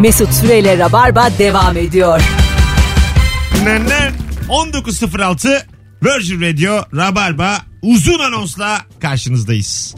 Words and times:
Mesut 0.00 0.32
Süreyle 0.32 0.78
Rabarba 0.78 1.30
devam 1.38 1.76
ediyor. 1.76 2.20
Nenen 3.64 4.12
19.06 4.48 5.62
Virgin 6.04 6.40
Radio 6.40 6.84
Rabarba 6.96 7.62
uzun 7.82 8.18
anonsla 8.18 8.80
karşınızdayız. 9.00 9.94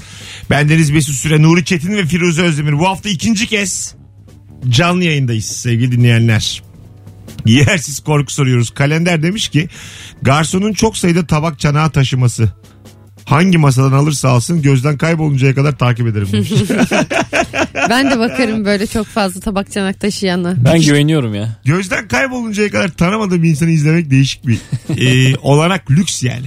Bendeniz 0.50 0.90
Mesut 0.90 1.14
Süre, 1.14 1.42
Nuri 1.42 1.64
Çetin 1.64 1.96
ve 1.96 2.06
Firuze 2.06 2.42
Özdemir. 2.42 2.78
Bu 2.78 2.88
hafta 2.88 3.08
ikinci 3.08 3.46
kez 3.46 3.94
canlı 4.68 5.04
yayındayız 5.04 5.44
sevgili 5.44 5.92
dinleyenler. 5.92 6.62
Yersiz 7.46 8.00
korku 8.00 8.32
soruyoruz. 8.32 8.70
Kalender 8.70 9.22
demiş 9.22 9.48
ki 9.48 9.68
garsonun 10.22 10.72
çok 10.72 10.96
sayıda 10.96 11.26
tabak 11.26 11.58
çanağı 11.58 11.90
taşıması. 11.90 12.52
Hangi 13.28 13.58
masadan 13.58 13.92
alırsa 13.92 14.28
alsın 14.28 14.62
gözden 14.62 14.98
kayboluncaya 14.98 15.54
kadar 15.54 15.78
takip 15.78 16.06
ederim 16.06 16.28
demiş. 16.32 16.52
Ben 17.90 18.10
de 18.10 18.18
bakarım 18.18 18.64
böyle 18.64 18.86
çok 18.86 19.06
fazla 19.06 19.40
tabak 19.40 19.72
çanak 19.72 20.00
taşıyana. 20.00 20.54
Ben 20.64 20.80
güveniyorum 20.80 21.34
ya. 21.34 21.56
gözden 21.64 22.08
kayboluncaya 22.08 22.70
kadar 22.70 22.88
tanımadığım 22.88 23.42
bir 23.42 23.48
insanı 23.48 23.70
izlemek 23.70 24.10
değişik 24.10 24.46
bir 24.46 24.58
e, 24.98 25.36
olanak 25.36 25.90
lüks 25.90 26.22
yani. 26.22 26.46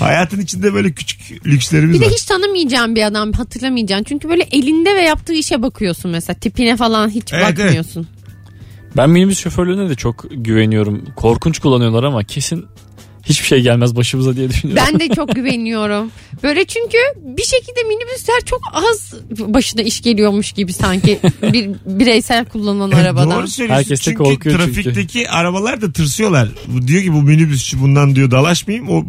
Hayatın 0.00 0.40
içinde 0.40 0.74
böyle 0.74 0.92
küçük 0.92 1.46
lükslerimiz 1.46 1.94
Bir 1.96 2.00
de 2.00 2.06
var. 2.06 2.12
hiç 2.12 2.24
tanımayacağın 2.24 2.94
bir 2.96 3.02
adam 3.02 3.32
hatırlamayacaksın. 3.32 4.04
Çünkü 4.04 4.28
böyle 4.28 4.42
elinde 4.42 4.94
ve 4.96 5.00
yaptığı 5.00 5.32
işe 5.34 5.62
bakıyorsun 5.62 6.10
mesela. 6.10 6.38
Tipine 6.38 6.76
falan 6.76 7.08
hiç 7.08 7.32
Evet, 7.32 7.44
bakmıyorsun. 7.58 8.06
Ben 8.96 9.10
minibüs 9.10 9.38
şoförlüğüne 9.38 9.88
de 9.88 9.94
çok 9.94 10.24
güveniyorum. 10.30 11.04
Korkunç 11.16 11.58
kullanıyorlar 11.58 12.04
ama 12.04 12.24
kesin 12.24 12.66
hiçbir 13.28 13.46
şey 13.46 13.60
gelmez 13.60 13.96
başımıza 13.96 14.36
diye 14.36 14.48
düşünüyorum. 14.50 14.84
Ben 14.86 15.00
de 15.00 15.14
çok 15.14 15.34
güveniyorum. 15.34 16.10
Böyle 16.42 16.64
çünkü 16.64 16.98
bir 17.16 17.42
şekilde 17.42 17.82
minibüsler 17.88 18.40
çok 18.44 18.60
az 18.72 19.14
başına 19.38 19.82
iş 19.82 20.00
geliyormuş 20.00 20.52
gibi 20.52 20.72
sanki 20.72 21.20
bir 21.42 21.70
bireysel 21.86 22.44
kullanılan 22.44 22.90
arabadan. 22.98 23.30
Doğru 23.30 23.48
söylüyorsun. 23.48 23.82
Herkes 23.82 24.00
de 24.00 24.04
çünkü 24.04 24.16
korkuyor 24.18 24.58
çünkü. 24.64 24.82
trafikteki 24.82 25.30
arabalar 25.30 25.80
da 25.80 25.92
tırsıyorlar. 25.92 26.48
Bu 26.66 26.88
diyor 26.88 27.02
ki 27.02 27.12
bu 27.12 27.22
minibüsçü 27.22 27.80
bundan 27.80 28.14
diyor 28.14 28.30
dalaşmayayım. 28.30 28.88
O 28.88 29.04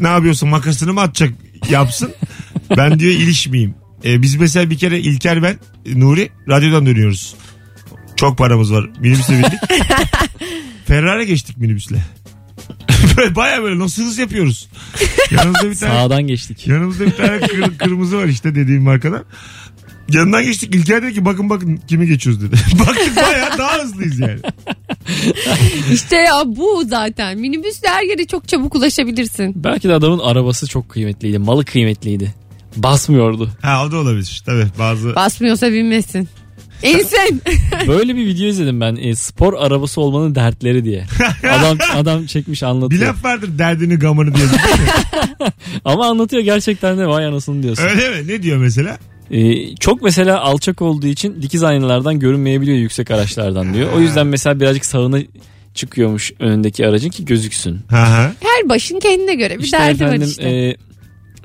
ne 0.00 0.08
yapıyorsa 0.08 0.46
makasını 0.46 0.92
mı 0.92 1.00
atacak 1.00 1.32
yapsın. 1.70 2.10
ben 2.76 2.98
diyor 2.98 3.12
ilişmeyeyim. 3.12 3.74
Ee, 4.04 4.22
biz 4.22 4.36
mesela 4.36 4.70
bir 4.70 4.78
kere 4.78 5.00
İlker 5.00 5.42
ben 5.42 5.58
Nuri 5.94 6.30
radyodan 6.48 6.86
dönüyoruz. 6.86 7.34
Çok 8.16 8.38
paramız 8.38 8.72
var. 8.72 8.90
Minibüse 9.00 9.32
bindik. 9.32 9.52
Ferrari 10.86 11.26
geçtik 11.26 11.58
minibüsle. 11.58 11.96
Böyle 13.16 13.34
Baya 13.34 13.62
böyle 13.62 13.78
nasıl 13.78 14.02
hız 14.02 14.18
yapıyoruz. 14.18 14.68
Yanımızda 15.30 15.70
bir 15.70 15.74
tane 15.74 15.92
Sağdan 15.92 16.22
geçtik. 16.26 16.66
Yanımızda 16.66 17.06
bir 17.06 17.16
tane 17.16 17.40
kır- 17.40 17.78
kırmızı 17.78 18.16
var 18.16 18.24
işte 18.24 18.54
dediğim 18.54 18.82
markadan. 18.82 19.24
Yanından 20.08 20.44
geçtik. 20.44 20.74
İlker 20.74 21.02
dedi 21.02 21.14
ki 21.14 21.24
bakın 21.24 21.50
bakın 21.50 21.80
kimi 21.88 22.06
geçiyoruz 22.06 22.42
dedi. 22.42 22.56
Baktık 22.78 23.16
bayağı 23.16 23.58
daha 23.58 23.78
hızlıyız 23.82 24.18
yani. 24.18 24.38
İşte 25.92 26.16
ya 26.16 26.42
bu 26.46 26.84
zaten. 26.88 27.38
Minibüsle 27.38 27.88
her 27.88 28.02
yere 28.02 28.26
çok 28.26 28.48
çabuk 28.48 28.74
ulaşabilirsin. 28.74 29.52
Belki 29.64 29.88
de 29.88 29.92
adamın 29.94 30.18
arabası 30.18 30.66
çok 30.66 30.88
kıymetliydi. 30.88 31.38
Malı 31.38 31.64
kıymetliydi. 31.64 32.34
Basmıyordu. 32.76 33.50
Ha 33.62 33.84
o 33.86 33.92
da 33.92 33.96
olabilir. 33.96 34.42
Tabii 34.46 34.66
bazı. 34.78 35.14
Basmıyorsa 35.14 35.72
binmesin. 35.72 36.28
İnsin. 36.84 37.42
Böyle 37.88 38.16
bir 38.16 38.26
video 38.26 38.46
izledim 38.46 38.80
ben. 38.80 38.96
E, 38.96 39.14
spor 39.14 39.54
arabası 39.54 40.00
olmanın 40.00 40.34
dertleri 40.34 40.84
diye. 40.84 41.04
Adam 41.50 41.78
adam 41.94 42.26
çekmiş 42.26 42.62
Bir 42.62 42.66
anlatıyor. 42.66 43.02
laf 43.06 43.24
vardır 43.24 43.58
derdini 43.58 43.96
gamını 43.98 44.34
diye. 44.34 44.46
Ama 45.84 46.06
anlatıyor 46.06 46.42
gerçekten 46.42 46.98
de 46.98 47.06
vay 47.06 47.26
anasını 47.26 47.62
diyorsun. 47.62 47.84
Öyle 47.84 48.08
mi? 48.22 48.28
Ne 48.28 48.42
diyor 48.42 48.56
mesela? 48.58 48.98
E, 49.30 49.74
çok 49.76 50.02
mesela 50.02 50.40
alçak 50.40 50.82
olduğu 50.82 51.06
için 51.06 51.42
dikiz 51.42 51.62
aynalardan 51.62 52.18
görünmeyebiliyor 52.18 52.78
yüksek 52.78 53.10
araçlardan 53.10 53.74
diyor. 53.74 53.92
O 53.92 54.00
yüzden 54.00 54.26
mesela 54.26 54.60
birazcık 54.60 54.84
sağına 54.84 55.18
çıkıyormuş 55.74 56.32
önündeki 56.38 56.86
aracın 56.86 57.10
ki 57.10 57.24
gözüksün. 57.24 57.80
Ha 57.90 58.10
ha. 58.10 58.32
Her 58.40 58.68
başın 58.68 59.00
kendine 59.00 59.34
göre 59.34 59.58
bir 59.58 59.64
İşte 59.64 59.78
derdi 59.78 60.00
var 60.04 60.06
efendim 60.08 60.28
işte. 60.28 60.48
e, 60.50 60.76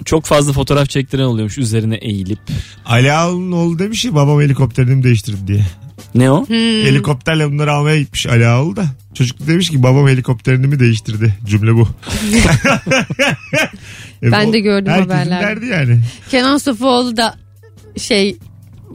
çok 0.05 0.25
fazla 0.25 0.53
fotoğraf 0.53 0.89
çektiren 0.89 1.23
oluyormuş 1.23 1.57
üzerine 1.57 1.95
eğilip. 1.95 2.39
Ali 2.85 3.13
Ağaoğlu'nun 3.13 3.51
oğlu 3.51 3.79
demiş 3.79 4.01
ki 4.01 4.15
babam 4.15 4.41
helikopterini 4.41 5.03
değiştirdi 5.03 5.47
diye. 5.47 5.65
Ne 6.15 6.31
o? 6.31 6.47
Hmm. 6.47 6.55
Helikopterle 6.57 7.51
bunları 7.51 7.73
almaya 7.73 7.99
gitmiş 7.99 8.27
Ali 8.27 8.47
Ağaoğlu 8.47 8.75
da. 8.75 8.85
Çocuk 9.13 9.39
da 9.39 9.47
demiş 9.47 9.69
ki 9.69 9.83
babam 9.83 10.07
helikopterini 10.07 10.67
mi 10.67 10.79
değiştirdi? 10.79 11.33
Cümle 11.45 11.75
bu. 11.75 11.87
E, 14.23 14.31
Ben 14.31 14.47
bu 14.47 14.53
de 14.53 14.59
gördüm 14.59 14.91
herkesin 14.91 15.09
haberlerde. 15.11 15.45
derdi 15.47 15.65
yani. 15.65 15.99
Kenan 16.29 16.57
Sofuoğlu 16.57 17.17
da 17.17 17.35
şey 17.97 18.37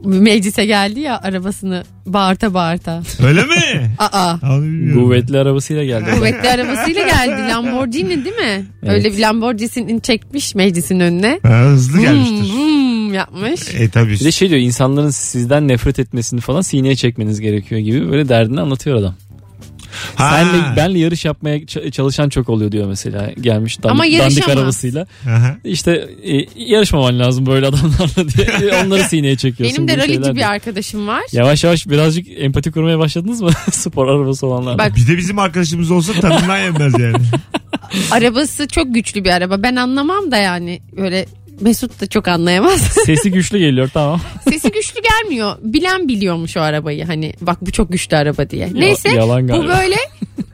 meclise 0.03 0.65
geldi 0.65 0.99
ya 0.99 1.19
arabasını 1.21 1.83
bağırta 2.05 2.53
bağırta. 2.53 3.03
Öyle 3.23 3.43
mi? 3.43 3.91
Aa. 3.99 4.37
Kuvvetli 4.93 5.39
arabasıyla 5.39 5.83
geldi. 5.83 6.05
Kuvvetli 6.15 6.49
arabasıyla 6.49 7.07
geldi. 7.07 7.41
Lamborghini 7.49 8.25
değil 8.25 8.35
mi? 8.35 8.65
Evet. 8.83 8.93
Öyle 8.93 9.11
bir 9.13 9.19
Lamborghini'ni 9.19 10.01
çekmiş 10.01 10.55
meclisin 10.55 10.99
önüne. 10.99 11.39
Ha, 11.43 11.59
hızlı 11.59 12.01
gelmiştir. 12.01 12.53
vum 12.53 13.13
yapmış. 13.13 13.61
E 13.75 13.89
tabii. 13.89 14.11
Bir 14.13 14.25
de 14.25 14.31
şey 14.31 14.49
diyor 14.49 14.61
insanların 14.61 15.09
sizden 15.09 15.67
nefret 15.67 15.99
etmesini 15.99 16.39
falan 16.41 16.61
sineye 16.61 16.95
çekmeniz 16.95 17.39
gerekiyor 17.41 17.81
gibi 17.81 18.11
böyle 18.11 18.29
derdini 18.29 18.61
anlatıyor 18.61 18.95
adam. 18.97 19.15
Ha. 20.15 20.29
Senle 20.29 20.75
benle 20.75 20.99
yarış 20.99 21.25
yapmaya 21.25 21.65
çalışan 21.67 22.29
çok 22.29 22.49
oluyor 22.49 22.71
diyor 22.71 22.87
mesela. 22.87 23.31
Gelmiş 23.41 23.83
dandik, 23.83 23.91
Ama 23.91 24.19
dandik 24.19 24.49
arabasıyla. 24.49 25.07
Aha. 25.29 25.57
İşte 25.63 26.09
e, 26.23 26.45
yarışmaman 26.55 27.19
lazım 27.19 27.45
böyle 27.45 27.67
adamlarla 27.67 28.29
diye 28.29 28.75
onları 28.85 29.03
sineye 29.03 29.35
çekiyorsun. 29.37 29.87
Benim 29.87 29.99
de 29.99 30.03
ralici 30.03 30.35
bir 30.35 30.49
arkadaşım 30.49 31.07
var. 31.07 31.23
Yavaş 31.31 31.63
yavaş 31.63 31.87
birazcık 31.89 32.27
empati 32.37 32.71
kurmaya 32.71 32.99
başladınız 32.99 33.41
mı? 33.41 33.49
Spor 33.71 34.07
arabası 34.07 34.47
olanlar. 34.47 34.77
Bak 34.77 34.95
Bir 34.95 35.07
de 35.07 35.17
bizim 35.17 35.39
arkadaşımız 35.39 35.91
olsa 35.91 36.13
tadından 36.13 36.57
yenmez 36.57 36.93
yani. 36.99 37.25
arabası 38.11 38.67
çok 38.67 38.93
güçlü 38.93 39.23
bir 39.23 39.29
araba. 39.29 39.63
Ben 39.63 39.75
anlamam 39.75 40.31
da 40.31 40.37
yani 40.37 40.81
öyle 40.97 41.25
Mesut 41.61 42.01
da 42.01 42.07
çok 42.07 42.27
anlayamaz. 42.27 42.81
Sesi 43.05 43.31
güçlü 43.31 43.57
geliyor 43.57 43.89
tamam. 43.93 44.21
Sesi 44.49 44.71
güçlü 44.71 44.99
gelmiyor. 45.01 45.57
Bilen 45.61 46.07
biliyormuş 46.07 46.57
o 46.57 46.61
arabayı. 46.61 47.05
Hani 47.05 47.33
bak 47.41 47.57
bu 47.61 47.71
çok 47.71 47.91
güçlü 47.91 48.17
araba 48.17 48.49
diye. 48.49 48.69
Neyse 48.73 49.09
yalan 49.09 49.43
bu 49.43 49.47
galiba. 49.47 49.77
böyle 49.79 49.95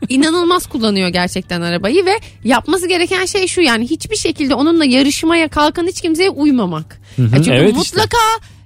inanılmaz 0.10 0.68
kullanıyor 0.68 1.10
gerçekten 1.10 1.62
arabayı 1.62 2.06
ve 2.06 2.20
yapması 2.44 2.88
gereken 2.88 3.26
şey 3.26 3.48
şu 3.48 3.62
yani 3.62 3.90
hiçbir 3.90 4.16
şekilde 4.16 4.56
onunla 4.56 4.86
yarışmaya 4.86 5.48
kalkan 5.48 5.88
hiç 5.88 6.02
kimseye 6.02 6.30
uymamak. 6.30 7.02
hı, 7.16 7.22
Ya 7.22 7.30
Çünkü 7.32 7.52
evet 7.52 7.68
işte. 7.68 7.78
mutlaka 7.78 8.18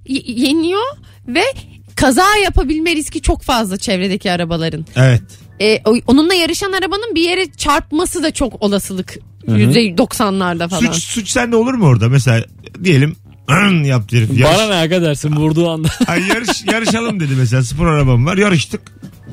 y- 0.07 0.23
yeniyor 0.25 0.83
ve 1.27 1.43
kaza 1.95 2.25
yapabilme 2.43 2.95
riski 2.95 3.21
çok 3.21 3.41
fazla 3.41 3.77
çevredeki 3.77 4.31
arabaların. 4.31 4.85
Evet. 4.95 5.21
E, 5.61 5.79
o- 5.85 5.99
onunla 6.07 6.33
yarışan 6.33 6.71
arabanın 6.71 7.15
bir 7.15 7.21
yere 7.21 7.51
çarpması 7.51 8.23
da 8.23 8.31
çok 8.31 8.61
olasılık. 8.63 9.15
%90'larda 9.47 10.69
falan. 10.69 10.81
Suç, 10.81 11.03
suç 11.03 11.29
sende 11.29 11.55
olur 11.55 11.73
mu 11.73 11.85
orada? 11.85 12.09
Mesela 12.09 12.45
diyelim 12.83 13.15
yaptı 13.83 14.17
herif. 14.17 14.37
Yarış, 14.37 14.57
Bana 14.57 14.67
ne 14.67 14.75
aga 14.75 15.01
dersin 15.01 15.35
vurduğu 15.35 15.69
anda. 15.71 15.87
Ay, 16.07 16.27
yarış, 16.27 16.63
yarışalım 16.73 17.19
dedi 17.19 17.33
mesela 17.37 17.63
spor 17.63 17.87
arabam 17.87 18.25
var. 18.25 18.37
Yarıştık. 18.37 18.81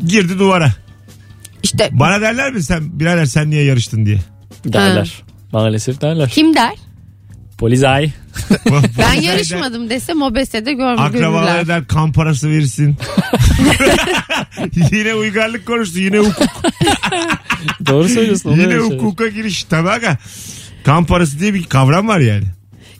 Girdi 0.06 0.38
duvara. 0.38 0.70
İşte 1.62 1.88
Bana 1.92 2.20
derler 2.20 2.52
mi 2.52 2.62
sen 2.62 3.00
birader 3.00 3.24
sen 3.26 3.50
niye 3.50 3.64
yarıştın 3.64 4.06
diye. 4.06 4.18
derler. 4.64 5.22
Maalesef 5.52 6.00
derler. 6.00 6.28
kim 6.28 6.54
der? 6.54 6.72
Polizay. 7.58 8.10
Ben 8.98 9.20
yarışmadım 9.20 9.90
dese 9.90 10.14
Mobese'de 10.14 10.72
görm 10.72 10.98
Akrabalar 11.00 11.46
görürler. 11.58 11.68
der 11.68 11.86
kan 11.86 12.12
parası 12.12 12.50
verirsin. 12.50 12.96
yine 14.92 15.14
uygarlık 15.14 15.66
konuştu. 15.66 15.98
Yine 15.98 16.18
hukuk. 16.18 16.48
Doğru 17.86 18.08
söylüyorsun. 18.08 18.50
yine 18.50 18.62
şeyler. 18.62 18.78
hukuka 18.78 19.28
giriş. 19.28 19.64
Tabii 19.64 19.90
aga. 19.90 20.18
Kan 20.84 21.04
parası 21.04 21.38
diye 21.38 21.54
bir 21.54 21.64
kavram 21.64 22.08
var 22.08 22.20
yani. 22.20 22.44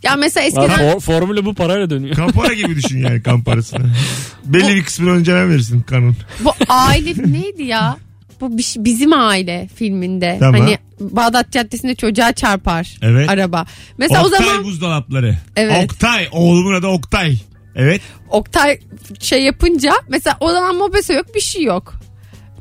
Ya 0.02 0.16
mesela 0.16 0.44
Lan 0.44 0.64
eskiden 0.68 0.92
for, 0.92 1.00
formülü 1.00 1.44
bu 1.44 1.54
parayla 1.54 1.90
dönüyor. 1.90 2.16
Kan 2.16 2.30
para 2.30 2.54
gibi 2.54 2.76
düşün 2.76 2.98
yani 2.98 3.22
kan 3.22 3.44
parasını. 3.44 3.92
Belli 4.44 4.74
bir 4.74 4.84
kısmını 4.84 5.10
önceden 5.10 5.50
verirsin 5.50 5.80
kanun. 5.80 6.16
bu 6.44 6.50
aile 6.68 7.14
neydi 7.32 7.62
ya? 7.62 7.96
Bu 8.40 8.62
şey, 8.62 8.84
bizim 8.84 9.12
aile 9.12 9.68
filminde. 9.74 10.36
Tamam. 10.40 10.60
Hani 10.60 10.78
Bağdat 11.00 11.52
Caddesi'nde 11.52 11.94
çocuğa 11.94 12.32
çarpar 12.32 12.96
Evet. 13.02 13.28
araba. 13.30 13.66
Mesela 13.98 14.24
Oktay 14.24 14.40
o 14.40 14.44
zaman 14.44 14.64
buzdolapları. 14.64 15.36
Evet. 15.56 15.84
Oktay. 15.84 16.28
Oğlumun 16.32 16.74
adı 16.74 16.86
Oktay. 16.86 17.36
Evet. 17.76 18.00
Oktay 18.28 18.78
şey 19.20 19.42
yapınca 19.42 19.92
mesela 20.08 20.36
o 20.40 20.52
zaman 20.52 20.76
Mobese 20.76 21.14
yok 21.14 21.34
bir 21.34 21.40
şey 21.40 21.62
yok. 21.62 21.94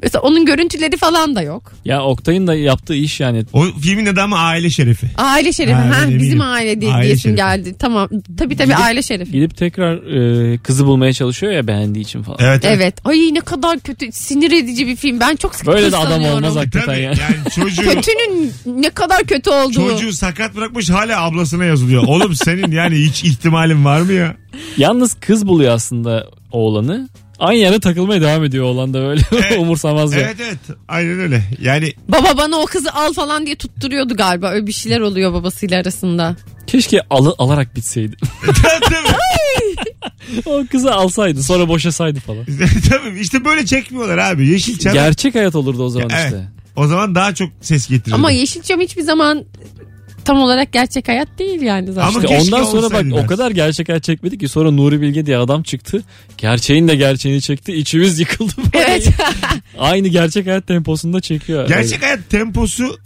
Mesela 0.03 0.21
onun 0.21 0.45
görüntüleri 0.45 0.97
falan 0.97 1.35
da 1.35 1.41
yok. 1.41 1.73
Ya 1.85 2.03
Oktay'ın 2.03 2.47
da 2.47 2.55
yaptığı 2.55 2.95
iş 2.95 3.19
yani. 3.19 3.45
O 3.53 3.63
filmin 3.81 4.05
adı 4.05 4.21
ama 4.21 4.37
aile 4.39 4.69
şerefi. 4.69 5.07
Aile 5.17 5.53
şerefi. 5.53 5.75
Ha, 5.75 6.05
bizim 6.09 6.41
aile 6.41 6.81
diye 6.81 6.91
Aile 6.93 7.05
diyesim 7.05 7.21
şerefi. 7.21 7.35
geldi. 7.35 7.75
Tamam. 7.79 8.09
Tabii 8.37 8.55
tabii 8.55 8.75
aile 8.75 9.01
şerefi. 9.01 9.31
Gidip 9.31 9.57
tekrar 9.57 9.93
e, 10.53 10.57
kızı 10.57 10.85
bulmaya 10.85 11.13
çalışıyor 11.13 11.53
ya 11.53 11.67
beğendiği 11.67 12.05
için 12.05 12.23
falan. 12.23 12.37
Evet. 12.41 12.65
evet. 12.65 12.77
Evet. 12.81 12.95
Ay 13.05 13.17
ne 13.33 13.39
kadar 13.39 13.79
kötü, 13.79 14.11
sinir 14.11 14.51
edici 14.51 14.87
bir 14.87 14.95
film. 14.95 15.19
Ben 15.19 15.35
çok 15.35 15.55
sık 15.55 15.67
Böyle 15.67 15.91
de 15.91 15.97
adam 15.97 16.23
olmaz 16.25 16.55
hakikaten 16.55 16.85
Tabii 16.85 17.01
yani. 17.01 17.17
yani 17.19 17.35
çocuğu 17.55 17.81
Kötünün 17.81 18.51
ne 18.65 18.89
kadar 18.89 19.23
kötü 19.23 19.49
olduğu. 19.49 19.73
çocuğu 19.89 20.13
sakat 20.13 20.55
bırakmış 20.55 20.89
hala 20.89 21.21
ablasına 21.23 21.65
yazılıyor. 21.65 22.03
Oğlum 22.07 22.35
senin 22.35 22.71
yani 22.71 22.95
hiç 22.95 23.23
ihtimalin 23.23 23.85
var 23.85 24.01
mı 24.01 24.13
ya? 24.13 24.35
Yalnız 24.77 25.13
kız 25.13 25.47
buluyor 25.47 25.73
aslında 25.73 26.27
oğlanı. 26.51 27.09
Aynı 27.41 27.59
yerde 27.59 27.79
takılmaya 27.79 28.21
devam 28.21 28.43
ediyor 28.43 28.65
olan 28.65 28.93
da 28.93 29.01
böyle 29.01 29.21
Evet. 29.31 29.57
umursamaz 29.59 30.13
ya. 30.13 30.19
Evet 30.19 30.35
evet 30.39 30.57
aynen 30.87 31.19
öyle. 31.19 31.43
Yani 31.61 31.93
Baba 32.07 32.37
bana 32.37 32.55
o 32.57 32.65
kızı 32.65 32.93
al 32.93 33.13
falan 33.13 33.45
diye 33.45 33.55
tutturuyordu 33.55 34.15
galiba. 34.15 34.49
Öyle 34.49 34.67
bir 34.67 34.71
şeyler 34.71 34.99
oluyor 34.99 35.33
babasıyla 35.33 35.79
arasında. 35.81 36.35
Keşke 36.67 37.01
alı, 37.09 37.35
alarak 37.37 37.75
bitseydi. 37.75 38.15
tabii, 38.45 38.95
o 40.45 40.63
kızı 40.71 40.93
alsaydı 40.93 41.43
sonra 41.43 41.67
boşasaydı 41.67 42.19
falan. 42.19 42.45
tabii 42.89 43.19
işte 43.19 43.45
böyle 43.45 43.65
çekmiyorlar 43.65 44.17
abi. 44.17 44.47
Yeşilçam 44.47 44.93
Gerçek 44.93 45.35
hayat 45.35 45.55
olurdu 45.55 45.83
o 45.83 45.89
zaman 45.89 46.09
Evet. 46.13 46.25
işte. 46.25 46.47
o 46.75 46.87
zaman 46.87 47.15
daha 47.15 47.35
çok 47.35 47.49
ses 47.61 47.87
getirirdi. 47.89 48.15
Ama 48.15 48.31
Yeşilçam 48.31 48.79
hiçbir 48.79 49.01
zaman 49.01 49.43
tam 50.25 50.39
olarak 50.41 50.73
gerçek 50.73 51.07
hayat 51.07 51.27
değil 51.39 51.61
yani 51.61 51.91
zaten. 51.93 52.07
Ama 52.07 52.19
İşte 52.19 52.35
keşke 52.35 52.55
ondan 52.55 52.63
sonra 52.63 52.81
bak 52.81 52.91
olsaydı 52.91 53.13
o 53.13 53.15
dersin. 53.15 53.27
kadar 53.27 53.51
gerçek 53.51 53.89
hayat 53.89 54.03
çekmedi 54.03 54.37
ki 54.37 54.47
sonra 54.47 54.71
Nuri 54.71 55.01
Bilge 55.01 55.25
diye 55.25 55.37
adam 55.37 55.63
çıktı. 55.63 56.03
Gerçeğin 56.37 56.87
de 56.87 56.95
gerçeğini 56.95 57.41
çekti. 57.41 57.73
İçimiz 57.73 58.19
yıkıldı. 58.19 58.51
Evet. 58.73 59.09
Aynı 59.79 60.07
gerçek 60.07 60.47
hayat 60.47 60.67
temposunda 60.67 61.21
çekiyor. 61.21 61.67
Gerçek 61.67 62.03
hayat 62.03 62.19
temposu 62.29 62.97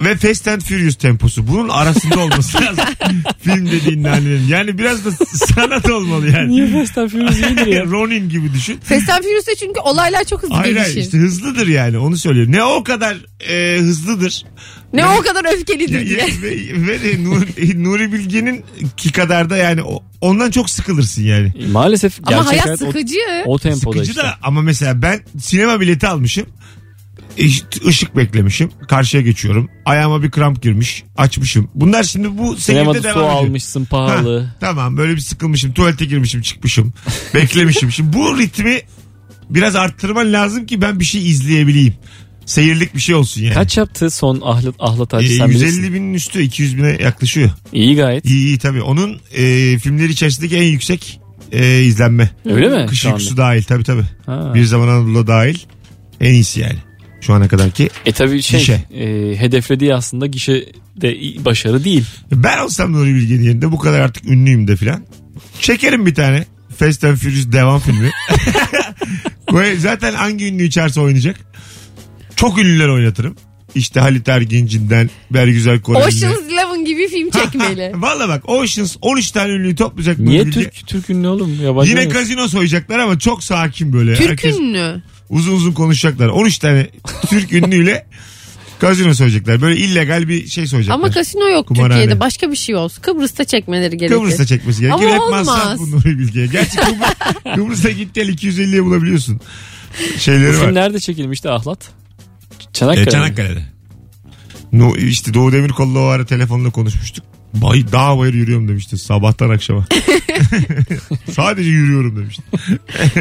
ve 0.00 0.16
Fast 0.16 0.48
and 0.48 0.60
Furious 0.60 0.94
temposu. 0.96 1.46
Bunun 1.48 1.68
arasında 1.68 2.18
olması 2.20 2.58
lazım. 2.60 2.84
Film 3.42 3.66
dediğin 3.66 4.02
nanenin. 4.02 4.48
Yani 4.48 4.78
biraz 4.78 5.04
da 5.04 5.10
sanat 5.54 5.90
olmalı 5.90 6.30
yani. 6.30 6.48
Niye 6.48 6.66
Fast 6.66 6.98
and 6.98 7.08
Furious 7.10 7.38
iyidir 7.38 7.66
ya? 7.66 7.84
Ronin 7.90 8.28
gibi 8.28 8.52
düşün. 8.54 8.80
Fast 8.84 9.10
and 9.10 9.22
Furious'ta 9.22 9.54
çünkü 9.54 9.80
olaylar 9.80 10.24
çok 10.24 10.42
hızlı 10.42 10.54
Hayır 10.54 10.76
hayır 10.76 10.86
gelişir. 10.94 11.06
işte 11.06 11.18
hızlıdır 11.18 11.66
yani 11.66 11.98
onu 11.98 12.16
söylüyorum. 12.16 12.52
Ne 12.52 12.64
o 12.64 12.84
kadar 12.84 13.16
e, 13.50 13.78
hızlıdır. 13.78 14.44
Ne 14.92 15.06
o 15.06 15.20
kadar 15.22 15.54
öfkelidir 15.54 16.00
ya, 16.00 16.06
diye. 16.06 16.26
ve, 16.42 16.86
ve 16.88 17.02
de 17.02 17.24
Nuri, 17.24 17.84
Nuri 17.84 18.12
Bilge'nin 18.12 18.64
ki 18.96 19.12
kadar 19.12 19.50
da 19.50 19.56
yani 19.56 19.82
o- 19.82 20.02
ondan 20.20 20.50
çok 20.50 20.70
sıkılırsın 20.70 21.22
yani. 21.22 21.52
Maalesef 21.72 22.16
gerçek 22.18 22.34
Ama 22.38 22.46
hayat 22.50 22.66
hayat 22.66 22.82
o, 22.82 22.86
sıkıcı. 22.86 23.16
o 23.46 23.58
tempoda 23.58 23.92
Sıkıcı 23.92 24.10
işte. 24.10 24.22
da 24.22 24.34
ama 24.42 24.62
mesela 24.62 25.02
ben 25.02 25.20
sinema 25.40 25.80
bileti 25.80 26.06
almışım. 26.08 26.46
Işık 27.36 28.16
beklemişim. 28.16 28.70
Karşıya 28.88 29.22
geçiyorum. 29.22 29.70
Ayağıma 29.84 30.22
bir 30.22 30.30
kramp 30.30 30.62
girmiş. 30.62 31.04
Açmışım. 31.16 31.70
Bunlar 31.74 32.02
şimdi 32.02 32.38
bu 32.38 32.56
su 32.56 32.72
devam 32.72 32.96
ediyor. 32.96 33.16
almışsın 33.16 33.84
pahalı. 33.84 34.42
Ha, 34.44 34.56
tamam 34.60 34.96
böyle 34.96 35.12
bir 35.12 35.20
sıkılmışım. 35.20 35.72
Tuvalete 35.72 36.04
girmişim 36.04 36.40
çıkmışım. 36.42 36.92
Beklemişim. 37.34 37.92
Şimdi 37.92 38.12
bu 38.16 38.38
ritmi 38.38 38.80
biraz 39.50 39.76
arttırman 39.76 40.32
lazım 40.32 40.66
ki 40.66 40.82
ben 40.82 41.00
bir 41.00 41.04
şey 41.04 41.30
izleyebileyim. 41.30 41.94
Seyirlik 42.46 42.94
bir 42.94 43.00
şey 43.00 43.14
olsun 43.14 43.42
yani. 43.42 43.54
Kaç 43.54 43.76
yaptı 43.76 44.10
son 44.10 44.40
ahlat, 44.44 44.74
ahlat 44.78 45.12
hacı 45.12 45.28
sen 45.28 45.46
150 45.48 45.72
bilirsin. 45.72 45.94
binin 45.94 46.14
üstü 46.14 46.42
200 46.42 46.76
bine 46.76 46.96
yaklaşıyor. 47.02 47.50
İyi 47.72 47.96
gayet. 47.96 48.24
İyi 48.24 48.46
iyi 48.46 48.58
tabii. 48.58 48.82
Onun 48.82 49.20
e, 49.34 49.78
filmleri 49.78 50.12
içerisindeki 50.12 50.56
en 50.56 50.62
yüksek 50.62 51.20
e, 51.52 51.82
izlenme. 51.82 52.30
Öyle 52.44 52.68
mi? 52.68 52.86
Kış 52.86 53.00
şu 53.00 53.08
anda? 53.14 53.36
Dahil 53.36 53.62
tabii 53.62 53.84
tabii. 53.84 54.04
Ha. 54.26 54.52
Bir 54.54 54.64
zaman 54.64 54.88
Anadolu 54.88 55.26
dahil 55.26 55.58
en 56.20 56.34
iyisi 56.34 56.60
yani. 56.60 56.78
Şu 57.22 57.34
ana 57.34 57.48
kadarki. 57.48 57.90
E 58.06 58.12
tabii 58.12 58.42
şey 58.42 58.60
Gişe. 58.60 58.72
e, 58.94 59.36
hedeflediği 59.36 59.94
aslında 59.94 60.26
gişe 60.26 60.64
de 60.96 61.16
iyi- 61.16 61.44
başarı 61.44 61.84
değil. 61.84 62.04
Ben 62.32 62.58
olsam 62.58 62.92
Nuri 62.92 63.14
Bilge'nin 63.14 63.42
yerinde 63.42 63.72
bu 63.72 63.78
kadar 63.78 64.00
artık 64.00 64.24
ünlüyüm 64.28 64.68
de 64.68 64.76
filan. 64.76 65.04
Çekerim 65.60 66.06
bir 66.06 66.14
tane. 66.14 66.44
Fast 66.78 67.04
and 67.04 67.16
Furious 67.16 67.52
devam 67.52 67.80
filmi. 67.80 68.10
Zaten 69.78 70.14
hangi 70.14 70.46
ünlü 70.46 70.64
içerse 70.64 71.00
oynayacak. 71.00 71.36
Çok 72.36 72.58
ünlüler 72.58 72.88
oynatırım. 72.88 73.36
İşte 73.74 74.00
Halit 74.00 74.28
Ergenç'inden 74.28 75.10
Bergüzar 75.30 75.82
Koreli'ne. 75.82 76.06
Ocean's 76.06 76.38
Eleven 76.52 76.84
gibi 76.84 77.08
film 77.08 77.30
çekmeli. 77.30 77.92
Valla 78.02 78.28
bak 78.28 78.48
Oceans 78.48 78.96
13 79.00 79.30
tane 79.30 79.52
ünlüyü 79.52 79.76
toplayacak. 79.76 80.18
Nuri 80.18 80.30
Niye 80.30 80.46
Bilge. 80.46 80.60
Türk 80.62 80.86
Türk 80.86 81.10
ünlü 81.10 81.28
oğlum? 81.28 81.62
Yabancı 81.64 81.90
Yine 81.90 82.04
mı? 82.04 82.10
kazino 82.12 82.48
soyacaklar 82.48 82.98
ama 82.98 83.18
çok 83.18 83.44
sakin 83.44 83.92
böyle. 83.92 84.14
Türk 84.14 84.28
Herkes 84.30 84.58
ünlü. 84.58 85.02
Uzun 85.32 85.52
uzun 85.52 85.72
konuşacaklar. 85.72 86.28
13 86.28 86.58
tane 86.58 86.86
Türk 87.28 87.52
ünlüyle 87.52 88.06
kazino 88.80 89.14
soyacaklar. 89.14 89.60
Böyle 89.62 89.76
illegal 89.80 90.28
bir 90.28 90.46
şey 90.46 90.66
soyacaklar. 90.66 90.94
Ama 90.94 91.10
kasino 91.10 91.48
yok 91.48 91.66
Kumarhane. 91.66 91.92
Türkiye'de. 91.94 92.20
Başka 92.20 92.50
bir 92.50 92.56
şey 92.56 92.74
olsun. 92.76 93.02
Kıbrıs'ta 93.02 93.44
çekmeleri 93.44 93.96
gerekir. 93.96 94.16
Kıbrıs'ta 94.16 94.46
çekmesi 94.46 94.80
gerekir. 94.80 95.04
Ama 95.04 95.14
Hep 95.14 95.20
olmaz. 95.20 95.46
masraf 95.46 95.78
bu 95.78 95.90
Nuri 95.90 96.18
Bilge'ye. 96.18 96.46
Gerçi 96.46 96.76
Kıbrıs, 96.76 97.14
Kıbrıs'a 97.54 97.90
git 97.90 98.14
gel 98.14 98.28
250'ye 98.28 98.84
bulabiliyorsun. 98.84 99.40
Şeyleri 100.18 100.52
Bu 100.54 100.58
var. 100.58 100.64
film 100.64 100.74
nerede 100.74 101.00
çekilmişti 101.00 101.50
Ahlat? 101.50 101.90
E, 102.70 102.72
Çanakkale. 102.72 103.10
Çanakkale'de. 103.10 103.64
No, 104.72 104.96
işte 104.96 105.34
Doğu 105.34 105.52
Demirkol'la 105.52 105.98
o 105.98 106.02
ara 106.04 106.26
telefonla 106.26 106.70
konuşmuştuk. 106.70 107.24
Bay, 107.54 107.84
dağ 107.92 108.18
bayır 108.18 108.34
yürüyorum 108.34 108.68
demişti 108.68 108.98
sabahtan 108.98 109.50
akşama. 109.50 109.84
Sadece 111.30 111.70
yürüyorum 111.70 112.16
demişti. 112.16 112.42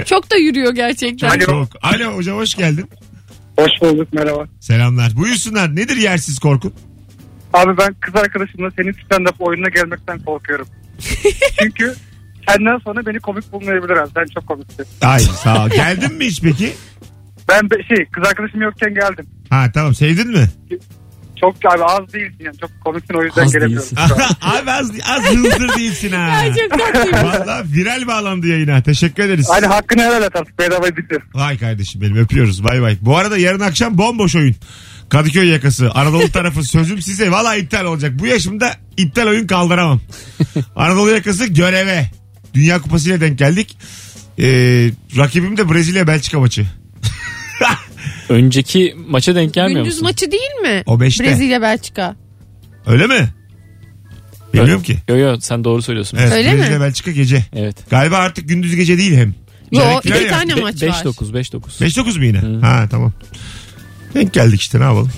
Çok 0.05 0.31
da 0.31 0.37
yürüyor 0.37 0.73
gerçekten. 0.75 1.29
Alo. 1.29 1.39
Çok. 1.39 1.67
Alo 1.81 2.15
hocam 2.15 2.37
hoş 2.37 2.55
geldin. 2.55 2.89
Hoş 3.59 3.69
bulduk 3.81 4.13
merhaba. 4.13 4.47
Selamlar. 4.59 5.15
Buyursunlar. 5.15 5.75
Nedir 5.75 5.95
yersiz 5.97 6.39
korkun? 6.39 6.73
Abi 7.53 7.77
ben 7.77 7.95
kız 8.01 8.15
arkadaşımla 8.15 8.71
senin 8.71 8.93
stand-up 8.93 9.35
oyununa 9.39 9.69
gelmekten 9.69 10.19
korkuyorum. 10.19 10.67
Çünkü 11.61 11.95
senden 12.49 12.77
sonra 12.77 13.05
beni 13.05 13.19
komik 13.19 13.51
bulmayabilir 13.51 13.93
abi. 13.97 14.09
Sen 14.15 14.25
çok 14.33 14.47
komiksin. 14.47 14.85
Ay 15.01 15.19
sağ 15.19 15.65
ol. 15.65 15.69
Geldin 15.69 16.13
mi 16.13 16.25
hiç 16.25 16.41
peki? 16.41 16.73
Ben 17.49 17.69
be- 17.69 17.83
şey 17.95 18.05
kız 18.05 18.23
arkadaşım 18.27 18.61
yokken 18.61 18.93
geldim. 18.93 19.25
Ha 19.49 19.71
tamam 19.73 19.95
sevdin 19.95 20.29
mi? 20.31 20.47
Çok 21.41 21.55
abi 21.73 21.83
az 21.83 22.13
değilsin 22.13 22.43
yani. 22.45 22.57
Çok 22.57 22.69
komiksin 22.85 23.13
o 23.13 23.23
yüzden 23.23 23.43
Az 23.45 23.53
gelemiyorum. 23.53 23.87
değilsin. 23.97 24.07
şu 24.07 24.23
an. 24.23 24.29
Abi 24.61 24.71
az, 24.71 24.91
az 25.09 25.23
hızdır 25.23 25.75
değilsin 25.77 26.11
ha. 26.11 26.17
Ay 26.21 26.53
çok. 26.53 26.79
Valla 27.23 27.63
viral 27.65 28.07
bağlandı 28.07 28.47
yayına. 28.47 28.81
Teşekkür 28.83 29.23
ederiz. 29.23 29.47
Hadi 29.51 29.65
hakkını 29.65 30.01
helal 30.01 30.23
et 30.23 30.35
artık. 30.35 30.59
Bedava 30.59 30.87
dinliyorum. 30.87 31.27
Vay 31.33 31.57
kardeşim 31.57 32.01
benim 32.01 32.15
öpüyoruz. 32.15 32.63
Bay 32.63 32.81
bay. 32.81 32.97
Bu 33.01 33.17
arada 33.17 33.37
yarın 33.37 33.59
akşam 33.59 33.97
bomboş 33.97 34.35
oyun. 34.35 34.55
Kadıköy 35.09 35.47
yakası. 35.49 35.91
Anadolu 35.91 36.31
tarafı 36.31 36.63
sözüm 36.67 37.01
size. 37.01 37.31
Valla 37.31 37.55
iptal 37.55 37.85
olacak. 37.85 38.11
Bu 38.19 38.25
yaşımda 38.27 38.73
iptal 38.97 39.27
oyun 39.27 39.47
kaldıramam. 39.47 40.01
Anadolu 40.75 41.11
yakası 41.11 41.45
göreve. 41.45 42.05
Dünya 42.53 42.81
Kupası 42.81 43.09
ile 43.09 43.21
denk 43.21 43.37
geldik. 43.39 43.77
Ee, 44.39 44.45
rakibim 45.17 45.57
de 45.57 45.69
Brezilya 45.73 46.07
Belçika 46.07 46.39
maçı. 46.39 46.65
Önceki 48.31 48.95
maça 49.07 49.35
denk 49.35 49.53
gelmiyor 49.53 49.79
Gündüz 49.79 49.93
musun? 49.93 50.03
maçı 50.07 50.31
değil 50.31 50.51
mi? 50.61 50.83
O 50.85 50.99
beşte. 50.99 51.23
Brezilya 51.23 51.61
Belçika. 51.61 52.15
Öyle 52.85 53.07
mi? 53.07 53.29
Bilmiyorum 54.53 54.83
ki. 54.83 54.97
Yo 55.09 55.17
yo 55.17 55.39
sen 55.39 55.63
doğru 55.63 55.81
söylüyorsun. 55.81 56.17
Evet, 56.21 56.33
Öyle 56.33 56.53
mi? 56.53 56.59
Brezilya 56.59 56.81
Belçika 56.81 57.11
gece. 57.11 57.45
Evet. 57.55 57.75
Galiba 57.89 58.17
artık 58.17 58.49
gündüz 58.49 58.75
gece 58.75 58.97
değil 58.97 59.15
hem. 59.17 59.35
Yo 59.71 59.81
Çeyrek 59.81 60.01
final 60.03 60.15
iki 60.17 60.25
ya. 60.25 60.31
tane 60.31 60.55
maç 60.55 60.83
var. 60.83 60.87
5-9 60.87 61.13
5-9. 61.41 61.61
5-9 61.61 62.17
mu 62.17 62.25
yine? 62.25 62.39
Ha 62.61 62.87
tamam. 62.91 63.13
Denk 64.13 64.33
geldik 64.33 64.61
işte 64.61 64.79
ne 64.79 64.83
yapalım. 64.83 65.11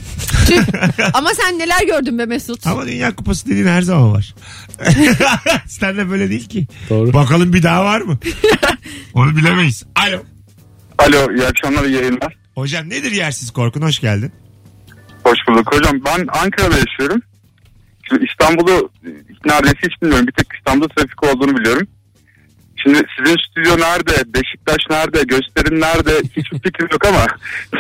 Ama 1.14 1.30
sen 1.34 1.60
neler 1.60 1.82
gördün 1.88 2.20
be 2.20 2.26
Mesut? 2.26 2.68
Ama 2.68 2.88
Dünya 2.88 3.16
Kupası 3.16 3.46
dediğin 3.46 3.68
her 3.68 3.82
zaman 3.82 4.14
var. 4.14 4.36
Sen 5.68 5.98
de 5.98 6.10
böyle 6.10 6.30
değil 6.30 6.50
ki. 6.50 6.68
Doğru. 6.90 7.14
Bakalım 7.14 7.54
bir 7.54 7.64
daha 7.64 7.86
var 7.86 8.02
mı? 8.02 8.18
Onu 9.14 9.38
bilemeyiz. 9.38 9.84
Alo. 9.96 10.24
Alo 10.98 11.34
iyi 11.36 11.46
akşamlar 11.46 11.84
iyi 11.84 11.96
yayınlar. 11.96 12.36
Hocam 12.56 12.90
nedir 12.90 13.12
yersiz 13.12 13.52
korkun? 13.52 13.82
Hoş 13.82 14.00
geldin. 14.00 14.32
Hoş 15.24 15.40
bulduk 15.48 15.76
hocam. 15.76 16.00
Ben 16.06 16.28
Ankara'da 16.28 16.78
yaşıyorum. 16.78 17.22
Şimdi 18.10 18.26
İstanbul'u 18.32 18.90
neredeyse 19.46 19.78
hiç 19.84 20.02
bilmiyorum. 20.02 20.28
Bir 20.28 20.32
tek 20.32 20.48
İstanbul'da 20.58 20.88
trafik 20.88 21.24
olduğunu 21.24 21.58
biliyorum. 21.58 21.88
Şimdi 22.84 23.04
sizin 23.18 23.38
stüdyo 23.50 23.78
nerede? 23.78 24.34
Beşiktaş 24.34 24.78
nerede? 24.90 25.24
Gösterim 25.24 25.82
nerede? 25.82 26.12
Hiçbir 26.38 26.60
fikrim 26.60 26.88
yok 26.92 27.06
ama 27.06 27.26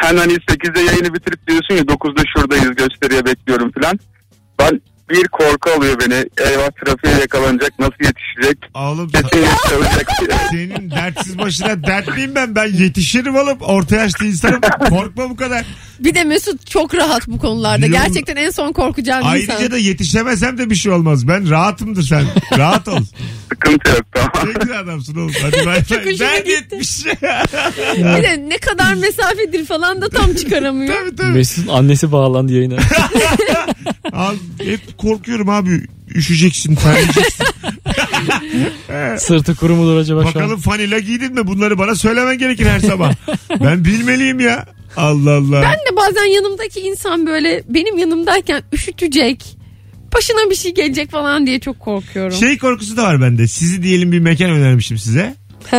sen 0.01 0.17
hani 0.17 0.33
8'de 0.33 0.79
yayını 0.79 1.13
bitirip 1.13 1.47
diyorsun 1.47 1.75
ya 1.75 1.81
9'da 1.81 2.23
şuradayız 2.35 2.75
gösteriye 2.75 3.25
bekliyorum 3.25 3.71
falan. 3.71 3.99
Ben 4.59 4.81
bir 5.13 5.27
korku 5.27 5.70
alıyor 5.72 6.00
beni. 6.00 6.13
Eyvah 6.50 6.70
trafiğe 6.86 7.13
yakalanacak. 7.22 7.79
Nasıl 7.79 7.93
yetişecek? 8.03 8.58
Oğlum 8.74 9.12
senin 10.51 10.91
dertsiz 10.91 11.38
başına 11.39 11.84
dertliyim 11.84 12.36
ben. 12.36 12.55
Ben 12.55 12.65
yetişirim 12.74 13.36
oğlum. 13.36 13.58
Orta 13.62 13.96
yaşlı 13.96 14.25
insanım. 14.25 14.62
Korkma 14.89 15.29
bu 15.29 15.36
kadar. 15.36 15.65
Bir 16.00 16.15
de 16.15 16.24
Mesut 16.24 16.67
çok 16.67 16.96
rahat 16.96 17.27
bu 17.27 17.38
konularda. 17.39 17.86
Biliyorum. 17.86 18.05
Gerçekten 18.08 18.36
en 18.36 18.50
son 18.50 18.72
korkacağım 18.74 19.25
Ayrıca 19.27 19.53
insan. 19.53 19.72
da 19.72 19.77
yetişemesem 19.77 20.58
de 20.58 20.70
bir 20.70 20.75
şey 20.75 20.91
olmaz. 20.91 21.27
Ben 21.27 21.50
rahatımdır 21.50 22.03
sen. 22.03 22.24
Rahat 22.58 22.88
ol. 22.88 23.00
Sıkıntı 23.53 23.89
yok 23.91 24.01
tamam. 24.13 24.32
Ne 24.48 24.53
güzel 24.62 24.79
adamsın 24.79 25.15
oğlum. 25.15 25.32
Hadi 25.41 25.65
bay 25.65 25.65
bay. 25.65 25.79
hoşuma 25.79 26.03
Ben 26.20 26.38
gitti. 26.38 26.51
yetmiş. 26.51 27.05
Bir 27.98 28.24
de 28.24 28.50
ne 28.50 28.58
kadar 28.58 28.93
mesafedir 28.93 29.65
falan 29.65 30.01
da 30.01 30.10
tam 30.10 30.34
çıkaramıyor. 30.34 30.96
tabii 31.05 31.15
tabii. 31.15 31.27
Mesut'un 31.34 31.74
annesi 31.74 32.12
bağlandı 32.12 32.53
yayına. 32.53 32.75
Abi, 34.13 34.38
hep 34.65 34.98
korkuyorum 35.03 35.50
abi. 35.50 35.81
Üşüyeceksin, 36.15 36.75
terleyeceksin. 36.75 37.45
Sırtı 39.17 39.55
kuru 39.55 39.75
mudur 39.75 39.98
acaba 39.98 40.22
şu 40.22 40.27
an? 40.27 40.36
Bakalım 40.36 40.60
fanila 40.60 41.00
giydin 41.00 41.33
mi? 41.33 41.48
Bunları 41.48 41.77
bana 41.77 41.95
söylemen 41.95 42.38
gerekir 42.38 42.65
her 42.65 42.79
sabah. 42.79 43.13
ben 43.63 43.86
bilmeliyim 43.86 44.39
ya. 44.39 44.65
Allah 44.98 45.31
Allah. 45.31 45.62
Ben 45.62 45.74
de 45.74 45.95
bazen 45.95 46.25
yanımdaki 46.25 46.79
insan 46.79 47.25
böyle 47.27 47.63
benim 47.69 47.98
yanımdayken 47.98 48.63
üşütecek. 48.74 49.57
Başına 50.15 50.50
bir 50.50 50.55
şey 50.55 50.74
gelecek 50.74 51.12
falan 51.12 51.48
diye 51.48 51.60
çok 51.60 51.79
korkuyorum. 51.79 52.38
Şey 52.38 52.57
korkusu 52.57 52.98
da 52.98 53.03
var 53.03 53.22
bende. 53.22 53.48
Sizi 53.48 53.83
diyelim 53.83 54.12
bir 54.12 54.19
mekan 54.19 54.50
önermişim 54.50 54.98
size. 54.98 55.36
He. 55.72 55.77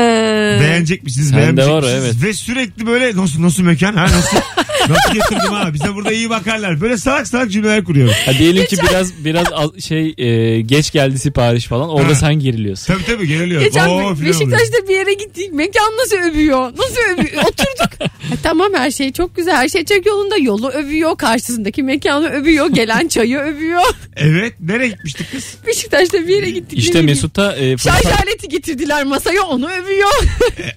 Beğenecek 0.60 1.02
misiniz? 1.02 1.36
Beğenmeyecek 1.36 1.74
var 1.74 1.82
misiniz? 1.82 2.04
evet. 2.04 2.14
Ve 2.22 2.32
sürekli 2.32 2.86
böyle 2.86 3.16
nasıl 3.16 3.42
nasıl 3.42 3.62
mekan? 3.62 3.94
Ha 3.94 4.02
nasıl? 4.02 4.36
nasıl 4.88 5.14
getirdim 5.14 5.52
ha? 5.52 5.74
Bize 5.74 5.94
burada 5.94 6.12
iyi 6.12 6.30
bakarlar. 6.30 6.80
Böyle 6.80 6.96
salak 6.96 7.26
salak 7.28 7.50
cümleler 7.50 7.84
kuruyorum. 7.84 8.14
Ha 8.26 8.32
diyelim 8.38 8.66
ki 8.66 8.76
biraz 8.90 9.24
biraz 9.24 9.46
az- 9.52 9.80
şey 9.84 10.14
e, 10.18 10.60
geç 10.60 10.90
geldi 10.92 11.18
sipariş 11.18 11.66
falan. 11.66 11.88
Orada 11.88 12.08
Ha. 12.10 12.14
sen 12.14 12.34
geriliyorsun. 12.34 12.94
Tabii 12.94 13.04
tabii 13.04 13.28
geriliyor. 13.28 13.62
Geçen 13.62 13.88
Oo, 13.88 13.98
filan 13.98 14.12
oluyor. 14.12 14.20
Beşiktaş'ta 14.28 14.88
bir 14.88 14.94
yere 14.94 15.12
gittik. 15.14 15.52
Mekan 15.52 15.92
nasıl 16.02 16.16
övüyor? 16.30 16.72
Nasıl 16.72 16.96
övüyor? 17.14 17.42
Oturduk. 17.44 18.00
Ha, 18.00 18.36
tamam 18.42 18.68
her 18.76 18.90
şey 18.90 19.12
çok 19.12 19.36
güzel. 19.36 19.54
Her 19.56 19.68
şey 19.68 19.84
çok 19.84 20.06
yolunda. 20.06 20.36
Yolu 20.36 20.68
övüyor. 20.70 21.16
Karşısındaki 21.16 21.82
mekanı 21.82 22.28
övüyor. 22.28 22.66
Gelen 22.70 23.08
çayı 23.08 23.38
övüyor. 23.38 23.82
Evet. 24.16 24.54
Nereye 24.60 24.88
gitmiştik 24.88 25.32
kız? 25.32 25.54
Beşiktaş'ta 25.66 26.18
bir 26.28 26.28
yere 26.36 26.50
gittik. 26.50 26.78
İşte 26.78 26.90
bileyim. 26.90 27.06
Mesut'a 27.06 27.56
e, 27.56 27.78
Şarj 27.78 28.02
fırsat, 28.02 28.22
aleti 28.24 28.48
getirdiler 28.48 29.04
masaya 29.04 29.42
onu 29.42 29.70
övüyor. 29.70 30.10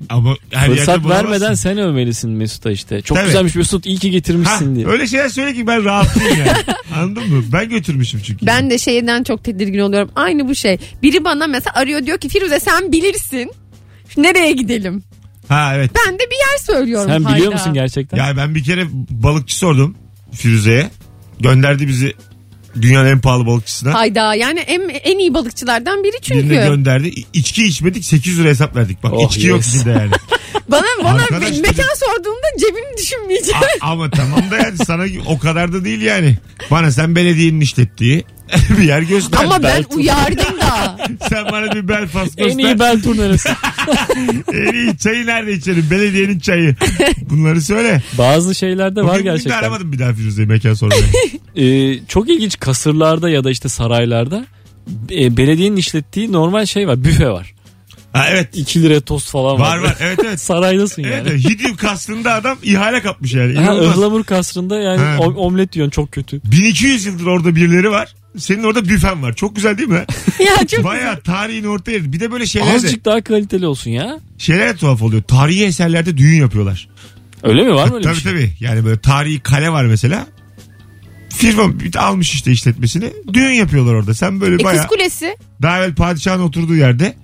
Ama 0.09 0.35
her 0.51 0.61
yerde 0.67 0.75
fırsat 0.75 1.03
bulamazsın. 1.03 1.25
vermeden 1.31 1.53
sen 1.53 1.77
övmelisin 1.77 2.29
Mesut'a 2.31 2.71
işte. 2.71 3.01
Çok 3.01 3.17
Tabii. 3.17 3.25
güzelmiş 3.27 3.55
Mesut 3.55 3.85
iyi 3.85 3.96
ki 3.99 4.07
Ha, 4.07 4.11
getirmişsin 4.11 4.75
diye. 4.75 4.87
öyle 4.87 5.07
şeyler 5.07 5.29
söyle 5.29 5.53
ki 5.53 5.67
ben 5.67 5.85
rahatlayayım 5.85 6.37
yani. 6.39 6.51
Anladın 6.95 7.29
mı? 7.33 7.43
Ben 7.53 7.69
götürmüşüm 7.69 8.21
çünkü. 8.23 8.45
Ben 8.45 8.69
de 8.69 8.77
şeyden 8.77 9.23
çok 9.23 9.43
tedirgin 9.43 9.79
oluyorum. 9.79 10.11
Aynı 10.15 10.47
bu 10.47 10.55
şey. 10.55 10.77
Biri 11.03 11.23
bana 11.25 11.47
mesela 11.47 11.73
arıyor 11.75 12.05
diyor 12.05 12.17
ki 12.17 12.29
Firuze 12.29 12.59
sen 12.59 12.91
bilirsin. 12.91 13.51
Nereye 14.17 14.51
gidelim? 14.51 15.03
Ha 15.47 15.71
evet. 15.75 15.91
Ben 16.07 16.13
de 16.15 16.19
bir 16.19 16.35
yer 16.51 16.57
söylüyorum. 16.75 17.07
Sen 17.11 17.19
biliyor 17.21 17.37
hayda. 17.39 17.49
musun 17.51 17.73
gerçekten? 17.73 18.17
Ya 18.17 18.37
ben 18.37 18.55
bir 18.55 18.63
kere 18.63 18.87
balıkçı 19.09 19.57
sordum 19.57 19.95
Firuze'ye. 20.31 20.89
Gönderdi 21.39 21.87
bizi 21.87 22.13
dünyanın 22.81 23.07
en 23.09 23.19
pahalı 23.21 23.45
balıkçısına. 23.45 23.93
Hayda 23.93 24.35
yani 24.35 24.59
en, 24.59 24.81
en 24.89 25.19
iyi 25.19 25.33
balıkçılardan 25.33 26.03
biri 26.03 26.15
çünkü. 26.21 26.49
Birine 26.49 26.67
gönderdi. 26.67 27.07
İ- 27.07 27.25
İçki 27.33 27.63
içmedik 27.63 28.05
800 28.05 28.39
lira 28.39 28.49
hesap 28.49 28.75
verdik. 28.75 29.03
Bak 29.03 29.13
Oh, 29.15 29.29
içki 29.29 29.47
yok 29.47 29.57
yes. 29.57 29.75
içinde 29.75 29.89
yani. 29.89 30.11
Bana 30.71 30.85
bana 31.03 31.21
Arkadaş 31.21 31.51
bir 31.51 31.61
mekan 31.61 31.95
sorduğunda 31.95 32.47
cebimi 32.59 32.97
düşünmeyeceğim. 32.97 33.61
A- 33.81 33.91
ama 33.91 34.09
tamam 34.09 34.51
da 34.51 34.57
yani 34.57 34.77
sana 34.85 35.03
o 35.27 35.39
kadar 35.39 35.73
da 35.73 35.85
değil 35.85 36.01
yani. 36.01 36.37
Bana 36.71 36.91
sen 36.91 37.15
belediyenin 37.15 37.61
işlettiği 37.61 38.23
bir 38.77 38.83
yer 38.83 39.01
göster. 39.01 39.43
Ama 39.43 39.53
ben 39.55 39.63
Belki- 39.63 39.95
uyardım 39.95 40.59
da. 40.61 40.97
Sen 41.29 41.45
bana 41.51 41.71
bir 41.71 41.87
Belfast 41.87 42.37
göster. 42.37 42.53
En 42.53 42.57
iyi 42.57 42.79
bel 42.79 43.01
turnarası. 43.01 43.49
En 44.53 44.73
iyi 44.73 44.97
çayı 44.97 45.25
nerede 45.25 45.53
içelim? 45.53 45.85
Belediyenin 45.91 46.39
çayı. 46.39 46.75
Bunları 47.29 47.61
söyle. 47.61 48.01
Bazı 48.17 48.55
şeylerde 48.55 49.01
var 49.01 49.07
Bugün, 49.07 49.19
bugün 49.19 49.25
de 49.25 49.31
gerçekten. 49.31 49.57
aramadım 49.59 49.91
bir 49.91 49.99
daha 49.99 50.13
Firuze'yi 50.13 50.47
mekan 50.47 50.73
sormaya. 50.73 51.01
Ee, 51.55 51.99
çok 52.07 52.29
ilginç 52.29 52.59
kasırlarda 52.59 53.29
ya 53.29 53.43
da 53.43 53.51
işte 53.51 53.69
saraylarda 53.69 54.45
e, 55.11 55.37
belediyenin 55.37 55.77
işlettiği 55.77 56.31
normal 56.31 56.65
şey 56.65 56.87
var. 56.87 57.03
Büfe 57.03 57.29
var. 57.29 57.53
Ha, 58.13 58.25
evet. 58.29 58.49
2 58.57 58.81
liraya 58.83 59.01
tost 59.01 59.29
falan 59.29 59.59
var. 59.59 59.77
Var 59.77 59.83
var. 59.83 59.97
Evet 59.99 60.19
evet. 60.27 60.39
Saraydasın 60.41 61.03
Evet, 61.03 61.13
yani. 61.17 61.29
evet. 61.29 61.49
Hidiv 61.49 61.75
kasrında 61.75 62.33
adam 62.33 62.57
ihale 62.63 63.01
kapmış 63.01 63.33
yani. 63.33 63.55
Ha, 63.55 63.61
İnanılmaz. 63.63 63.97
ıhlamur 63.97 64.23
kasrında 64.23 64.79
yani 64.79 64.99
Ha. 65.01 65.17
omlet 65.19 65.75
yiyorsun 65.75 65.89
çok 65.91 66.11
kötü. 66.11 66.41
1200 66.43 67.05
yıldır 67.05 67.25
orada 67.25 67.55
birileri 67.55 67.91
var. 67.91 68.15
Senin 68.37 68.63
orada 68.63 68.85
büfen 68.85 69.21
var. 69.23 69.33
Çok 69.35 69.55
güzel 69.55 69.77
değil 69.77 69.89
mi? 69.89 70.05
ya 70.39 70.67
çok 70.67 70.83
Baya 70.83 71.19
tarihin 71.19 71.63
orta 71.63 71.91
yeri. 71.91 72.13
Bir 72.13 72.19
de 72.19 72.31
böyle 72.31 72.45
şeyler 72.45 72.67
de, 72.71 72.75
Azıcık 72.75 73.05
daha 73.05 73.21
kaliteli 73.21 73.67
olsun 73.67 73.91
ya. 73.91 74.19
şeyler 74.37 74.69
de 74.73 74.75
tuhaf 74.75 75.01
oluyor. 75.01 75.21
Tarihi 75.23 75.63
eserlerde 75.65 76.17
düğün 76.17 76.35
yapıyorlar. 76.39 76.87
Öyle 77.43 77.63
mi 77.63 77.73
var 77.73 77.87
mı 77.87 77.95
öyle 77.95 78.03
tabii 78.03 78.15
bir 78.15 78.21
şey? 78.21 78.31
tabii. 78.31 78.51
Yani 78.59 78.85
böyle 78.85 78.99
tarihi 78.99 79.39
kale 79.39 79.69
var 79.71 79.85
mesela. 79.85 80.27
Firma 81.29 81.79
bir- 81.79 81.95
almış 81.95 82.33
işte 82.33 82.51
işletmesini. 82.51 83.13
Düğün 83.33 83.51
yapıyorlar 83.53 83.93
orada. 83.93 84.13
Sen 84.13 84.41
böyle 84.41 84.55
E, 84.55 84.57
kız 84.57 84.87
kulesi. 84.87 85.37
daha 85.61 85.77
evvel 85.79 85.95
padişahın 85.95 86.41
oturduğu 86.41 86.75
yerde 86.75 87.15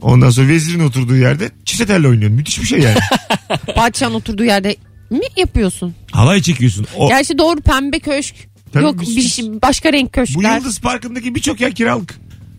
ondan 0.00 0.30
sonra 0.30 0.48
vezirin 0.48 0.80
oturduğu 0.80 1.16
yerde 1.16 1.50
çifte 1.64 1.86
telle 1.86 2.08
oynuyorsun. 2.08 2.36
Müthiş 2.36 2.60
bir 2.60 2.66
şey 2.66 2.78
yani. 2.78 2.98
Padişahın 3.76 4.14
oturduğu 4.14 4.44
yerde 4.44 4.76
mi 5.10 5.20
yapıyorsun? 5.36 5.94
Havayı 6.12 6.42
çekiyorsun. 6.42 6.86
O, 6.96 7.08
Gerçi 7.08 7.38
doğru 7.38 7.60
pembe 7.60 7.98
köşk. 7.98 8.34
Tabii 8.72 8.84
Yok 8.84 9.00
bir 9.00 9.22
şey, 9.22 9.46
başka 9.62 9.92
renk 9.92 10.06
bu 10.08 10.12
köşkler. 10.12 10.56
Yıldız 10.56 10.80
Parkı'ndaki 10.80 11.34
birçok 11.34 11.60
yer 11.60 11.74
kiralık. 11.74 12.18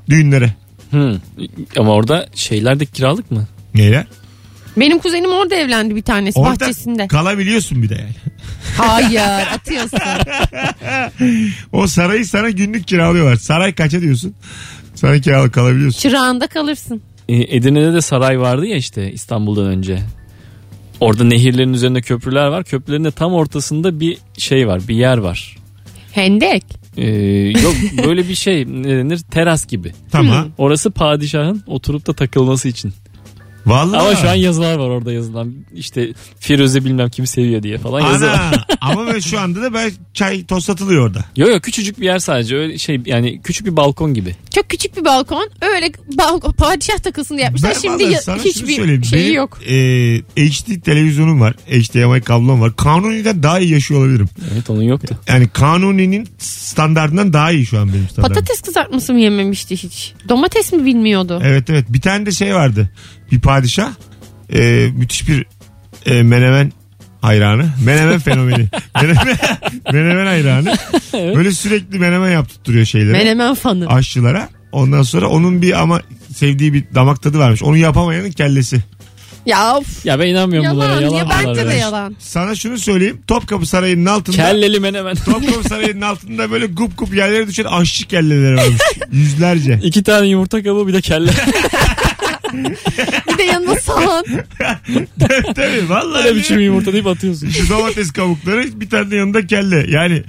Düğünlere. 0.10 0.54
Hı. 0.92 1.22
Ama 1.78 1.92
orada 1.92 2.28
şeyler 2.36 2.80
de 2.80 2.86
kiralık 2.86 3.32
mı? 3.32 3.48
Neler? 3.76 4.06
Benim 4.78 5.00
kuzenim 5.00 5.32
orada 5.32 5.56
evlendi 5.56 5.96
bir 5.96 6.02
tanesi 6.02 6.40
Orada 6.40 6.60
bahçesinde. 6.60 7.08
kalabiliyorsun 7.08 7.84
bir 7.84 7.90
de 7.90 7.96
yani. 7.96 8.16
Hayır 8.78 9.48
atıyorsun. 9.54 10.00
O 11.72 11.88
sarayı 11.88 12.26
sana 12.26 12.50
günlük 12.50 12.88
kiralıyorlar. 12.88 13.36
Saray 13.36 13.76
kaça 13.76 14.02
diyorsun? 14.02 14.34
Sana 14.96 15.20
kiralık 15.20 15.54
kalabiliyorsun. 15.54 16.00
Çırağında 16.00 16.48
kalırsın. 16.48 17.02
Ee, 17.32 17.56
Edirne'de 17.58 17.94
de 17.94 18.02
saray 18.02 18.40
vardı 18.40 18.66
ya 18.66 18.76
işte 18.78 19.12
İstanbul'dan 19.12 19.66
önce. 19.66 20.00
Orada 21.00 21.24
nehirlerin 21.24 21.74
üzerinde 21.74 22.02
köprüler 22.02 22.48
var. 22.48 22.64
Köprülerin 22.64 23.04
de 23.04 23.12
tam 23.12 23.34
ortasında 23.34 24.00
bir 24.00 24.18
şey 24.38 24.68
var. 24.68 24.82
Bir 24.88 24.96
yer 24.96 25.18
var. 25.18 25.58
Hendek. 26.12 26.64
Ee, 26.98 27.10
yok 27.64 27.76
böyle 28.08 28.30
bir 28.30 28.36
şey 28.36 28.66
ne 28.68 28.98
denir 28.98 29.20
teras 29.32 29.68
gibi. 29.68 29.92
Tamam. 30.12 30.48
Orası 30.58 30.92
padişahın 30.92 31.64
oturup 31.68 32.08
da 32.08 32.14
takılması 32.14 32.68
için. 32.68 32.94
Vallahi. 33.66 34.02
Ama 34.02 34.16
şu 34.16 34.30
an 34.30 34.34
yazılar 34.34 34.76
var 34.76 34.90
orada 34.90 35.14
yazılan. 35.14 35.54
İşte 35.74 36.14
Firuze 36.40 36.86
bilmem 36.86 37.10
kimi 37.10 37.28
seviyor 37.28 37.64
diye 37.64 37.78
falan. 37.78 38.02
Ana. 38.02 38.52
Ama 38.82 39.08
ben 39.08 39.20
şu 39.20 39.40
anda 39.40 39.62
da 39.62 39.74
ben 39.74 39.92
çay 40.14 40.46
tost 40.46 40.66
satılıyor 40.66 41.08
orada. 41.08 41.26
Yok 41.38 41.50
yok 41.50 41.64
küçücük 41.64 42.00
bir 42.00 42.06
yer 42.06 42.20
sadece 42.20 42.56
öyle 42.56 42.78
şey 42.78 43.02
yani 43.06 43.42
küçük 43.42 43.66
bir 43.66 43.76
balkon 43.76 44.14
gibi. 44.14 44.36
Çok 44.56 44.70
küçük 44.70 44.98
bir 44.98 45.06
balkon. 45.06 45.50
Öyle 45.62 45.92
balkon, 46.18 46.52
padişah 46.52 46.98
takılsın 46.98 47.36
diye 47.36 47.46
yapmışlar. 47.46 47.76
Şimdi 47.82 48.04
ya- 48.04 48.22
sana 48.22 48.38
şunu 48.38 48.46
hiçbir 48.46 49.02
Benim, 49.14 49.34
yok. 49.34 49.60
e, 49.68 49.74
HD 50.38 50.82
televizyonum 50.82 51.42
var. 51.42 51.54
HDMI 51.68 52.22
kablom 52.22 52.62
var. 52.62 52.76
Kanuni'den 52.76 53.44
daha 53.44 53.60
iyi 53.60 53.72
yaşıyor 53.72 54.00
olabilirim. 54.02 54.30
Evet 54.54 54.70
onun 54.70 54.84
yoktu. 54.84 55.16
Yani 55.28 55.48
Kanuni'nin 55.48 56.28
standartından 56.38 57.34
daha 57.34 57.52
iyi 57.52 57.66
şu 57.66 57.80
an 57.80 57.94
benim 57.94 58.10
standartım. 58.10 58.36
Patates 58.36 58.62
kızartması 58.62 59.14
mı 59.14 59.20
yememişti 59.20 59.78
hiç? 59.84 60.14
Domates 60.30 60.74
mi 60.74 60.86
bilmiyordu? 60.86 61.42
Evet 61.44 61.70
evet. 61.70 61.86
Bir 61.90 62.02
tane 62.02 62.26
de 62.26 62.32
şey 62.32 62.56
vardı. 62.56 62.90
Bir 63.32 63.40
padişah. 63.40 63.90
e, 64.54 64.88
müthiş 64.96 65.28
bir 65.28 65.46
e, 66.06 66.24
menemen 66.24 66.72
hayranı. 67.22 67.66
Menemen 67.86 68.20
fenomeni. 68.30 68.68
menemen, 69.02 69.38
menemen 69.94 70.26
hayranı. 70.26 70.76
Böyle 71.14 71.52
sürekli 71.52 72.00
menemen 72.00 72.32
yaptırtıyor 72.32 72.86
şeylere. 72.86 73.12
Menemen 73.18 73.54
fanı. 73.56 73.88
aşçılara. 73.88 74.50
Ondan 74.72 75.02
sonra 75.04 75.28
onun 75.28 75.62
bir 75.62 75.82
ama 75.82 76.02
sevdiği 76.36 76.74
bir 76.74 76.84
damak 76.96 77.22
tadı 77.22 77.40
varmış. 77.40 77.64
Onu 77.64 77.78
yapamayanın 77.78 78.32
kellesi. 78.32 78.78
Ya 79.46 79.78
of. 79.78 80.06
Ya 80.06 80.20
ben 80.20 80.28
inanmıyorum 80.28 80.72
bunlara 80.72 80.90
Yalan. 81.02 81.02
yalan. 81.02 81.18
Ya 81.18 81.30
bence 81.48 81.66
de 81.68 81.74
ya. 81.74 81.78
yalan. 81.80 82.16
Sana 82.20 82.56
şunu 82.56 82.78
söyleyeyim. 82.78 83.22
Topkapı 83.28 83.66
Sarayı'nın 83.66 84.06
altında 84.06 84.36
Kelleli 84.38 84.80
menemen. 84.80 85.16
Topkapı 85.16 85.70
Sarayı'nın 85.70 86.02
altında 86.02 86.52
böyle 86.52 86.66
gup 86.66 86.98
gup 86.98 87.16
yerlere 87.16 87.48
düşen 87.48 87.64
aşçı 87.64 88.08
kelleleri 88.08 88.56
varmış. 88.56 88.82
Yüzlerce. 89.12 89.80
İki 89.84 90.04
tane 90.04 90.28
yumurta 90.28 90.64
kabuğu 90.64 90.88
bir 90.88 90.94
de 90.94 91.02
kelle. 91.02 91.32
Bir 93.34 93.38
de 93.38 93.44
yanında 93.44 93.76
sahan. 93.76 94.26
Tabii 95.56 95.90
vallahi. 95.90 96.28
Öyle 96.28 96.36
biçim 96.40 96.60
yumurta 96.60 96.94
deyip 96.94 97.08
atıyorsun. 97.08 97.50
Şu 97.50 97.70
domates 97.70 98.12
kabukları 98.12 98.80
bir 98.82 98.90
tane 98.90 99.12
de 99.12 99.16
yanında 99.16 99.48
kelle. 99.48 99.86
Yani 99.90 100.24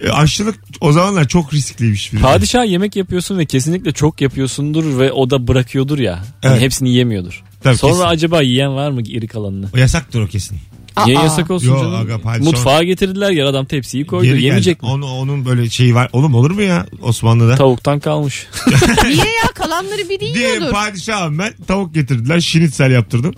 e, 0.00 0.08
aşçılık 0.10 0.54
o 0.80 0.92
zamanlar 0.92 1.28
çok 1.28 1.54
riskliymiş. 1.54 2.12
bir. 2.12 2.20
Padişah 2.20 2.66
yemek 2.66 2.96
yapıyorsun 2.96 3.38
ve 3.38 3.46
kesinlikle 3.46 3.92
çok 3.92 4.20
yapıyorsundur 4.20 4.98
ve 4.98 5.12
o 5.12 5.30
da 5.30 5.48
bırakıyordur 5.48 5.98
ya. 5.98 6.16
Hani 6.42 6.52
Evet. 6.52 6.62
hepsini 6.62 6.88
yiyemiyordur. 6.88 7.42
Tabii, 7.62 7.76
Sonra 7.76 7.92
kesin. 7.92 8.04
acaba 8.06 8.42
yiyen 8.42 8.74
var 8.74 8.90
mı 8.90 9.02
geri 9.02 9.28
kalanını? 9.28 9.66
O 9.74 9.78
yasaktır 9.78 10.20
o 10.20 10.26
kesin. 10.26 10.58
Niye 11.06 11.18
Aa. 11.18 11.22
yasak 11.22 11.50
olsun 11.50 11.68
Yo, 11.68 11.78
canım? 11.78 11.94
aga, 11.94 12.14
padişah- 12.14 12.44
Mutfağa 12.44 12.82
getirdiler 12.82 13.30
ya 13.30 13.48
adam 13.48 13.66
tepsiyi 13.66 14.06
koydu. 14.06 14.24
Geri 14.24 14.42
Yemeyecek 14.42 14.80
geldi. 14.80 14.86
mi? 14.86 14.92
Onu, 14.92 15.06
onun 15.06 15.44
böyle 15.46 15.70
şeyi 15.70 15.94
var. 15.94 16.10
Oğlum 16.12 16.34
olur 16.34 16.50
mu 16.50 16.62
ya 16.62 16.86
Osmanlı'da? 17.02 17.54
Tavuktan 17.54 18.00
kalmış. 18.00 18.46
Niye 19.04 19.16
ya 19.16 19.52
kalanları 19.54 20.08
biri 20.08 20.20
Diyelim 20.20 20.40
yiyordur. 20.40 20.72
padişahım 20.72 21.38
ben 21.38 21.52
tavuk 21.68 21.94
getirdiler. 21.94 22.40
Şinitsel 22.40 22.90
yaptırdım. 22.90 23.34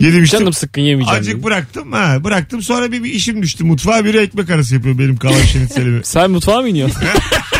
Yedim 0.00 0.24
içtim. 0.24 0.38
Canım 0.40 0.52
sıkkın 0.52 0.82
yemeyeceğim. 0.82 1.20
Acık 1.20 1.34
dedi. 1.36 1.44
bıraktım 1.44 1.92
ha 1.92 2.24
bıraktım 2.24 2.62
sonra 2.62 2.92
bir, 2.92 3.04
bir 3.04 3.12
işim 3.12 3.42
düştü 3.42 3.64
mutfağa 3.64 4.04
biri 4.04 4.18
ekmek 4.18 4.50
arası 4.50 4.74
yapıyor 4.74 4.98
benim 4.98 5.16
kalan 5.16 5.42
şinitselimi. 5.52 6.00
Sen 6.04 6.30
mutfağa 6.30 6.60
mı 6.60 6.68
iniyorsun? 6.68 7.02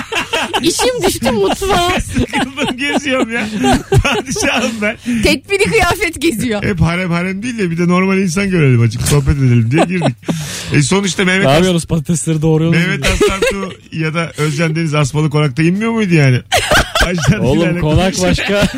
İşim 0.69 1.03
düştü 1.07 1.31
mutfağa. 1.31 2.01
Sıkıldım 2.01 2.77
geziyorum 2.77 3.33
ya. 3.33 3.49
Padişahım 4.03 4.73
ben. 4.83 4.97
Tedbiri 5.23 5.65
kıyafet 5.65 6.21
geziyor. 6.21 6.63
Hep 6.63 6.81
harem 6.81 7.11
harem 7.11 7.43
değil 7.43 7.59
de 7.59 7.71
bir 7.71 7.79
de 7.79 7.89
normal 7.89 8.19
insan 8.19 8.51
görelim 8.51 8.81
açık 8.81 9.03
sohbet 9.03 9.37
edelim 9.37 9.69
diye 9.71 9.85
girdik. 9.85 10.17
E 10.73 10.83
sonuçta 10.83 11.25
Mehmet 11.25 11.47
ne 11.47 11.51
yapıyorsunuz 11.53 11.87
patatesleri 11.87 12.43
doğruyorsunuz? 12.43 12.87
Mehmet 12.87 13.07
Aslantu 13.07 13.73
ya 13.93 14.15
da 14.15 14.33
Özcan 14.39 14.77
Deniz 14.77 14.95
Asmalı 14.95 15.31
Konak'ta 15.31 15.63
inmiyor 15.63 15.93
muydu 15.93 16.15
yani? 16.15 16.41
Oğlum 17.41 17.81
konak 17.81 18.15
konuşuyor. 18.17 18.29
başka. 18.31 18.69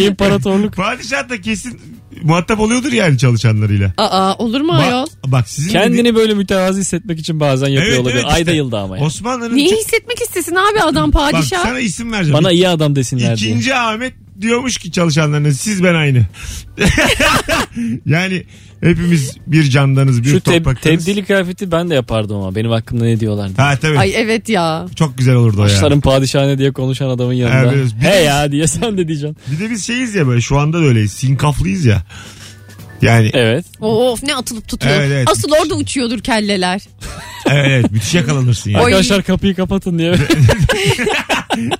İmparatorluk. 0.00 0.76
Padişah 0.76 1.28
da 1.28 1.40
kesin 1.40 1.80
muhatap 2.22 2.60
oluyordur 2.60 2.92
yani 2.92 3.18
çalışanlarıyla. 3.18 3.92
Aa 3.98 4.34
olur 4.38 4.60
mu 4.60 4.72
ayol? 4.72 5.02
Bak, 5.06 5.32
bak 5.32 5.48
sizin 5.48 5.72
Kendini 5.72 6.14
böyle 6.14 6.34
mütevazi 6.34 6.80
hissetmek 6.80 7.18
için 7.18 7.40
bazen 7.40 7.68
yapıyor 7.68 7.88
Evet, 7.92 8.00
olabilir. 8.00 8.14
evet 8.22 8.26
Ayda 8.32 8.38
işte. 8.40 8.52
yılda 8.52 8.80
ama. 8.80 8.98
ya. 8.98 9.04
Osmanlı'nın 9.04 9.56
Niye 9.56 9.70
çok- 9.70 9.78
hissetmek 9.78 10.20
istesin 10.22 10.54
abi 10.54 10.80
adam 10.82 11.12
bak 11.12 11.32
padişah? 11.32 11.62
sana 11.62 11.78
isim 11.80 12.12
vereceğim. 12.12 12.38
Bana 12.38 12.52
iyi 12.52 12.68
adam 12.68 12.96
desinler 12.96 13.36
diye. 13.38 13.50
İkinci 13.50 13.74
Ahmet 13.74 14.14
diyormuş 14.40 14.78
ki 14.78 14.92
çalışanlarına 14.92 15.52
siz 15.52 15.82
ben 15.84 15.94
aynı. 15.94 16.26
yani 18.06 18.44
hepimiz 18.80 19.36
bir 19.46 19.64
candanız 19.64 20.22
bir 20.22 20.28
Şu 20.28 20.36
teb- 20.36 20.58
topraktanız. 20.58 21.04
tebdili 21.04 21.24
kıyafeti 21.24 21.72
ben 21.72 21.90
de 21.90 21.94
yapardım 21.94 22.36
ama 22.36 22.54
benim 22.54 22.70
hakkımda 22.70 23.04
ne 23.04 23.20
diyorlar 23.20 23.48
diye. 23.48 23.56
Ha 23.56 23.76
tabii. 23.76 23.98
Ay 23.98 24.12
evet 24.16 24.48
ya. 24.48 24.86
Çok 24.96 25.18
güzel 25.18 25.34
olurdu 25.34 25.56
o 25.60 25.66
ya. 25.66 25.68
Başların 25.68 26.00
padişahane 26.00 26.58
diye 26.58 26.72
konuşan 26.72 27.08
adamın 27.08 27.32
yanında. 27.32 27.72
Evet, 27.74 27.88
He 28.00 28.14
ya 28.22 28.52
diye 28.52 28.66
sen 28.66 28.98
de 28.98 29.08
diyeceksin. 29.08 29.36
Bir 29.52 29.58
de 29.58 29.70
biz 29.70 29.86
şeyiz 29.86 30.14
ya 30.14 30.26
böyle 30.26 30.40
şu 30.40 30.58
anda 30.58 30.78
da 30.80 30.84
öyleyiz. 30.84 31.12
Sinkaflıyız 31.12 31.84
ya. 31.84 32.02
Yani 33.02 33.30
Evet. 33.34 33.64
Of 33.80 34.22
ne 34.22 34.34
atılıp 34.34 34.68
tutuluyor. 34.68 34.96
Evet, 35.00 35.10
evet. 35.12 35.28
Asıl 35.30 35.48
orada 35.62 35.74
uçuyordur 35.74 36.18
kelleler. 36.20 36.82
evet, 37.46 37.66
evet 37.68 37.92
müthiş 37.92 38.14
yakalanırsın 38.14 38.70
ya. 38.70 38.78
Oy. 38.82 38.84
Arkadaşlar 38.84 39.22
kapıyı 39.22 39.54
kapatın 39.54 39.98
diye. 39.98 40.12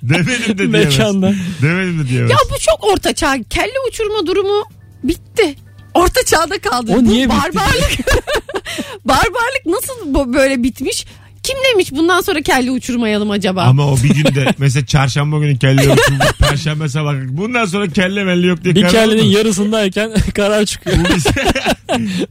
Demedim 0.02 0.48
de 0.48 0.58
diyemez. 0.58 0.84
Mekanda. 0.98 1.34
Demedim 1.62 2.04
de 2.04 2.08
diyemez. 2.08 2.30
Ya 2.30 2.36
bu 2.50 2.58
çok 2.58 2.84
orta 2.92 3.14
çağ. 3.14 3.36
Kelle 3.50 3.74
uçurma 3.88 4.26
durumu 4.26 4.64
bitti. 5.04 5.54
Orta 5.94 6.24
çağda 6.24 6.58
kaldı. 6.58 6.92
O 6.92 6.96
Bu 6.96 7.04
niye 7.04 7.26
bitti? 7.28 7.36
barbarlık. 7.38 7.90
barbarlık 9.04 9.66
nasıl 9.66 10.14
bu 10.14 10.34
böyle 10.34 10.62
bitmiş? 10.62 11.06
Kim 11.46 11.56
demiş 11.72 11.92
bundan 11.92 12.20
sonra 12.20 12.42
kelle 12.42 12.70
uçurmayalım 12.70 13.30
acaba? 13.30 13.62
Ama 13.62 13.86
o 13.92 13.96
bir 13.96 14.08
günde 14.14 14.54
mesela 14.58 14.86
çarşamba 14.86 15.38
günü 15.38 15.58
kelle 15.58 15.84
yok. 15.84 15.98
Perşembe 16.38 16.88
sabah. 16.88 17.14
Bundan 17.28 17.64
sonra 17.64 17.86
kelle 17.88 18.24
melli 18.24 18.46
yok 18.46 18.64
diye 18.64 18.74
Bir 18.74 18.80
karar 18.82 18.92
kellenin 18.92 19.22
yarısındayken 19.24 20.10
karar 20.34 20.64
çıkıyor. 20.64 20.96
bu, 20.98 21.04
bir, 21.04 21.22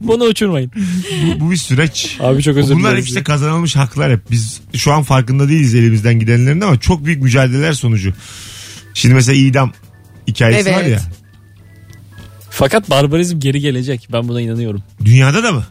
Bunu 0.00 0.24
uçurmayın. 0.24 0.70
bu, 1.26 1.40
bu 1.40 1.50
bir 1.50 1.56
süreç. 1.56 2.16
Abi 2.20 2.42
çok 2.42 2.56
özür 2.56 2.74
Bunlar 2.74 2.90
dilerim. 2.90 3.02
hepsi 3.04 3.14
de 3.14 3.22
kazanılmış 3.22 3.76
haklar 3.76 4.12
hep. 4.12 4.30
Biz 4.30 4.60
şu 4.76 4.92
an 4.92 5.02
farkında 5.02 5.48
değiliz 5.48 5.74
elimizden 5.74 6.18
gidenlerin 6.18 6.60
ama 6.60 6.80
çok 6.80 7.04
büyük 7.04 7.22
mücadeleler 7.22 7.72
sonucu. 7.72 8.12
Şimdi 8.94 9.14
mesela 9.14 9.36
idam 9.38 9.72
hikayesi 10.28 10.68
Evet. 10.70 10.78
var 10.78 10.84
ya. 10.84 11.00
Fakat 12.50 12.90
barbarizm 12.90 13.40
geri 13.40 13.60
gelecek. 13.60 14.08
Ben 14.12 14.28
buna 14.28 14.40
inanıyorum. 14.40 14.82
Dünyada 15.04 15.42
da 15.42 15.52
mı? 15.52 15.66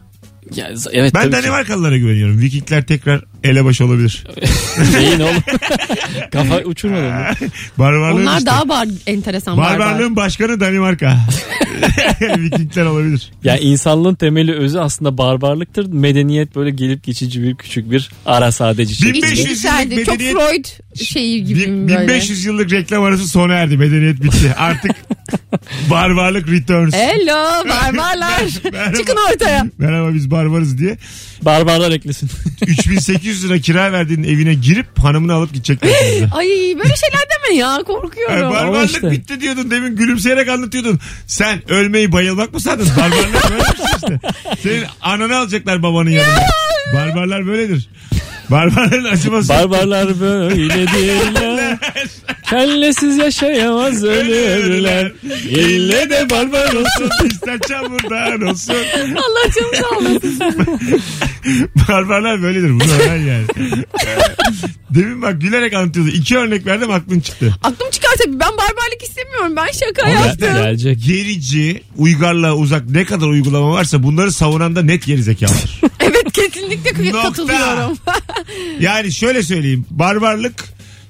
Ya, 0.55 0.67
z- 0.73 0.89
evet 0.93 1.13
Ben 1.15 1.21
tabii 1.21 1.31
ki. 1.31 1.37
Danimarkalılara 1.37 1.97
güveniyorum. 1.97 2.39
Vikingler 2.41 2.85
tekrar 2.85 3.23
elebaş 3.45 3.81
olabilir. 3.81 4.23
Neyin 4.93 5.19
oğlum? 5.19 5.43
Kafa 6.31 6.57
uçurmadın 6.57 7.03
mı? 7.05 7.25
Barbarlığın 7.77 8.21
Onlar 8.21 8.37
işte. 8.37 8.45
daha 8.45 8.69
bar, 8.69 8.87
enteresan 9.07 9.57
barbar. 9.57 9.79
Barbarlığın 9.79 10.15
başkanı 10.15 10.59
Danimarka. 10.59 11.17
Vikingler 12.37 12.85
olabilir. 12.85 13.31
Ya 13.43 13.57
insanlığın 13.57 14.15
temeli 14.15 14.53
özü 14.53 14.79
aslında 14.79 15.17
barbarlıktır. 15.17 15.85
Medeniyet 15.93 16.55
böyle 16.55 16.69
gelip 16.69 17.03
geçici 17.03 17.43
bir 17.43 17.55
küçük 17.55 17.91
bir 17.91 18.09
ara 18.25 18.51
sadece 18.51 18.95
şey. 18.95 19.13
1500 19.13 19.39
İçgüdüseldi. 19.39 19.93
yıllık 19.93 20.05
Çok 20.05 20.17
Freud 20.17 20.65
şeyi 21.03 21.43
gibi 21.45 21.59
Bin- 21.59 21.87
böyle. 21.87 21.99
1500 22.03 22.45
yıllık 22.45 22.71
reklam 22.71 23.03
arası 23.03 23.27
sona 23.27 23.53
erdi. 23.53 23.77
Medeniyet 23.77 24.23
bitti. 24.23 24.53
Artık 24.57 24.91
barbarlık 25.89 26.49
returns. 26.51 26.93
Hello 26.93 27.69
barbarlar. 27.69 28.43
Merhaba. 28.73 28.97
Çıkın 28.97 29.17
ortaya. 29.33 29.65
Merhaba 29.77 30.13
biz 30.13 30.31
barbarız 30.31 30.77
diye. 30.77 30.97
Barbarlar 31.41 31.91
eklesin. 31.91 32.29
3800 32.67 33.34
lira 33.43 33.59
kira 33.59 33.91
verdiğin 33.91 34.23
evine 34.23 34.53
girip 34.53 34.99
hanımını 34.99 35.33
alıp 35.33 35.53
gidecekler. 35.53 35.89
Ay 36.31 36.47
böyle 36.77 36.95
şeyler 36.95 37.21
deme 37.35 37.57
ya 37.57 37.77
korkuyorum. 37.85 38.51
barbarlık 38.51 38.89
işte. 38.91 39.11
bitti 39.11 39.41
diyordun 39.41 39.71
demin 39.71 39.95
gülümseyerek 39.95 40.49
anlatıyordun. 40.49 40.99
Sen 41.27 41.71
ölmeyi 41.71 42.11
bayılmak 42.11 42.53
mı 42.53 42.59
sandın? 42.59 42.87
Barbarlık 42.97 43.51
böyle 43.51 43.63
bir 43.63 43.77
şey 43.77 43.85
işte. 43.95 44.19
Senin 44.63 44.83
ananı 45.01 45.37
alacaklar 45.37 45.83
babanın 45.83 46.09
yanına. 46.09 46.39
Barbarlar 46.93 47.47
böyledir. 47.47 47.89
Barbarların 48.51 49.03
acıması. 49.03 49.49
Barbarlar 49.49 50.19
böyledirler. 50.19 51.77
Kellesiz 52.49 53.17
yaşayamaz 53.17 54.03
ölürler. 54.03 55.11
İlle 55.49 56.09
de 56.09 56.29
barbar 56.29 56.73
olsun. 56.73 57.09
ister 57.25 57.59
çamurdan 57.59 58.41
olsun. 58.41 58.73
Allah 59.15 59.51
canını 59.55 59.75
sağ 59.75 59.97
olasın. 59.97 60.39
Barbarlar 61.89 62.41
böyledir. 62.41 62.69
Bunu 62.69 62.91
öğren 63.01 63.21
yani. 63.21 63.45
Demin 64.89 65.21
bak 65.21 65.41
gülerek 65.41 65.73
anlatıyordu. 65.73 66.09
İki 66.09 66.37
örnek 66.37 66.65
verdim 66.65 66.91
aklın 66.91 67.19
çıktı. 67.19 67.55
Aklım 67.63 67.89
çıkar 67.91 68.09
tabii 68.23 68.39
ben 68.39 68.51
barbarlık 68.51 69.03
istemiyorum. 69.03 69.55
Ben 69.55 69.67
şaka 69.71 70.01
Ama 70.03 70.25
yaptım. 70.25 70.49
Gelecek. 70.53 71.03
Gerici, 71.05 71.81
uygarlığa 71.97 72.55
uzak 72.55 72.89
ne 72.89 73.05
kadar 73.05 73.27
uygulama 73.27 73.71
varsa 73.71 74.03
bunları 74.03 74.31
savunan 74.31 74.75
da 74.75 74.81
net 74.81 75.05
gerizekalıdır. 75.05 75.81
Evet 75.99 76.31
kesinlikle 76.33 77.05
Nokta. 77.11 77.21
katılıyorum. 77.21 77.97
Yani 78.79 79.11
şöyle 79.13 79.43
söyleyeyim. 79.43 79.85
Barbarlık, 79.89 80.63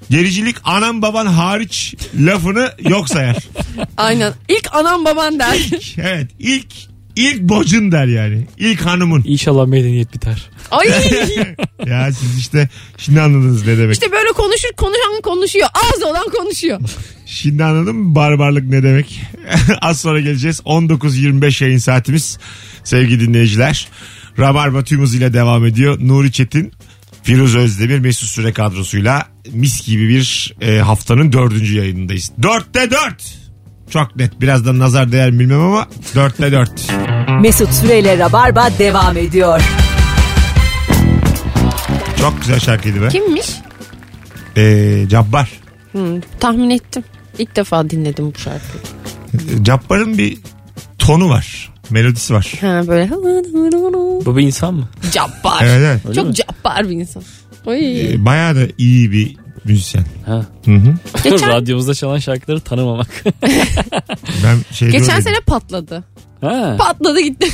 gericilik 0.10 0.56
anam 0.64 1.02
baban 1.02 1.26
hariç 1.26 1.96
lafını 2.20 2.72
yok 2.90 3.10
sayar. 3.10 3.38
Aynen. 3.98 4.34
İlk 4.50 4.76
anam 4.76 5.06
baban 5.06 5.40
der. 5.40 5.70
Evet 5.98 6.28
ilk 6.40 6.68
ilk 7.16 7.42
bocun 7.42 7.92
der 7.92 8.06
yani. 8.06 8.48
İlk 8.58 8.82
hanımın. 8.82 9.24
İnşallah 9.26 9.68
medeniyet 9.68 10.14
biter. 10.14 10.50
Ay 10.72 10.88
ya 11.86 12.12
siz 12.14 12.40
işte 12.40 12.70
şimdi 12.98 13.22
anladınız 13.22 13.68
ne 13.68 13.78
demek. 13.78 13.94
işte 13.94 14.12
böyle 14.12 14.30
konuşur 14.32 14.70
konuşan 14.78 15.22
konuşuyor. 15.24 15.68
Ağzı 15.74 16.08
olan 16.08 16.30
konuşuyor. 16.38 16.80
Şimdi 17.26 17.64
anladın 17.64 17.96
mı 17.96 18.16
barbarlık 18.16 18.64
ne 18.64 18.84
demek? 18.84 19.22
Az 19.82 20.00
sonra 20.02 20.20
geleceğiz. 20.20 20.60
19.25 20.60 21.64
yayın 21.64 21.78
saatimiz 21.78 22.38
sevgili 22.84 23.20
dinleyiciler. 23.28 23.88
Rabarba 24.40 24.84
tüm 24.84 25.02
hızıyla 25.02 25.34
devam 25.34 25.66
ediyor. 25.66 25.98
Nuri 26.02 26.32
Çetin, 26.32 26.72
Firuze 27.26 27.60
Özdemir, 27.60 28.00
Mesut 28.00 28.30
Süre 28.30 28.54
kadrosuyla 28.54 29.26
mis 29.52 29.86
gibi 29.88 30.10
bir 30.10 30.56
e, 30.62 30.78
haftanın 30.80 31.32
dördüncü 31.32 31.78
yayınındayız. 31.78 32.32
Dörtte 32.44 32.92
dört. 32.92 33.38
Çok 33.90 34.16
net. 34.16 34.42
Birazdan 34.42 34.80
nazar 34.80 35.12
değer 35.12 35.32
mi 35.32 35.40
bilmem 35.40 35.60
ama 35.60 35.88
dörtte 36.16 36.52
dört. 36.52 36.92
Mesut 37.42 37.74
Süreyle 37.74 38.18
Rabarba 38.18 38.70
devam 38.80 39.18
ediyor. 39.18 39.62
Çok 42.20 42.42
güzel 42.42 42.60
şarkıydı 42.60 43.02
be. 43.02 43.08
Kimmiş? 43.10 43.48
E, 44.58 45.06
Cabbar. 45.10 45.50
Hmm, 45.92 46.22
tahmin 46.40 46.70
ettim. 46.70 47.04
İlk 47.38 47.56
defa 47.56 47.90
dinledim 47.90 48.34
bu 48.36 48.40
şarkıyı. 48.40 48.84
E, 49.60 49.64
Cabbar'ın 49.64 50.18
bir 50.18 50.38
tonu 51.00 51.30
var. 51.30 51.74
Melodisi 51.90 52.34
var. 52.34 52.54
Ha 52.62 52.84
böyle 52.88 53.10
Bu 54.26 54.38
bir 54.38 54.42
insan 54.44 54.74
mı? 54.74 54.90
cabbar. 55.12 55.62
Evet, 55.62 55.82
evet. 55.86 56.02
Öyle 56.06 56.16
Çok 56.16 56.28
mi? 56.28 56.34
cabbar 56.34 56.90
bir 56.90 56.94
insan. 56.96 57.24
Oy. 57.66 58.14
E, 58.14 58.26
bayağı 58.26 58.56
da 58.56 58.60
iyi 58.78 59.12
bir 59.12 59.38
müzisyen. 59.66 60.06
Ha. 60.26 60.46
Hı 60.66 60.72
hı. 60.72 60.94
Geçen- 61.24 61.50
Radyomuzda 61.50 61.94
çalan 61.94 62.18
şarkıları 62.20 62.60
tanımamak. 62.60 63.08
Ben 64.44 64.58
şeyde 64.72 64.92
Geçen 64.92 65.04
öyleydim. 65.10 65.24
sene 65.24 65.40
patladı. 65.48 66.04
ha. 66.42 66.76
Patladı 66.80 67.20
gitti. 67.20 67.48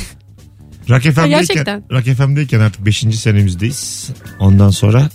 Rock 0.90 1.02
FM'deyken. 1.02 1.84
Rock 1.92 2.04
FM'deyken 2.16 2.60
artık 2.60 2.86
5. 2.86 2.98
senemizdeyiz. 3.18 4.10
Ondan 4.40 4.70
sonra 4.70 5.08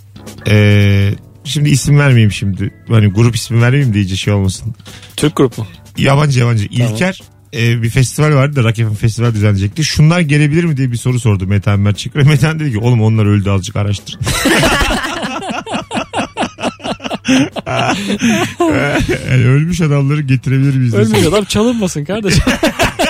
eee, 0.48 1.16
şimdi 1.44 1.70
isim 1.70 2.00
vermeyeyim 2.00 2.32
şimdi. 2.32 2.74
Hani 2.90 3.08
grup 3.08 3.36
ismi 3.36 3.62
vermeyeyim 3.62 3.94
de 3.94 3.98
iyice 4.00 4.16
şey 4.16 4.34
olmasın. 4.34 4.76
Türk 5.18 5.36
grup 5.36 5.58
mu? 5.58 5.68
Yabancı 5.98 6.40
yabancı. 6.40 6.66
İlker 6.66 7.22
eee, 7.54 7.82
bir 7.82 7.90
festival 7.90 8.36
vardı 8.36 8.56
da 8.56 8.64
Rock 8.64 8.76
FM 8.76 8.94
festival 8.94 9.34
düzenleyecekti. 9.34 9.84
Şunlar 9.84 10.20
gelebilir 10.20 10.64
mi 10.64 10.78
diye 10.78 10.92
bir 10.92 10.98
soru 10.98 11.20
sordu 11.20 11.48
Metehan 11.48 11.80
Merçik. 11.80 12.16
Ve 12.16 12.24
Metehan 12.24 12.60
dedi 12.60 12.72
ki 12.72 12.80
oğlum 12.80 13.02
onlar 13.02 13.26
öldü 13.26 13.50
azıcık 13.50 13.76
araştırın. 13.76 14.20
yani 19.32 19.46
ölmüş 19.46 19.82
adamları 19.82 20.22
getirebilir 20.22 20.76
miyiz? 20.76 20.94
Ölmüş 20.94 21.26
adam 21.26 21.44
çalınmasın 21.44 22.06
kardeşim. 22.06 22.44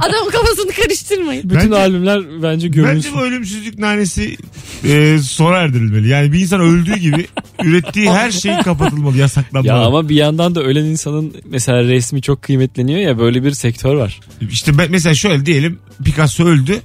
Adamın 0.00 0.30
kafasını 0.30 0.72
karıştırmayın. 0.72 1.42
Bütün 1.50 1.56
Bence- 1.70 1.76
albümler 1.76 2.20
bence 2.28 2.42
Bence 2.42 2.68
gömülsün. 2.68 3.14
bu 3.14 3.20
ölümsüzlük 3.20 3.78
nanesi 3.78 4.36
e, 4.84 5.18
sona 5.18 5.56
erdirilmeli. 5.56 6.08
Yani 6.08 6.32
bir 6.32 6.40
insan 6.40 6.60
öldüğü 6.60 6.96
gibi 6.96 7.26
ürettiği 7.64 8.10
her 8.10 8.30
şey 8.30 8.56
kapatılmalı, 8.56 9.16
yasaklanmalı. 9.16 9.68
Ya 9.68 9.86
ama 9.86 10.08
bir 10.08 10.16
yandan 10.16 10.54
da 10.54 10.62
ölen 10.62 10.84
insanın 10.84 11.34
mesela 11.44 11.82
resmi 11.84 12.22
çok 12.22 12.42
kıymetleniyor 12.42 13.00
ya 13.00 13.18
böyle 13.18 13.44
bir 13.44 13.50
sektör 13.52 13.94
var. 13.94 14.20
İşte 14.50 14.78
ben, 14.78 14.90
mesela 14.90 15.14
şöyle 15.14 15.46
diyelim 15.46 15.78
Picasso 16.04 16.44
öldü. 16.44 16.80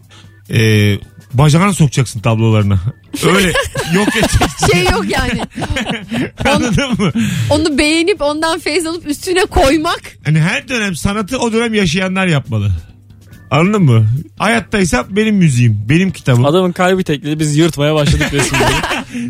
E, 0.50 0.60
bacağını 1.34 1.74
sokacaksın 1.74 2.20
tablolarına. 2.20 2.80
Öyle 3.26 3.48
yok 3.94 4.08
edeceksin. 4.16 4.68
Şey 4.74 4.84
yok 4.84 5.06
yani. 5.10 5.42
Anladın 6.50 6.90
mı? 6.98 7.12
Onu 7.50 7.78
beğenip 7.78 8.22
ondan 8.22 8.60
feyz 8.60 8.86
alıp 8.86 9.08
üstüne 9.08 9.46
koymak. 9.46 10.02
Hani 10.26 10.40
her 10.42 10.68
dönem 10.68 10.96
sanatı 10.96 11.40
o 11.40 11.54
dönem 11.54 11.74
yaşayanlar 11.74 12.28
yapmalı. 12.28 12.72
Anladın 13.54 13.82
mı? 13.84 14.08
Hayattaysam 14.40 15.06
benim 15.10 15.36
müziğim, 15.36 15.86
benim 15.90 16.12
kitabım. 16.12 16.46
Adamın 16.46 16.72
kalbi 16.72 17.04
tekledi 17.04 17.40
biz 17.40 17.58
yırtmaya 17.58 17.96
başladık 17.96 18.34
resimleri. 18.34 18.72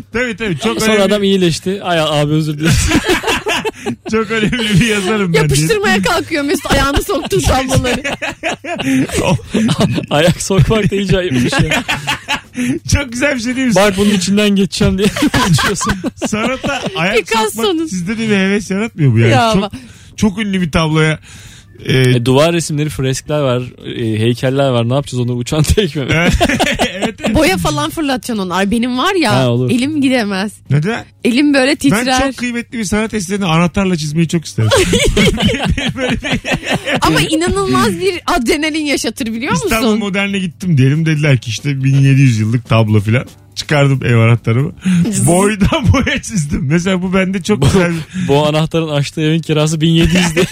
Tabii 0.12 0.36
tabii 0.36 0.58
çok 0.58 0.80
Sonra 0.80 0.92
önemli, 0.92 1.02
adam 1.02 1.22
iyileşti. 1.22 1.82
Ay 1.82 2.00
abi 2.00 2.32
özür 2.32 2.58
dilerim. 2.58 2.74
çok 4.10 4.30
önemli 4.30 4.80
bir 4.80 4.86
yazarım 4.86 5.26
ben. 5.26 5.32
diye. 5.32 5.42
Yapıştırmaya 5.42 6.02
kalkıyor 6.02 6.44
Mesut 6.44 6.72
ayağını 6.72 7.02
soktuğu 7.02 7.40
tabloları. 7.42 8.00
Ayak 10.10 10.42
sokmak 10.42 10.90
da 10.90 10.96
iyice 10.96 11.18
ayıpmış 11.18 11.52
ya. 11.52 11.84
çok 12.94 13.12
güzel 13.12 13.34
bir 13.36 13.40
şey 13.40 13.56
değil 13.56 13.66
mi? 13.68 13.74
Bak 13.74 13.94
bunun 13.96 14.10
içinden 14.10 14.50
geçeceğim 14.50 14.98
diye 14.98 15.08
konuşuyorsun. 15.42 15.92
Sanata 16.26 16.82
ayak 16.96 17.16
Picasso'nun. 17.16 17.66
sokmak 17.66 17.88
sizde 17.88 18.18
de 18.18 18.28
bir 18.28 18.36
heves 18.36 18.70
yaratmıyor 18.70 19.12
bu 19.12 19.18
yani. 19.18 19.30
Ya 19.32 19.50
çok, 19.52 19.56
ama- 19.56 19.70
çok 20.16 20.38
ünlü 20.38 20.60
bir 20.60 20.70
tabloya 20.72 21.18
e, 21.86 21.98
E, 22.10 22.24
duvar 22.24 22.52
resimleri, 22.52 22.88
freskler 22.88 23.40
var, 23.40 23.62
e, 23.96 24.18
heykeller 24.18 24.68
var. 24.70 24.88
Ne 24.88 24.94
yapacağız 24.94 25.20
onu 25.20 25.32
uçan 25.32 25.62
tekme 25.62 26.04
mi? 26.04 26.10
evet, 26.14 26.34
evet. 27.20 27.34
Boya 27.34 27.56
falan 27.56 27.90
fırlatacaksın 27.90 28.38
onu. 28.46 28.54
Ay 28.54 28.70
benim 28.70 28.98
var 28.98 29.14
ya 29.14 29.32
Ha, 29.34 29.48
olur. 29.50 29.70
elim 29.70 30.00
gidemez. 30.00 30.52
Neden? 30.70 31.04
Elim 31.24 31.54
böyle 31.54 31.70
Ben 31.70 31.76
titrer. 31.76 32.20
çok 32.26 32.36
kıymetli 32.36 32.78
bir 32.78 32.84
sanat 32.84 33.14
eserini 33.14 33.44
anahtarla 33.44 33.96
çizmeyi 33.96 34.28
çok 34.28 34.44
isterim. 34.44 34.70
Böyle 35.96 36.10
bir 36.22 36.40
Ama 37.00 37.20
inanılmaz 37.20 38.00
bir 38.00 38.14
adrenalin 38.26 38.84
yaşatır 38.84 39.26
biliyor 39.26 39.52
İstanbul 39.52 39.86
musun? 39.86 39.98
Modern'e 39.98 40.38
gittim 40.38 40.78
diyelim 40.78 41.06
dediler 41.06 41.38
ki 41.38 41.50
işte 41.50 41.84
1700 41.84 42.38
yıllık 42.40 42.68
tablo 42.68 43.00
filan. 43.00 43.26
Çıkardım 43.54 44.00
ev 44.04 44.16
anahtarımı. 44.16 44.72
Boydan 45.26 45.92
boya 45.92 46.22
çizdim. 46.22 46.66
Mesela 46.66 47.02
bu 47.02 47.14
bende 47.14 47.42
çok 47.42 47.62
güzel 47.62 47.90
bir... 47.92 48.28
Bu 48.28 48.46
anahtarın 48.46 48.88
açtığı 48.88 49.20
evin 49.20 49.40
kirası 49.40 49.80
1700 49.80 50.34
diye. 50.34 50.44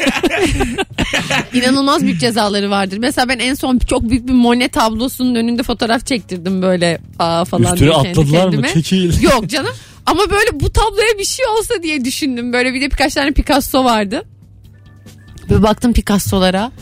İnanılmaz 1.62 2.03
büyük 2.03 2.21
cezaları 2.21 2.71
vardır. 2.71 2.99
Mesela 2.99 3.29
ben 3.29 3.38
en 3.38 3.55
son 3.55 3.79
çok 3.79 4.11
büyük 4.11 4.29
bir 4.29 4.33
Monet 4.33 4.73
tablosunun 4.73 5.35
önünde 5.35 5.62
fotoğraf 5.62 6.07
çektirdim 6.07 6.62
böyle 6.62 6.99
aa 7.19 7.45
falan 7.45 7.75
Üstüne 7.75 7.81
diye 7.81 8.03
kendi 8.03 8.09
atladılar 8.09 8.45
mı? 8.45 8.51
kendime. 8.51 8.69
Çekil. 8.69 9.23
Yok 9.23 9.47
canım. 9.49 9.73
Ama 10.07 10.21
böyle 10.31 10.61
bu 10.61 10.73
tabloya 10.73 11.19
bir 11.19 11.25
şey 11.25 11.47
olsa 11.59 11.83
diye 11.83 12.05
düşündüm. 12.05 12.53
Böyle 12.53 12.75
bir 12.75 12.81
de 12.81 12.91
birkaç 12.91 13.15
tane 13.15 13.33
Picasso 13.33 13.85
vardı. 13.85 14.23
Böyle 15.51 15.62
baktım 15.62 15.93
Picasso'lara. 15.93 16.73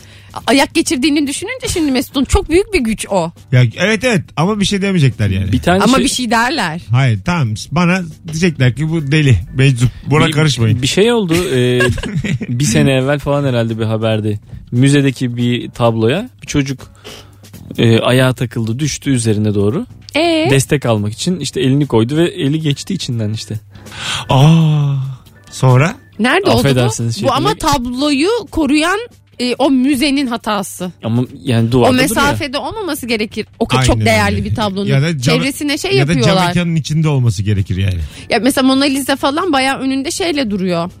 Ayak 0.47 0.73
geçirdiğini 0.73 1.27
düşününce 1.27 1.67
şimdi 1.67 1.91
Mesut'un 1.91 2.25
çok 2.25 2.49
büyük 2.49 2.73
bir 2.73 2.79
güç 2.79 3.05
o. 3.09 3.31
Ya, 3.51 3.63
evet 3.77 4.03
evet 4.03 4.21
ama 4.35 4.59
bir 4.59 4.65
şey 4.65 4.81
demeyecekler 4.81 5.29
yani. 5.29 5.51
Bir 5.51 5.61
tane 5.61 5.83
Ama 5.83 5.95
şey, 5.97 6.05
bir 6.05 6.09
şey 6.09 6.31
derler. 6.31 6.81
Hayır 6.91 7.19
tamam 7.25 7.53
bana 7.71 8.01
diyecekler 8.27 8.75
ki 8.75 8.89
bu 8.89 9.11
deli 9.11 9.37
meczup 9.55 9.89
buna 10.05 10.27
bir- 10.27 10.31
karışmayın. 10.31 10.81
Bir 10.81 10.87
şey 10.87 11.11
oldu. 11.13 11.33
e, 11.53 11.81
bir 12.49 12.63
sene 12.65 12.91
evvel 12.91 13.19
falan 13.19 13.43
herhalde 13.45 13.79
bir 13.79 13.83
haberde. 13.85 14.39
Müzedeki 14.71 15.37
bir 15.37 15.69
tabloya 15.71 16.29
bir 16.41 16.47
çocuk 16.47 16.91
e, 17.77 17.99
ayağa 17.99 18.33
takıldı 18.33 18.79
düştü 18.79 19.09
üzerine 19.09 19.55
doğru. 19.55 19.85
Ee, 20.15 20.47
Destek 20.49 20.85
almak 20.85 21.13
için 21.13 21.39
işte 21.39 21.61
elini 21.61 21.87
koydu 21.87 22.17
ve 22.17 22.23
eli 22.27 22.59
geçti 22.59 22.93
içinden 22.93 23.33
işte. 23.33 23.59
Aa, 24.29 24.95
sonra 25.51 25.95
nerede 26.19 26.49
oldu 26.49 26.59
Affedersiniz 26.59 27.15
bu? 27.15 27.19
şey 27.19 27.29
Bu 27.29 27.33
ama 27.33 27.55
tabloyu 27.55 28.29
koruyan 28.51 28.99
e, 29.41 29.55
o 29.59 29.69
müzenin 29.69 30.27
hatası. 30.27 30.91
Ama 31.03 31.23
yani 31.43 31.67
O 31.67 31.71
duvarda 31.71 31.93
duruyor. 31.93 32.09
mesafede 32.09 32.57
olmaması 32.57 33.07
gerekir. 33.07 33.45
O 33.59 33.67
kadar 33.67 33.81
Aynen 33.81 33.93
çok 33.93 34.05
değerli 34.05 34.35
öyle. 34.35 34.45
bir 34.49 34.55
tablonun. 34.55 34.85
Ya 34.89 35.01
da 35.01 35.09
cam- 35.11 35.21
Çevresine 35.21 35.77
şey 35.77 35.91
ya 35.95 36.07
da 36.07 36.13
cam 36.13 36.17
yapıyorlar. 36.17 36.47
mekanın 36.47 36.75
içinde 36.75 37.07
olması 37.07 37.43
gerekir 37.43 37.77
yani. 37.77 37.99
Ya 38.29 38.39
mesela 38.43 38.67
Mona 38.67 38.83
Lisa 38.85 39.15
falan 39.15 39.53
bayağı 39.53 39.79
önünde 39.79 40.11
şeyle 40.11 40.51
duruyor. 40.51 40.91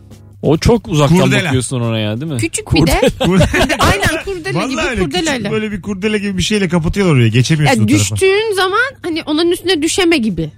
O 0.41 0.57
çok 0.57 0.87
uzaktan 0.87 1.17
Kurdela. 1.17 1.45
bakıyorsun 1.45 1.79
ona 1.81 1.99
ya 1.99 2.21
değil 2.21 2.31
mi? 2.31 2.37
Küçük 2.37 2.73
bir 2.73 2.87
de. 2.87 2.91
Aynen 3.79 4.23
kurdele 4.25 4.53
Vallahi 4.57 4.69
gibi 4.69 4.81
öyle 4.81 4.95
küçük 4.95 5.13
kurdeleyle. 5.13 5.51
böyle 5.51 5.71
bir 5.71 5.81
kurdele 5.81 6.17
gibi 6.17 6.37
bir 6.37 6.43
şeyle 6.43 6.67
kapatıyorlar 6.69 7.13
oraya 7.15 7.21
Ya 7.23 7.27
geçemiyorsun 7.27 7.83
o 7.83 7.87
tarafa. 7.87 7.99
düştüğün 8.15 8.55
zaman 8.55 8.79
hani 9.01 9.23
onun 9.23 9.51
üstüne 9.51 9.81
düşeme 9.81 10.17
gibi. 10.17 10.49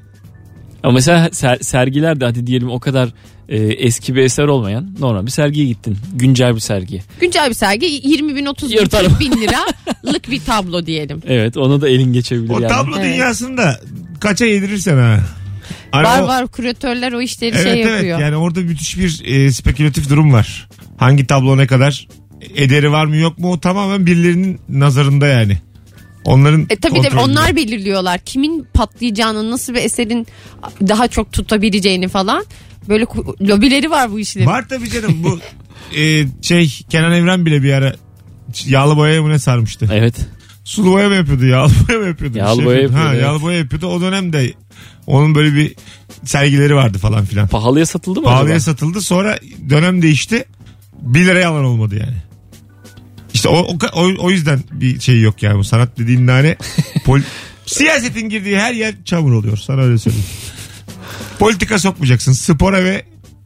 Ama 0.83 0.93
mesela 0.93 1.27
ser- 1.27 1.63
sergiler 1.63 2.19
de 2.19 2.25
hadi 2.25 2.47
diyelim 2.47 2.69
o 2.69 2.79
kadar 2.79 3.09
e, 3.49 3.57
eski 3.57 4.15
bir 4.15 4.21
eser 4.21 4.43
olmayan 4.43 4.95
normal 4.99 5.25
bir 5.25 5.31
sergiye 5.31 5.65
gittin. 5.65 5.97
Güncel 6.15 6.55
bir 6.55 6.59
sergi. 6.59 7.01
Güncel 7.19 7.49
bir 7.49 7.53
sergi 7.55 7.85
20 7.85 8.35
bin 8.35 8.45
30 8.45 8.71
bin, 8.71 8.75
Yırtarım. 8.77 9.09
40 9.11 9.19
bin 9.19 9.31
liralık 9.31 10.31
bir 10.31 10.39
tablo 10.45 10.85
diyelim. 10.85 11.21
Evet 11.27 11.57
ona 11.57 11.81
da 11.81 11.89
elin 11.89 12.13
geçebilir 12.13 12.49
O 12.49 12.53
yani. 12.59 12.67
tablo 12.67 12.95
Evet. 12.97 13.05
dünyasında 13.05 13.79
kaça 14.19 14.45
yedirirsen 14.45 14.97
ha. 14.97 15.19
Hani 15.91 16.03
var 16.07 16.21
o- 16.21 16.27
var 16.27 16.47
küratörler 16.47 17.11
o 17.13 17.21
işleri 17.21 17.51
Evet 17.55 17.63
şey 17.63 17.81
evet 17.81 17.91
yapıyor. 17.93 18.19
yani 18.19 18.35
orada 18.35 18.59
müthiş 18.59 18.97
bir 18.97 19.21
e, 19.25 19.51
spekülatif 19.51 20.09
durum 20.09 20.33
var. 20.33 20.67
Hangi 20.97 21.27
tablo 21.27 21.57
ne 21.57 21.67
kadar 21.67 22.07
ederi 22.55 22.91
var 22.91 23.05
mı 23.05 23.15
yok 23.15 23.37
mu 23.39 23.51
o 23.51 23.59
tamamen 23.59 24.05
birilerinin 24.05 24.59
nazarında 24.69 25.27
yani. 25.27 25.57
Onların 26.25 26.67
E 26.69 26.75
tabii 26.75 27.03
de 27.03 27.09
onlar 27.17 27.55
belirliyorlar. 27.55 28.19
Kimin 28.19 28.67
patlayacağını, 28.73 29.51
nasıl 29.51 29.73
bir 29.73 29.79
eserin 29.79 30.27
daha 30.87 31.07
çok 31.07 31.31
tutabileceğini 31.31 32.07
falan. 32.07 32.45
Böyle 32.89 33.05
lobileri 33.41 33.89
var 33.91 34.11
bu 34.11 34.19
işlerin. 34.19 34.45
Var 34.45 34.65
tabii 34.69 34.89
canım 34.89 35.23
bu 35.23 35.39
e, 35.97 36.25
şey 36.41 36.69
Kenan 36.89 37.11
Evren 37.11 37.45
bile 37.45 37.63
bir 37.63 37.73
ara 37.73 37.95
yağlı 38.65 38.97
boyaya 38.97 39.21
mı 39.21 39.29
ne 39.29 39.39
sarmıştı. 39.39 39.89
Evet. 39.93 40.15
Sulu 40.63 40.91
boya 40.91 41.09
mı 41.09 41.15
yapıyordu 41.15 41.45
yağlı 41.45 41.71
boya 41.87 41.99
mı 41.99 42.07
yapıyordu? 42.07 42.37
Yağlı 42.37 42.55
şey 42.55 42.65
boya 42.65 42.81
yapıyordu. 42.81 43.03
Ha, 43.03 43.05
yapıyordu, 43.05 43.25
Yağlı 43.25 43.41
boya 43.41 43.57
yapıyordu 43.57 43.87
o 43.87 44.01
dönemde 44.01 44.53
onun 45.07 45.35
böyle 45.35 45.55
bir 45.55 45.75
sergileri 46.25 46.75
vardı 46.75 46.97
falan 46.97 47.25
filan. 47.25 47.47
Pahalıya 47.47 47.85
satıldı 47.85 48.19
mı 48.19 48.25
Pahalıya 48.25 48.55
acaba? 48.55 48.59
satıldı 48.59 49.01
sonra 49.01 49.39
dönem 49.69 50.01
değişti 50.01 50.45
1 51.01 51.25
liraya 51.25 51.49
alan 51.49 51.65
olmadı 51.65 51.95
yani. 51.99 52.15
İşte 53.43 53.55
o, 53.55 53.59
o, 53.59 53.77
o, 53.93 54.13
o 54.19 54.29
yüzden 54.31 54.59
bir 54.71 54.99
şey 54.99 55.21
yok 55.21 55.43
yani 55.43 55.57
bu 55.57 55.63
sanat 55.63 55.99
dediğin 55.99 56.27
nane 56.27 56.55
pol, 57.05 57.19
siyasetin 57.65 58.29
girdiği 58.29 58.59
her 58.59 58.73
yer 58.73 58.95
çamur 59.05 59.31
oluyor 59.31 59.57
sana 59.57 59.81
öyle 59.81 59.97
söyleyeyim. 59.97 60.25
Politika 61.39 61.79
sokmayacaksın 61.79 62.31
spora 62.33 62.83
ve 62.83 63.05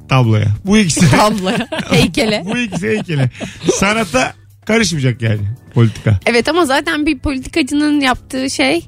tabloya. 0.09 0.47
Bu 0.65 0.77
ikisi 0.77 1.11
Tabloya, 1.11 1.67
heykele. 1.89 2.43
bu 2.45 2.57
ikisi 2.57 2.87
heykele. 2.87 3.29
Sanata 3.73 4.33
karışmayacak 4.65 5.21
yani 5.21 5.41
politika. 5.73 6.19
Evet 6.25 6.49
ama 6.49 6.65
zaten 6.65 7.05
bir 7.05 7.19
politikacının 7.19 8.01
yaptığı 8.01 8.49
şey 8.49 8.85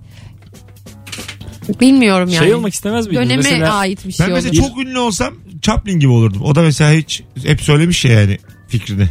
bilmiyorum 1.81 2.29
yani. 2.29 2.45
Şey 2.45 2.53
olmak 2.53 2.73
istemez 2.73 3.07
miydin? 3.07 3.21
Döneme 3.21 3.35
Mesela 3.35 3.73
ait 3.73 4.07
bir 4.07 4.11
şey 4.11 4.25
Ben 4.25 4.31
olur. 4.31 4.41
mesela 4.43 4.67
çok 4.67 4.79
ünlü 4.79 4.99
olsam 4.99 5.33
Chaplin 5.61 5.99
gibi 5.99 6.11
olurdum. 6.11 6.41
O 6.41 6.55
da 6.55 6.61
mesela 6.61 6.91
hiç 6.91 7.23
hep 7.45 7.61
söylemiş 7.61 8.05
ya 8.05 8.11
yani 8.21 8.37
fikrini. 8.67 9.09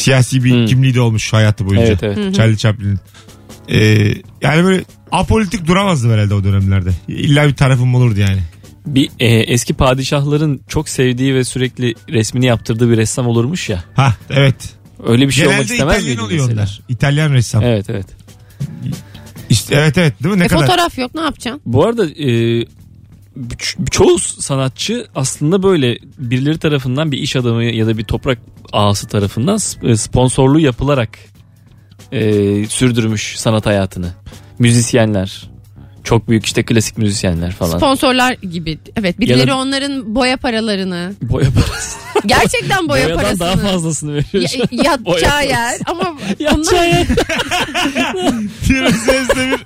Siyasi 0.00 0.44
bir 0.44 0.50
Hmm. 0.54 0.66
kimliği 0.66 0.94
de 0.94 1.00
olmuş 1.00 1.32
hayatı 1.32 1.66
boyunca. 1.66 1.86
Evet 1.86 2.02
evet. 2.02 2.34
Charlie 2.34 2.56
Chaplin'in. 2.56 2.98
Ee, 3.68 3.78
yani 4.42 4.64
böyle 4.64 4.84
apolitik 5.12 5.66
duramazdı 5.66 6.12
herhalde 6.12 6.34
o 6.34 6.44
dönemlerde. 6.44 6.90
İlla 7.08 7.48
bir 7.48 7.54
tarafım 7.54 7.94
olurdu 7.94 8.20
yani. 8.20 8.40
Bir 8.86 9.10
e, 9.18 9.26
eski 9.26 9.74
padişahların 9.74 10.60
çok 10.68 10.88
sevdiği 10.88 11.34
ve 11.34 11.44
sürekli 11.44 11.94
resmini 12.08 12.46
yaptırdığı 12.46 12.90
bir 12.90 12.96
ressam 12.96 13.26
olurmuş 13.26 13.68
ya. 13.68 13.84
Ha 13.94 14.14
evet. 14.30 14.54
Öyle 15.06 15.28
bir 15.28 15.32
şey 15.32 15.46
olmak 15.46 15.58
Genelde 15.58 15.72
istemez 15.74 15.94
İtalyan 15.96 16.08
miydin 16.08 16.22
oluyor 16.22 16.40
mesela? 16.46 16.60
onlar. 16.62 16.80
İtalyan 16.88 17.32
ressam. 17.32 17.62
Evet 17.64 17.90
evet. 17.90 18.06
İşte, 19.50 19.74
evet 19.74 19.98
evet 19.98 20.22
değil 20.22 20.34
mi? 20.34 20.40
Ne 20.40 20.44
E, 20.44 20.48
kadar? 20.48 20.60
fotoğraf 20.66 20.98
yok 20.98 21.14
ne 21.14 21.20
yapacaksın? 21.20 21.62
Bu 21.66 21.84
arada 21.86 22.06
e, 22.10 22.60
çoğu 23.90 24.18
sanatçı 24.18 25.06
aslında 25.14 25.62
böyle 25.62 25.98
birileri 26.18 26.58
tarafından 26.58 27.12
bir 27.12 27.18
iş 27.18 27.36
adamı 27.36 27.64
ya 27.64 27.86
da 27.86 27.98
bir 27.98 28.04
toprak 28.04 28.38
ağası 28.72 29.06
tarafından 29.08 29.58
e, 29.82 29.96
sponsorluğu 29.96 30.60
yapılarak 30.60 31.18
e, 32.12 32.22
sürdürmüş 32.66 33.34
sanat 33.40 33.66
hayatını. 33.66 34.12
Müzisyenler. 34.58 35.50
Çok 36.04 36.28
büyük 36.28 36.44
işte 36.46 36.62
klasik 36.62 36.98
müzisyenler 36.98 37.52
falan. 37.52 37.76
Sponsorlar 37.78 38.32
gibi. 38.32 38.78
Evet 38.96 39.20
birileri 39.20 39.48
da- 39.48 39.56
onların 39.56 40.14
boya 40.14 40.36
paralarını. 40.36 41.14
Boya 41.22 41.48
parası. 41.50 41.98
Gerçekten 42.26 42.88
boya 42.88 43.04
Boyadan 43.06 43.22
parasını. 43.22 43.40
daha 43.40 43.56
fazlasını 43.56 44.14
veriyor. 44.14 44.50
Ya- 44.54 44.66
yatacağı 44.84 45.04
Boya 45.04 45.40
yer 45.40 45.78
ama 45.86 46.16
Yatacağı 46.38 46.88
yer. 46.88 47.06
Firuze 48.62 49.12
Özdemir 49.20 49.60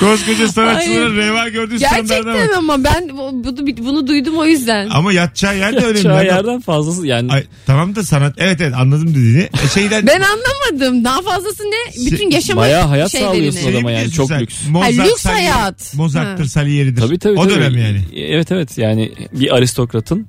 koskoca 0.00 0.48
sanatçılara 0.48 0.74
Hayır. 1.04 1.16
reva 1.16 1.48
gördüğü 1.48 1.78
standarda 1.78 2.26
bak. 2.26 2.34
gerçekten 2.34 2.58
ama 2.58 2.84
ben 2.84 3.08
bu- 3.08 3.44
bunu, 3.44 3.66
bunu 3.86 4.06
duydum 4.06 4.36
o 4.38 4.44
yüzden. 4.44 4.88
Ama 4.90 5.12
yatacağı 5.12 5.58
yer 5.58 5.72
de 5.72 5.76
önemli. 5.76 5.88
Yatacağı 6.06 6.24
yerden 6.24 6.60
fazlası 6.60 7.06
yani. 7.06 7.32
Ay, 7.32 7.44
tamam 7.66 7.96
da 7.96 8.02
sanat 8.02 8.34
evet 8.38 8.60
evet 8.60 8.74
anladım 8.74 9.08
dediğini. 9.08 9.42
E, 9.64 9.68
şeyden 9.74 10.06
Ben 10.06 10.20
anlamadım. 10.20 11.04
Daha 11.04 11.22
fazlası 11.22 11.62
ne? 11.62 12.06
Bütün 12.06 12.16
Şey- 12.16 12.30
yaşama 12.30 12.60
Bayağı 12.60 12.86
hayat 12.86 13.10
şeylerini. 13.10 13.32
sağlıyorsun 13.34 13.60
Şey 13.60 13.72
zaman 13.72 13.90
yani 13.90 13.98
biliyorsun 14.00 14.16
çok 14.16 14.28
sen, 14.28 14.40
lüks. 14.40 14.54
Mozart, 14.68 14.98
Ha, 14.98 15.02
lüks 15.04 15.26
hayat. 15.26 15.94
Mozart'tır. 15.94 16.44
Salieri'dir. 16.44 17.00
Tabii 17.02 17.18
tabii. 17.18 17.38
o 17.38 17.42
tabii. 17.42 17.54
dönem 17.54 17.76
yani. 17.78 18.00
Evet 18.16 18.52
evet 18.52 18.78
yani 18.78 19.12
bir 19.32 19.54
aristokratın 19.56 20.26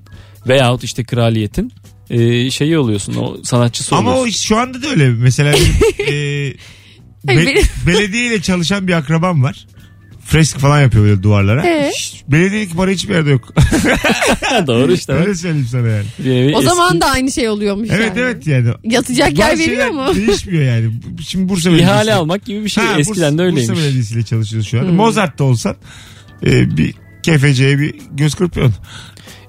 veyahut 0.48 0.84
işte 0.84 1.04
kraliyetin 1.04 1.74
e, 2.10 2.52
şeyi 2.52 2.78
oluyorsun 2.78 3.16
o 3.16 3.38
sanatçısı 3.44 3.96
Ama 3.96 4.12
o 4.12 4.14
oluyorsun. 4.20 4.42
şu 4.44 4.58
anda 4.58 4.82
da 4.84 4.88
öyle. 4.88 5.10
Mesela 5.10 5.54
benim, 5.54 5.74
e, 6.14 6.54
be- 7.28 7.38
benim- 7.48 7.64
belediyeyle 7.88 8.42
çalışan 8.42 8.88
bir 8.88 8.94
akrabam 8.94 9.44
var. 9.44 9.68
Fresk 10.26 10.58
falan 10.60 10.82
yapıyor 10.82 11.04
böyle 11.06 11.24
duvarlara. 11.24 11.68
Ee? 11.68 11.92
Belediyelik 12.28 12.76
para 12.78 12.92
hiçbir 12.92 13.14
yerde 13.14 13.30
yok. 13.30 13.54
Doğru 14.68 14.94
işte. 14.94 15.14
öyle 15.14 15.36
söyleyeyim 15.36 15.68
sana 15.72 15.88
yani. 15.88 16.06
Bir 16.20 16.30
nevi 16.32 16.56
O 16.56 16.60
eski- 16.60 16.66
zaman 16.76 17.02
da 17.02 17.06
aynı 17.06 17.32
şey 17.32 17.50
oluyormuş 17.50 17.90
Evet 17.92 18.08
yani. 18.18 18.20
evet 18.20 18.48
yani. 18.48 18.70
Yatacak 18.84 19.38
yer 19.40 19.52
Bazı 19.52 19.62
veriyor 19.62 19.88
şeyler 19.88 19.92
mu? 20.08 20.16
Değişmiyor 20.16 20.64
yani. 20.64 20.92
Şimdi 21.28 21.50
Bursa 21.50 21.70
Belediyesi. 21.70 21.92
ihale 21.94 22.14
almak 22.14 22.46
gibi 22.46 22.64
bir 22.64 22.70
şey. 22.70 22.84
Ha, 22.84 23.00
Eskiden 23.00 23.32
Bursa, 23.32 23.38
de 23.38 23.42
öyleymiş. 23.42 23.70
Bursa 23.70 23.82
Belediyesi'yle 23.82 24.24
çalışıyoruz 24.24 24.68
şu 24.70 24.80
an. 24.80 24.84
Hmm. 24.84 24.96
Mozart'ta 24.96 25.44
olsan 25.44 25.76
e, 26.46 26.78
bir 26.78 26.94
kefeciye 27.24 27.80
bir 27.80 27.96
göz 28.12 28.36
kırpıyorsun. 28.36 28.76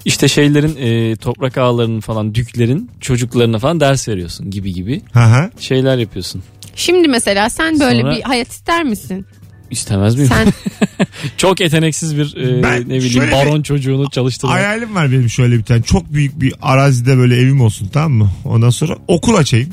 İşte 0.04 0.28
şeylerin 0.28 0.76
e, 0.76 1.16
toprak 1.16 1.58
ağalarının 1.58 2.00
falan 2.00 2.34
düklerin 2.34 2.90
çocuklarına 3.00 3.58
falan 3.58 3.80
ders 3.80 4.08
veriyorsun 4.08 4.50
gibi 4.50 4.72
gibi 4.72 5.02
Ha 5.12 5.30
ha. 5.30 5.50
şeyler 5.58 5.98
yapıyorsun. 5.98 6.42
Şimdi 6.76 7.08
mesela 7.08 7.50
sen 7.50 7.80
böyle 7.80 8.00
Sonra- 8.02 8.16
bir 8.16 8.22
hayat 8.22 8.48
ister 8.52 8.84
misin? 8.84 9.26
İstemez 9.70 10.14
miyim? 10.16 10.28
Sen 10.28 10.52
Çok 11.36 11.60
yeteneksiz 11.60 12.16
bir 12.16 12.36
e, 12.36 12.62
Ben 12.62 12.80
ne 12.80 12.86
bileyim 12.86 13.02
şöyle 13.02 13.26
bir- 13.26 13.32
baron 13.32 13.62
çocuğunu 13.62 14.10
çalıştırmak. 14.10 14.56
Hayalim 14.56 14.94
var 14.94 15.12
benim 15.12 15.28
şöyle 15.30 15.58
bir 15.58 15.62
tane. 15.64 15.82
Çok 15.82 16.12
büyük 16.12 16.40
bir 16.40 16.54
arazide 16.62 17.16
böyle 17.18 17.36
evim 17.36 17.60
olsun 17.60 17.88
tamam 17.92 18.12
mı? 18.12 18.30
Ondan 18.44 18.70
sonra 18.70 18.96
okul 19.08 19.34
açayım. 19.34 19.68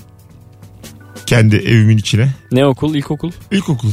Kendi 1.26 1.56
evimin 1.56 1.98
içine. 1.98 2.30
Ne 2.52 2.66
okul? 2.66 2.96
İlkokul? 2.96 3.32
İlkokul. 3.52 3.90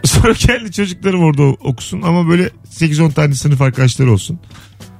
Sonra 0.04 0.34
kendi 0.34 0.72
çocuklarım 0.72 1.22
orada 1.22 1.42
okusun 1.42 2.02
ama 2.02 2.28
böyle 2.28 2.50
8-10 2.74 3.12
tane 3.12 3.34
sınıf 3.34 3.60
arkadaşları 3.62 4.12
olsun. 4.12 4.38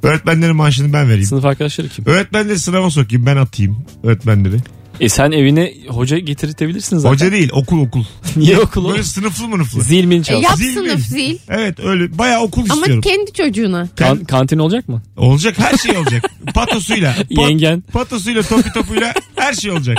Öğretmenlerin 0.02 0.56
maaşını 0.56 0.92
ben 0.92 1.06
vereyim. 1.08 1.24
Sınıf 1.26 1.44
arkadaşları 1.44 1.88
kim? 1.88 2.06
Öğretmenleri 2.06 2.58
sınava 2.58 2.90
sokayım 2.90 3.26
ben 3.26 3.36
atayım 3.36 3.84
öğretmenleri. 4.04 4.56
E 5.00 5.08
sen 5.08 5.30
evine 5.30 5.74
hoca 5.88 6.18
getirtebilirsin 6.18 6.98
zaten. 6.98 7.14
Hoca 7.14 7.32
değil 7.32 7.50
okul 7.52 7.80
okul. 7.80 8.04
Niye 8.36 8.58
okul? 8.58 8.90
Böyle 8.90 9.02
sınıflı 9.02 9.48
mınıflı. 9.48 9.82
Zil 9.82 10.04
mil 10.04 10.24
e, 10.28 10.34
yap 10.34 10.56
Zil 10.56 10.74
sınıf 10.74 10.94
mi? 10.94 11.00
zil. 11.00 11.38
Evet 11.48 11.80
öyle 11.80 12.18
bayağı 12.18 12.40
okul 12.40 12.62
Ama 12.70 12.74
istiyorum. 12.74 13.02
kendi 13.02 13.32
çocuğuna. 13.32 13.88
Kan- 13.96 14.24
kantin 14.24 14.58
olacak 14.58 14.88
mı? 14.88 15.02
Olacak 15.16 15.54
her 15.58 15.78
şey 15.78 15.96
olacak. 15.98 16.30
Patosuyla. 16.54 17.14
pat- 17.30 17.48
Yengen. 17.48 17.80
Patosuyla 17.92 18.42
topi 18.42 18.72
topuyla 18.72 19.14
her 19.36 19.52
şey 19.52 19.70
olacak. 19.70 19.98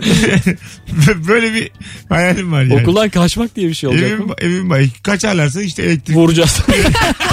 Böyle 1.28 1.54
bir 1.54 1.70
hayalim 2.08 2.52
var 2.52 2.62
yani. 2.62 2.82
Okuldan 2.82 3.08
kaçmak 3.08 3.56
diye 3.56 3.68
bir 3.68 3.74
şey 3.74 3.88
olacak 3.88 4.10
Evim, 4.10 4.26
mı? 4.26 4.34
evim 4.38 4.70
var. 4.70 4.82
Kaçarlarsa 5.02 5.62
işte 5.62 5.82
elektrik. 5.82 6.16
Vuracağız. 6.16 6.60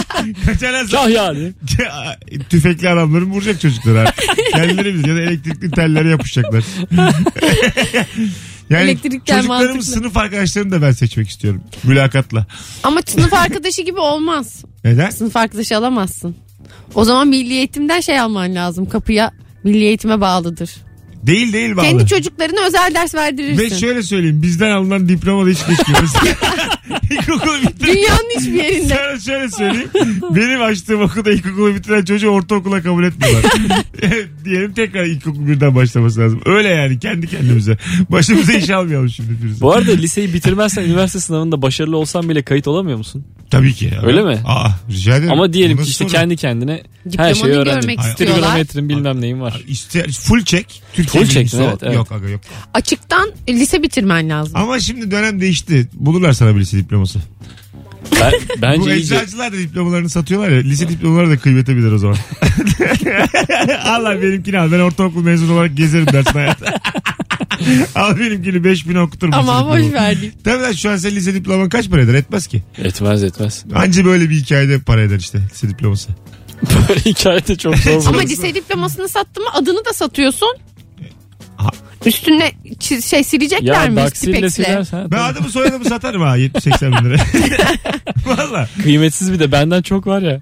Kaçarlarsa 0.46 0.98
Kah 0.98 1.10
yani. 1.10 1.54
tüfekli 2.50 2.90
adamları 2.90 3.26
vuracak 3.26 3.62
çocuklar. 3.62 4.16
Kendileri 4.54 4.94
bilir 4.96 5.08
ya 5.08 5.16
da 5.16 5.22
elektrikli 5.22 5.72
tellere 5.72 6.10
yapışacaklar. 6.10 6.64
yani 8.70 8.84
Elektrikler 8.84 9.46
mantıklı. 9.46 9.84
sınıf 9.84 10.18
arkadaşlarını 10.18 10.72
da 10.72 10.82
ben 10.82 10.92
seçmek 10.92 11.30
istiyorum. 11.30 11.62
Mülakatla. 11.84 12.46
Ama 12.84 13.02
sınıf 13.06 13.34
arkadaşı 13.34 13.82
gibi 13.82 14.00
olmaz. 14.00 14.64
Neden? 14.84 15.10
Sınıf 15.10 15.38
arkadaşı 15.38 15.78
alamazsın. 15.78 16.36
O 16.96 17.04
zaman 17.04 17.28
milli 17.28 17.54
eğitimden 17.54 18.00
şey 18.00 18.20
alman 18.20 18.56
lazım. 18.56 18.90
Kapıya 18.90 19.32
milli 19.64 19.84
eğitime 19.84 20.22
bağlıdır. 20.22 20.72
Değil 21.24 21.54
değil 21.54 21.78
bağlı. 21.78 21.86
Kendi 21.86 22.08
çocuklarına 22.08 22.66
özel 22.68 22.94
ders 22.96 23.16
verdirirsin. 23.16 23.58
Ve 23.58 23.70
şöyle 23.70 24.04
söyleyeyim 24.04 24.42
bizden 24.42 24.72
alınan 24.72 25.10
diploma 25.10 25.46
da 25.46 25.50
hiç 25.50 25.60
geçmiyor. 25.68 26.04
İlkokulu 27.12 27.62
bitirdim. 27.62 27.88
Dünyanın 27.88 28.30
hiçbir 28.40 28.54
yerinde. 28.54 28.88
Sana 28.88 29.20
şöyle 29.20 29.50
söyleyeyim. 29.50 29.90
Benim 30.36 30.62
açtığım 30.62 31.02
okulda 31.02 31.32
ilkokulu 31.32 31.76
bitiren 31.76 32.06
çocuğu 32.06 32.28
ortaokula 32.30 32.82
kabul 32.82 33.04
etmiyorlar. 33.04 33.52
Diyelim 34.46 34.74
tekrar 34.74 35.06
ilkokul 35.06 35.48
birden 35.48 35.76
başlaması 35.76 36.20
lazım. 36.20 36.42
Öyle 36.46 36.68
yani 36.68 37.00
kendi 37.00 37.28
kendimize. 37.28 37.78
Başımıza 38.10 38.54
iş 38.54 38.70
almayalım 38.70 39.10
şimdi 39.10 39.38
Firuze. 39.42 39.62
Bu 39.62 39.74
arada 39.74 39.92
liseyi 39.92 40.34
bitirmezsen 40.34 40.84
üniversite 40.84 41.20
sınavında 41.20 41.62
başarılı 41.62 41.98
olsan 41.98 42.30
bile 42.30 42.42
kayıt 42.42 42.68
olamıyor 42.68 42.98
musun? 42.98 43.26
Tabii 43.50 43.74
ki. 43.74 43.86
ya. 43.86 44.02
Öyle 44.02 44.24
mi? 44.24 44.40
Aa, 44.46 44.70
rica 44.92 45.16
ederim. 45.16 45.32
Ama 45.32 45.54
diyelim 45.54 45.78
ki 45.78 45.84
işte 45.84 46.04
soru? 46.04 46.14
kendi 46.14 46.36
kendine 46.36 46.84
her 47.18 47.34
şeyi 47.34 47.50
istiyorlar. 47.50 48.16
Trigonometrin 48.16 48.90
bilmem 48.90 49.22
neyin 49.22 49.42
var. 49.42 49.64
İşte 49.68 50.08
full 50.08 50.44
check. 50.44 50.68
Türkçe 50.94 51.20
Full 51.20 51.26
check, 51.26 51.38
bilgisi 51.38 51.64
evet, 51.64 51.84
evet. 51.84 51.96
Yok 51.96 52.12
aga 52.12 52.30
yok. 52.30 52.42
Açıktan 52.74 53.32
lise 53.50 53.84
bitirmen 53.84 54.30
lazım. 54.30 54.54
Ama 54.56 54.80
şimdi 54.80 55.12
dönem 55.12 55.42
değişti. 55.42 55.88
Bulurlar 55.94 56.34
sana 56.34 56.56
bir 56.56 56.60
lise 56.62 56.78
diploması. 56.80 57.20
Ben, 58.22 58.32
Bu 58.58 58.62
bence 58.62 58.96
iyice 58.96 59.16
eczacılar 59.16 59.54
da 59.54 59.58
diplomalarını 59.58 60.10
satıyorlar 60.10 60.50
ya. 60.50 60.62
Lise 60.62 60.90
diplomaları 60.90 61.30
da 61.30 61.38
kıymete 61.38 61.76
bilir 61.76 61.92
o 61.92 61.98
zaman. 61.98 62.18
Allah 63.84 64.22
benimkini 64.22 64.60
al. 64.60 64.72
Ben 64.72 64.80
ortaokul 64.80 65.24
mezunu 65.24 65.54
olarak 65.54 65.78
gezerim 65.78 66.08
dersin 66.08 66.32
hayatta. 66.32 66.80
al 67.96 68.20
benimkini 68.20 68.64
5000 68.64 68.96
okutur 68.96 69.28
musun? 69.28 69.40
Ama 69.40 69.70
boş 69.70 69.94
verdik. 69.94 70.44
Tabii 70.44 70.64
lan 70.64 70.72
şu 70.72 70.90
an 70.90 70.98
senin 70.98 71.16
lise 71.16 71.34
diploman 71.34 71.70
kaç 71.70 71.90
para 71.90 72.02
eder? 72.02 72.14
Etmez 72.14 72.48
ki. 72.48 72.64
etmez 72.78 73.24
etmez. 73.24 73.66
Anca 73.76 74.06
böyle 74.06 74.30
bir 74.30 74.36
hikayede 74.36 74.80
para 74.80 75.02
eder 75.02 75.20
işte 75.20 75.40
lise 75.54 75.70
diploması. 75.70 76.10
Böyle 76.90 77.00
hikayede 77.00 77.56
çok 77.56 77.78
zor. 77.78 78.06
Ama 78.08 78.22
lise 78.22 78.56
diplomasını 78.56 79.10
sattın 79.10 79.44
mı 79.44 79.50
adını 79.54 79.86
da 79.86 79.94
satıyorsun. 79.94 80.58
Üstüne 82.06 82.52
çiz- 82.80 83.10
şey 83.10 83.24
silecekler 83.24 83.84
ya 83.84 83.90
mi? 83.90 83.96
daksille 83.96 84.34
Stipex'le? 84.34 84.56
silersen. 84.56 85.12
Ben 85.12 85.18
adımı 85.24 85.50
soyadımı 85.50 85.86
satarım 85.86 86.22
ha 86.22 86.38
70-80 86.38 87.00
bin 87.04 87.10
lira. 87.10 87.18
Valla. 88.26 88.70
Kıymetsiz 88.84 89.34
bir 89.34 89.40
de 89.40 89.52
benden 89.52 89.82
çok 89.82 90.08
var 90.08 90.22
ya. 90.22 90.40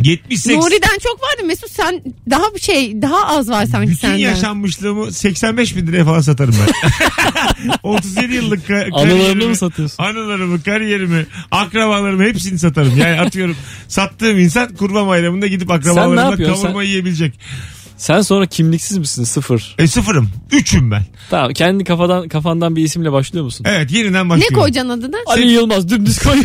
70-80. 0.00 0.56
Nuri'den 0.60 0.98
çok 1.02 1.22
vardı 1.22 1.46
Mesut 1.46 1.70
sen 1.70 2.02
daha 2.30 2.54
bir 2.54 2.60
şey 2.60 3.02
daha 3.02 3.26
az 3.26 3.50
var 3.50 3.66
sanki 3.66 3.90
Bütün 3.90 4.00
senden. 4.00 4.16
yaşanmışlığımı 4.16 5.12
85 5.12 5.76
bin 5.76 5.86
liraya 5.86 6.04
falan 6.04 6.20
satarım 6.20 6.54
ben. 6.66 6.72
37 7.82 8.34
yıllık 8.34 8.68
ka- 8.68 8.92
Anılarını 8.92 9.22
kariyerimi- 9.22 9.48
mı 9.48 9.56
satıyorsun? 9.56 10.04
Anılarımı, 10.04 10.62
kariyerimi, 10.62 11.26
akrabalarımı 11.50 12.24
hepsini 12.24 12.58
satarım. 12.58 12.96
Yani 12.98 13.20
atıyorum 13.20 13.56
sattığım 13.88 14.38
insan 14.38 14.74
kurban 14.74 15.08
bayramında 15.08 15.46
gidip 15.46 15.70
akrabalarımla 15.70 16.22
yapıyorsun? 16.22 16.62
kavurma 16.62 16.80
Sen- 16.82 16.88
yiyebilecek. 16.88 17.34
Sen 17.96 18.20
sonra 18.20 18.46
kimliksiz 18.46 18.98
misin? 18.98 19.24
Sıfır. 19.24 19.74
E 19.78 19.86
sıfırım. 19.86 20.30
Üçüm 20.52 20.90
ben. 20.90 21.02
Tamam 21.30 21.52
kendi 21.52 21.84
kafadan 21.84 22.28
kafandan 22.28 22.76
bir 22.76 22.82
isimle 22.84 23.12
başlıyor 23.12 23.44
musun? 23.44 23.66
Evet 23.68 23.90
yeniden 23.92 24.26
Ne 24.26 24.30
başlıyorum. 24.30 24.56
koyacaksın 24.58 24.90
adını? 24.90 25.16
Ali 25.26 25.50
Yılmaz 25.50 25.88
dümdüz 25.88 26.18
koy. 26.18 26.36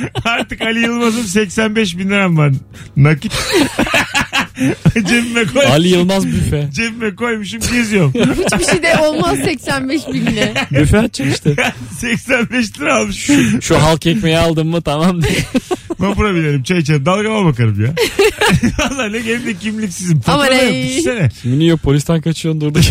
Artık 0.24 0.60
Ali 0.62 0.80
Yılmaz'ın 0.80 1.22
85 1.22 1.98
bin 1.98 2.08
liram 2.10 2.38
var. 2.38 2.52
Nakit. 2.96 3.32
cebime 4.94 5.44
koy. 5.44 5.66
Ali 5.66 5.88
Yılmaz 5.88 6.26
büfe. 6.26 6.68
Cebime 6.72 7.14
koymuşum 7.14 7.60
geziyorum. 7.72 8.12
Hiçbir 8.14 8.64
şey 8.64 8.82
de 8.82 8.98
olmaz 8.98 9.38
85 9.38 10.08
binle. 10.08 10.54
Büfe 10.70 10.98
açın 10.98 11.30
işte. 11.30 11.54
85 11.98 12.78
lira 12.80 12.96
almış. 12.96 13.30
Şu 13.60 13.82
halk 13.82 14.06
ekmeği 14.06 14.38
aldın 14.38 14.66
mı 14.66 14.82
tamam 14.82 15.22
diye. 15.22 15.38
Vapura 16.00 16.34
binerim 16.34 16.62
çay 16.62 16.78
içerim 16.78 17.06
dalgama 17.06 17.44
bakarım 17.44 17.84
ya. 17.84 17.94
Valla 18.78 19.08
ne 19.08 19.20
gelip 19.20 19.46
de 19.46 19.54
kimliksizim. 19.54 20.20
Aman 20.26 20.38
Fatura 20.46 20.62
yok 20.62 20.72
ey. 20.74 20.88
düşünsene. 20.88 21.28
Mini 21.44 21.66
yok 21.66 21.82
polisten 21.82 22.20
kaçıyorsun 22.20 22.60
durduk. 22.60 22.82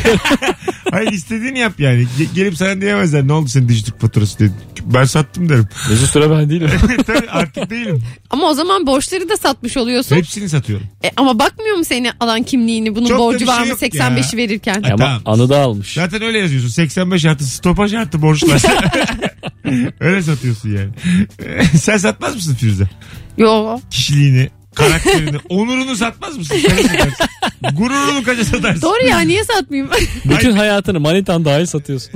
Hayır 0.92 1.12
istediğini 1.12 1.60
yap 1.60 1.74
yani. 1.80 2.08
Ge- 2.20 2.34
gelip 2.36 2.58
sana 2.58 2.82
diyemezler 2.82 3.28
ne 3.28 3.34
oldu 3.34 3.48
senin 3.48 3.70
dijitik 3.70 4.02
faturası 4.02 4.40
dedi. 4.40 4.52
Ben 4.86 5.04
sattım 5.04 5.50
derim. 5.50 5.68
Mesut 5.90 6.10
Süre 6.10 6.32
ben 6.32 6.50
değilim. 6.50 6.70
Tabii 7.08 7.30
artık 7.30 7.70
değilim. 7.70 8.04
Ama 8.30 8.50
o 8.50 8.54
zaman 8.54 8.88
borçları 8.88 9.30
da 9.30 9.38
satmış 9.38 9.78
oluyorsun. 9.78 10.16
Hepsini 10.16 10.50
satıyorum. 10.50 10.88
E, 11.04 11.12
ama 11.18 11.40
bakmıyor 11.40 11.76
mu 11.78 11.86
seni 11.86 12.12
alan 12.20 12.44
kimliğini 12.44 12.96
bunun 12.96 13.06
Çok 13.08 13.18
da 13.18 13.22
borcu 13.22 13.40
bir 13.40 13.48
var 13.48 13.56
şey 13.56 13.64
mı 13.64 13.70
yok 13.70 13.80
85'i 13.82 14.38
verirken? 14.38 14.84
Ay, 14.84 14.92
Ama 14.92 14.98
Tamam. 15.06 15.22
anı 15.26 15.50
da 15.50 15.60
almış. 15.60 15.94
Zaten 15.94 16.22
öyle 16.22 16.38
yazıyorsun. 16.40 16.70
85 16.70 17.26
artı 17.26 17.46
stopaj 17.46 17.94
artı 17.94 18.22
borçlar. 18.22 18.62
öyle 20.00 20.22
satıyorsun 20.22 20.70
yani. 20.70 20.90
Sen 21.78 21.98
satmaz 21.98 22.36
mısın 22.36 22.56
Firuze? 22.56 22.90
Yo. 23.38 23.80
Kişiliğini, 23.92 24.50
karakterini, 24.76 25.38
onurunu 25.50 25.96
satmaz 25.96 26.38
mısın? 26.38 26.56
Sen 26.68 26.88
satarsın. 26.88 27.28
Gururunu 27.78 28.24
kaça 28.24 28.46
satarsın? 28.46 28.82
Doğru 28.82 29.08
ya 29.08 29.20
niye 29.20 29.44
satmayayım? 29.44 29.92
Bütün 30.26 30.52
hayatını 30.52 31.00
manitan 31.00 31.46
dahil 31.46 31.66
satıyorsun. 31.66 32.12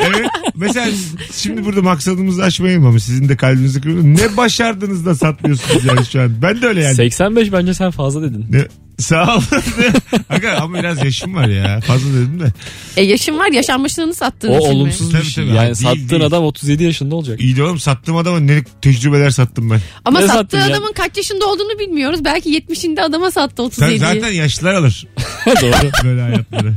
Evet. 0.00 0.26
Mesela 0.54 0.86
şimdi 1.32 1.64
burada 1.64 1.82
maksadımızı 1.82 2.42
aşmayalım 2.44 2.86
ama 2.86 2.98
sizin 2.98 3.28
de 3.28 3.36
kalbinizi 3.36 3.80
kırıyor. 3.80 4.04
Ne 4.04 4.36
başardınız 4.36 5.06
da 5.06 5.14
satmıyorsunuz 5.14 5.84
yani 5.84 6.06
şu 6.06 6.20
an? 6.20 6.42
Ben 6.42 6.62
de 6.62 6.66
öyle 6.66 6.82
yani. 6.82 6.94
85 6.94 7.52
bence 7.52 7.74
sen 7.74 7.90
fazla 7.90 8.22
dedin. 8.22 8.46
Ne? 8.50 8.66
Sağ 8.98 9.36
ol. 9.36 9.42
Aga, 10.30 10.58
ama 10.60 10.78
biraz 10.78 11.04
yaşım 11.04 11.34
var 11.34 11.48
ya. 11.48 11.80
Fazla 11.80 12.08
dedim 12.10 12.40
de. 12.40 12.52
e, 12.96 13.02
yaşın 13.02 13.38
var 13.38 13.48
yaşanmışlığını 13.52 14.14
sattığın 14.14 14.48
O 14.48 14.58
için 14.58 14.68
mi? 14.70 14.74
olumsuz 14.76 15.12
Tabii, 15.12 15.22
bir 15.22 15.26
şey. 15.28 15.44
tabii. 15.44 15.56
Yani 15.56 15.64
Değil, 15.66 15.74
sattığın 15.76 16.08
değil. 16.08 16.24
adam 16.24 16.44
37 16.44 16.84
yaşında 16.84 17.14
olacak. 17.14 17.40
İyi 17.40 17.56
de 17.56 17.62
oğlum 17.62 17.78
sattığım 17.78 18.16
adama 18.16 18.40
ne 18.40 18.64
tecrübeler 18.82 19.30
sattım 19.30 19.70
ben. 19.70 19.80
Ama 20.04 20.20
Ne 20.20 20.26
sattığı 20.26 20.38
sattın 20.38 20.58
ya? 20.58 20.64
adamın 20.66 20.92
kaç 20.92 21.16
yaşında 21.16 21.46
olduğunu 21.46 21.78
bilmiyoruz. 21.78 22.24
Belki 22.24 22.58
70'inde 22.58 23.00
adama 23.02 23.30
sattı 23.30 23.70
Sen 23.70 23.88
37'yi. 23.88 23.98
zaten 23.98 24.28
yaşlılar 24.32 24.74
alır 24.74 25.06
Doğru. 25.46 25.90
böyle 26.04 26.20
hayatları. 26.22 26.74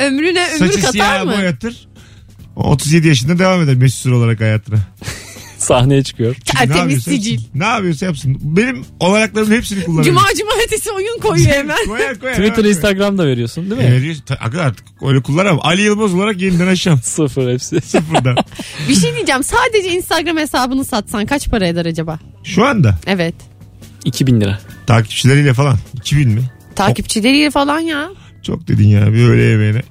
Ömrüne 0.00 0.48
ömür 0.48 0.58
Saçı 0.58 0.76
katar 0.80 0.92
siyah 0.92 1.24
mı? 1.24 1.32
boyatır. 1.36 1.76
37 2.56 3.08
yaşında 3.08 3.38
devam 3.38 3.62
eder 3.62 3.74
mesut 3.74 4.00
süre 4.00 4.14
olarak 4.14 4.40
hayatına. 4.40 4.76
Sahneye 5.64 6.02
çıkıyor. 6.02 6.34
Tertemiz 6.34 6.76
yapıyorsa 6.76 7.10
sicil. 7.10 7.32
yapsın. 7.32 7.50
Ne 7.54 7.64
yapıyorsa 7.64 8.06
yapsın. 8.06 8.38
Benim 8.42 8.84
olanaklarımın 9.00 9.54
hepsini 9.56 9.84
kullanırım. 9.84 10.04
Cuma 10.14 10.22
cumartesi 10.38 10.90
oyun 10.90 11.18
koyuyor 11.22 11.50
hemen. 11.50 11.76
Koyar 11.86 12.18
koyar. 12.18 12.34
Twitter, 12.34 12.54
koyar. 12.54 12.68
Instagram'da 12.68 13.26
veriyorsun 13.26 13.70
değil 13.70 13.80
mi? 13.82 13.86
E, 13.86 13.92
veriyor. 13.92 14.16
Ta- 14.26 14.38
Aga 14.40 14.60
artık 14.60 14.84
öyle 15.02 15.22
kullanamam. 15.22 15.60
Ali 15.66 15.82
Yılmaz 15.82 16.14
olarak 16.14 16.40
yeniden 16.40 16.66
aşağım. 16.66 16.98
Sıfır 17.02 17.52
hepsi. 17.52 17.80
Sıfırdan. 17.84 18.36
Bir 18.88 18.94
şey 18.94 19.14
diyeceğim. 19.14 19.42
Sadece 19.44 19.92
Instagram 19.92 20.36
hesabını 20.36 20.84
satsan 20.84 21.26
kaç 21.26 21.48
para 21.50 21.66
eder 21.66 21.86
acaba? 21.86 22.18
Şu 22.44 22.64
anda 22.64 22.98
Evet. 23.06 23.34
2000 24.04 24.40
lira. 24.40 24.58
takipçileriyle 24.86 25.54
falan. 25.54 25.78
2000 25.94 26.28
mi? 26.28 26.40
Takipçileriyle 26.76 27.50
falan 27.50 27.80
ya. 27.80 28.08
Çok 28.42 28.68
dedin 28.68 28.88
ya 28.88 29.12
bir 29.12 29.28
öğle 29.28 29.42
yemeğine. 29.42 29.82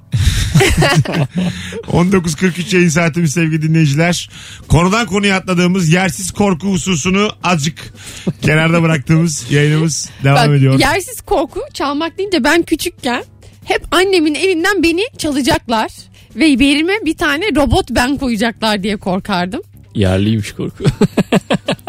19.43 1.88 2.76
yayın 2.76 2.89
saatimiz 2.89 3.32
sevgili 3.32 3.62
dinleyiciler. 3.62 4.30
Konudan 4.68 5.06
konuya 5.06 5.38
atladığımız 5.38 5.89
yersiz 5.94 6.32
korku 6.32 6.68
hususunu 6.68 7.30
azıcık 7.44 7.94
kenarda 8.42 8.84
bıraktığımız 8.84 9.52
yayınımız 9.52 10.10
devam 10.24 10.50
Bak, 10.50 10.58
ediyor. 10.58 10.80
yersiz 10.80 11.22
korku 11.22 11.60
çalmak 11.74 12.18
deyince 12.18 12.44
ben 12.44 12.63
küçükken 12.63 13.24
hep 13.66 13.82
annemin 13.92 14.36
elinden 14.36 14.84
beni 14.84 15.04
çalacaklar 15.18 15.92
ve 16.36 16.46
yerime 16.46 16.94
bir 17.06 17.18
tane 17.18 17.46
robot 17.56 17.92
ben 17.92 18.18
koyacaklar 18.18 18.84
diye 18.84 18.98
korkardım. 18.98 19.62
Yerliymiş 19.96 20.52
korku. 20.52 20.84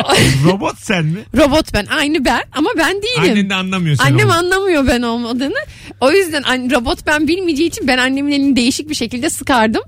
Robot 0.44 0.78
sen 0.78 1.04
mi? 1.06 1.18
Robot 1.36 1.74
ben 1.74 1.86
aynı 1.86 2.24
ben 2.24 2.42
ama 2.52 2.70
ben 2.78 3.02
değilim. 3.02 3.32
Annen 3.32 3.50
de 3.50 3.54
anlamıyor 3.54 3.96
sen 3.96 4.04
Annem 4.04 4.26
onu. 4.26 4.34
anlamıyor 4.34 4.86
ben 4.86 5.02
olmadığını. 5.02 5.58
O 6.00 6.12
yüzden 6.12 6.70
robot 6.70 7.06
ben 7.06 7.28
bilmeyeceği 7.28 7.68
için 7.68 7.88
ben 7.88 7.98
annemin 7.98 8.32
elini 8.32 8.56
değişik 8.56 8.88
bir 8.88 8.94
şekilde 8.94 9.30
sıkardım. 9.30 9.82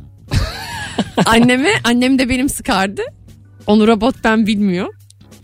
Anneme, 1.27 1.71
annem 1.85 2.19
de 2.19 2.29
benim 2.29 2.49
sıkardı. 2.49 3.03
Onu 3.67 3.87
robot 3.87 4.15
ben 4.25 4.47
bilmiyor. 4.47 4.95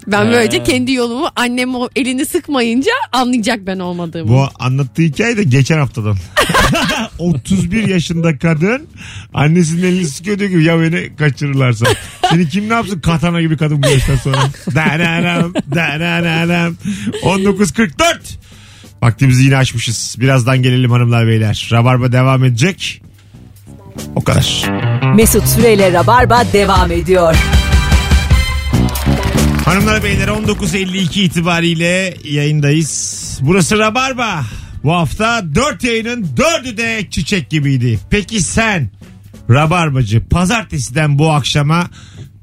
Ben 0.06 0.26
He. 0.26 0.32
böylece 0.32 0.62
kendi 0.62 0.92
yolumu 0.92 1.28
annem 1.36 1.74
o 1.74 1.88
elini 1.96 2.26
sıkmayınca 2.26 2.92
anlayacak 3.12 3.66
ben 3.66 3.78
olmadığımı. 3.78 4.28
Bu 4.28 4.46
anlattığı 4.58 5.02
hikaye 5.02 5.36
de 5.36 5.42
geçen 5.42 5.78
haftadan. 5.78 6.16
31 7.18 7.88
yaşında 7.88 8.38
kadın 8.38 8.88
annesinin 9.34 9.82
elini 9.82 10.06
sıkıyor 10.06 10.38
diyor 10.38 10.50
ki 10.50 10.56
ya 10.56 10.80
beni 10.80 11.16
kaçırırlarsa. 11.16 11.86
Seni 12.30 12.48
kim 12.48 12.68
ne 12.68 12.72
yapsın 12.74 13.00
katana 13.00 13.40
gibi 13.40 13.56
kadın 13.56 13.82
bu 13.82 13.88
yaştan 13.88 14.16
sonra. 14.16 14.36
Dananam, 14.74 15.54
dananam. 15.74 16.76
19.44. 17.22 18.16
Vaktimizi 19.02 19.44
yine 19.44 19.56
açmışız. 19.56 20.16
Birazdan 20.20 20.62
gelelim 20.62 20.90
hanımlar 20.90 21.26
beyler. 21.26 21.68
Rabarba 21.72 22.12
devam 22.12 22.44
edecek. 22.44 23.02
O 24.14 24.24
kadar. 24.24 24.62
Mesut 25.14 25.48
Süreyle 25.48 25.92
Rabarba 25.92 26.44
devam 26.52 26.92
ediyor. 26.92 27.36
Hanımlar 29.64 30.02
beyler 30.04 30.28
19.52 30.28 31.20
itibariyle 31.20 32.14
yayındayız. 32.24 33.22
Burası 33.42 33.78
Rabarba. 33.78 34.44
Bu 34.84 34.92
hafta 34.92 35.54
4 35.54 35.84
yayının 35.84 36.24
4'ü 36.36 36.76
de 36.76 37.10
çiçek 37.10 37.50
gibiydi. 37.50 37.98
Peki 38.10 38.40
sen 38.40 38.90
Rabarbacı 39.50 40.28
pazartesiden 40.28 41.18
bu 41.18 41.30
akşama 41.30 41.90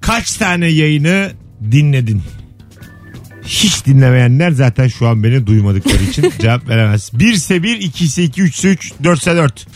kaç 0.01 0.33
tane 0.33 0.67
yayını 0.67 1.31
dinledin? 1.71 2.23
Hiç 3.45 3.85
dinlemeyenler 3.85 4.51
zaten 4.51 4.87
şu 4.87 5.07
an 5.07 5.23
beni 5.23 5.47
duymadıkları 5.47 6.03
için 6.03 6.33
cevap 6.41 6.69
veremez. 6.69 7.11
1 7.13 7.33
ise 7.33 7.63
1, 7.63 7.79
2 7.79 8.05
ise 8.05 8.23
2, 8.23 8.41
3 8.41 8.55
ise 8.55 8.69
3, 8.69 8.93
4 9.03 9.19
ise 9.19 9.35
4. 9.35 9.67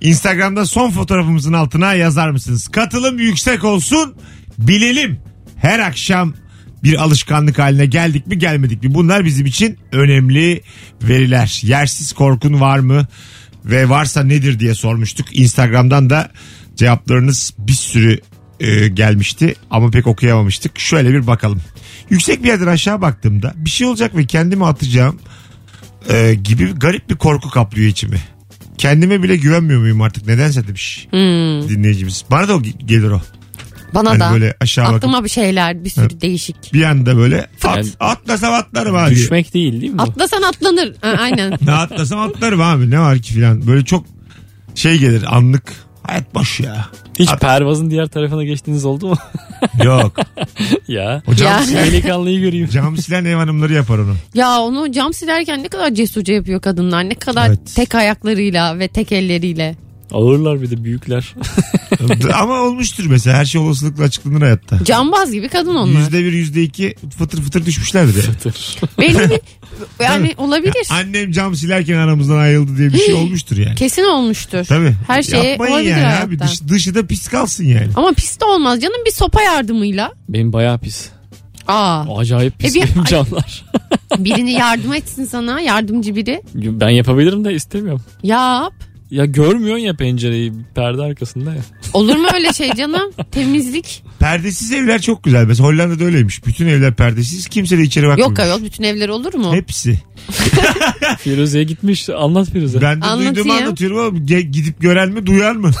Instagram'da 0.00 0.66
son 0.66 0.90
fotoğrafımızın 0.90 1.52
altına 1.52 1.94
yazar 1.94 2.30
mısınız? 2.30 2.68
Katılım 2.68 3.18
yüksek 3.18 3.64
olsun 3.64 4.14
bilelim. 4.58 5.20
Her 5.56 5.78
akşam 5.78 6.34
bir 6.82 7.02
alışkanlık 7.02 7.58
haline 7.58 7.86
geldik 7.86 8.26
mi 8.26 8.38
gelmedik 8.38 8.82
mi? 8.82 8.94
Bunlar 8.94 9.24
bizim 9.24 9.46
için 9.46 9.78
önemli 9.92 10.62
veriler. 11.02 11.60
Yersiz 11.64 12.12
korkun 12.12 12.60
var 12.60 12.78
mı? 12.78 13.06
Ve 13.64 13.88
varsa 13.88 14.22
nedir 14.24 14.58
diye 14.60 14.74
sormuştuk. 14.74 15.36
Instagram'dan 15.38 16.10
da 16.10 16.30
cevaplarınız 16.76 17.54
bir 17.58 17.72
sürü 17.72 18.20
e, 18.60 18.88
gelmişti 18.88 19.54
ama 19.70 19.90
pek 19.90 20.06
okuyamamıştık. 20.06 20.78
Şöyle 20.78 21.10
bir 21.12 21.26
bakalım. 21.26 21.60
Yüksek 22.10 22.42
bir 22.44 22.48
yerden 22.48 22.66
aşağı 22.66 23.00
baktığımda 23.00 23.52
bir 23.56 23.70
şey 23.70 23.86
olacak 23.86 24.16
ve 24.16 24.26
kendimi 24.26 24.66
atacağım 24.66 25.18
e, 26.08 26.34
gibi 26.34 26.72
garip 26.72 27.10
bir 27.10 27.16
korku 27.16 27.50
kaplıyor 27.50 27.88
içimi. 27.88 28.20
Kendime 28.78 29.22
bile 29.22 29.36
güvenmiyor 29.36 29.80
muyum 29.80 30.00
artık 30.02 30.26
nedense 30.26 30.66
demiş 30.68 31.06
Hmm, 31.10 31.68
dinleyicimiz. 31.68 32.24
Bana 32.30 32.48
da 32.48 32.56
o 32.56 32.60
ge- 32.60 32.86
gelir 32.86 33.10
o. 33.10 33.22
bana 33.94 34.10
Hani 34.10 34.20
da. 34.20 34.30
böyle 34.32 34.54
aşağı 34.60 34.84
bakıp 34.84 34.96
Aklıma 34.96 35.24
bir 35.24 35.28
şeyler 35.28 35.84
bir 35.84 35.90
sürü 35.90 36.20
değişik. 36.20 36.74
bir 36.74 36.82
anda 36.82 37.16
böyle 37.16 37.40
at, 37.64 37.76
Yani- 37.76 37.88
atlasam 38.00 38.54
atlarım 38.54 38.94
abi. 38.96 39.10
Düşmek 39.10 39.54
değil 39.54 39.80
değil 39.80 39.92
mi? 39.92 40.02
Atlasan 40.02 40.42
atlanır. 40.42 40.94
Ha, 41.00 41.08
aynen. 41.20 41.52
Ne 41.62 41.72
atlasam 41.72 42.20
atlarım 42.20 42.60
abi 42.60 42.90
ne 42.90 43.00
var 43.00 43.18
ki 43.18 43.32
filan. 43.32 43.66
Böyle 43.66 43.84
çok 43.84 44.04
şey 44.74 44.98
gelir 44.98 45.36
anlık. 45.36 45.62
Hayat 46.02 46.34
boş 46.34 46.60
ya. 46.60 46.86
Hiç 47.18 47.28
At- 47.30 47.40
pervazın 47.40 47.90
diğer 47.90 48.06
tarafına 48.06 48.44
geçtiğiniz 48.44 48.84
oldu 48.84 49.08
mu? 49.08 49.16
Yok. 49.84 50.12
ya. 50.88 51.22
O 51.26 51.34
cam, 51.34 51.62
Delikanlıyı 51.66 52.40
göreyim. 52.40 52.68
cam 52.68 52.96
silen 52.96 53.24
ev 53.24 53.34
hanımları 53.36 53.72
yapar 53.72 53.98
onu. 53.98 54.14
Ya 54.34 54.60
onu 54.60 54.92
cam 54.92 55.12
silerken 55.14 55.62
ne 55.62 55.68
kadar 55.68 55.90
cesurca 55.94 56.34
yapıyor 56.34 56.60
kadınlar. 56.60 57.08
Ne 57.08 57.14
kadar 57.14 57.48
Evet. 57.48 57.58
tek 57.76 57.94
ayaklarıyla 57.94 58.78
ve 58.78 58.88
tek 58.88 59.12
elleriyle. 59.12 59.76
Ağırlar 60.12 60.62
bir 60.62 60.70
de 60.70 60.84
büyükler. 60.84 61.34
Ama 62.34 62.60
olmuştur 62.60 63.04
mesela 63.08 63.36
her 63.36 63.44
şey 63.44 63.60
olasılıkla 63.60 64.04
açıklanır 64.04 64.40
hayatta. 64.42 64.84
Cambaz 64.84 65.32
gibi 65.32 65.48
kadın 65.48 65.74
onlar. 65.74 66.00
Yüzde 66.00 66.18
bir 66.24 66.32
yüzde 66.32 66.62
iki 66.62 66.94
fıtır 67.18 67.42
fıtır 67.42 67.66
düşmüşlerdir 67.66 68.24
yani. 68.44 68.54
Belli 68.98 69.30
bir 69.30 69.40
yani 70.04 70.34
olabilir. 70.38 70.88
Annem 70.90 71.32
cam 71.32 71.54
silerken 71.56 71.96
aramızdan 71.98 72.36
ayrıldı 72.38 72.76
diye 72.78 72.88
bir 72.92 72.98
şey 72.98 73.14
olmuştur 73.14 73.56
yani. 73.56 73.74
Kesin 73.74 74.02
olmuştur. 74.04 74.64
Tabii. 74.64 74.94
Her 75.06 75.22
şey 75.22 75.44
Yapmayın 75.50 75.72
olabilir 75.74 75.90
yani 75.90 76.02
hayatta. 76.02 76.26
abi. 76.26 76.38
Dış, 76.38 76.62
dışı 76.68 76.94
da 76.94 77.06
pis 77.06 77.28
kalsın 77.28 77.64
yani. 77.64 77.88
Ama 77.96 78.12
pis 78.12 78.40
de 78.40 78.44
olmaz 78.44 78.80
canım 78.82 79.00
bir 79.06 79.10
sopa 79.12 79.42
yardımıyla. 79.42 80.12
Benim 80.28 80.52
bayağı 80.52 80.78
pis. 80.78 81.08
Aa, 81.68 82.18
Acayip 82.18 82.58
pis 82.58 82.76
E 82.76 82.80
bir- 82.82 82.86
benim 82.88 83.00
Ay. 83.00 83.06
camlar. 83.06 83.64
birini 84.18 84.52
yardım 84.52 84.92
etsin 84.94 85.24
sana 85.24 85.60
yardımcı 85.60 86.16
biri. 86.16 86.42
Ben 86.54 86.88
yapabilirim 86.88 87.44
de 87.44 87.54
istemiyorum. 87.54 88.02
Yap. 88.22 88.72
Ya 89.10 89.24
görmüyorsun 89.24 89.84
ya 89.84 89.94
pencereyi 89.94 90.52
perde 90.74 91.02
arkasında 91.02 91.50
ya. 91.54 91.60
Olur 91.94 92.16
mu 92.16 92.28
öyle 92.34 92.52
şey 92.52 92.74
canım? 92.74 93.10
Temizlik. 93.30 94.02
Perdesiz 94.20 94.72
evler 94.72 95.02
çok 95.02 95.24
güzel. 95.24 95.44
Mesela 95.46 95.68
Hollanda'da 95.68 96.04
öyleymiş. 96.04 96.46
Bütün 96.46 96.66
evler 96.66 96.94
perdesiz. 96.94 97.46
Kimse 97.48 97.78
de 97.78 97.82
içeri 97.82 98.06
bakmıyor. 98.08 98.28
Yok 98.28 98.38
ayol 98.38 98.64
bütün 98.64 98.84
evler 98.84 99.08
olur 99.08 99.34
mu? 99.34 99.54
Hepsi. 99.54 99.98
Firuze'ye 101.18 101.64
gitmiş 101.64 102.08
anlat 102.10 102.50
Firuze. 102.50 102.80
Ben 102.80 103.00
de 103.02 103.06
Anlatayım. 103.06 103.34
duyduğumu 103.34 103.52
anlatıyorum 103.54 103.98
ama 103.98 104.18
ge- 104.18 104.40
gidip 104.40 104.80
gören 104.80 105.08
mi 105.08 105.26
duyar 105.26 105.52
mı? 105.52 105.70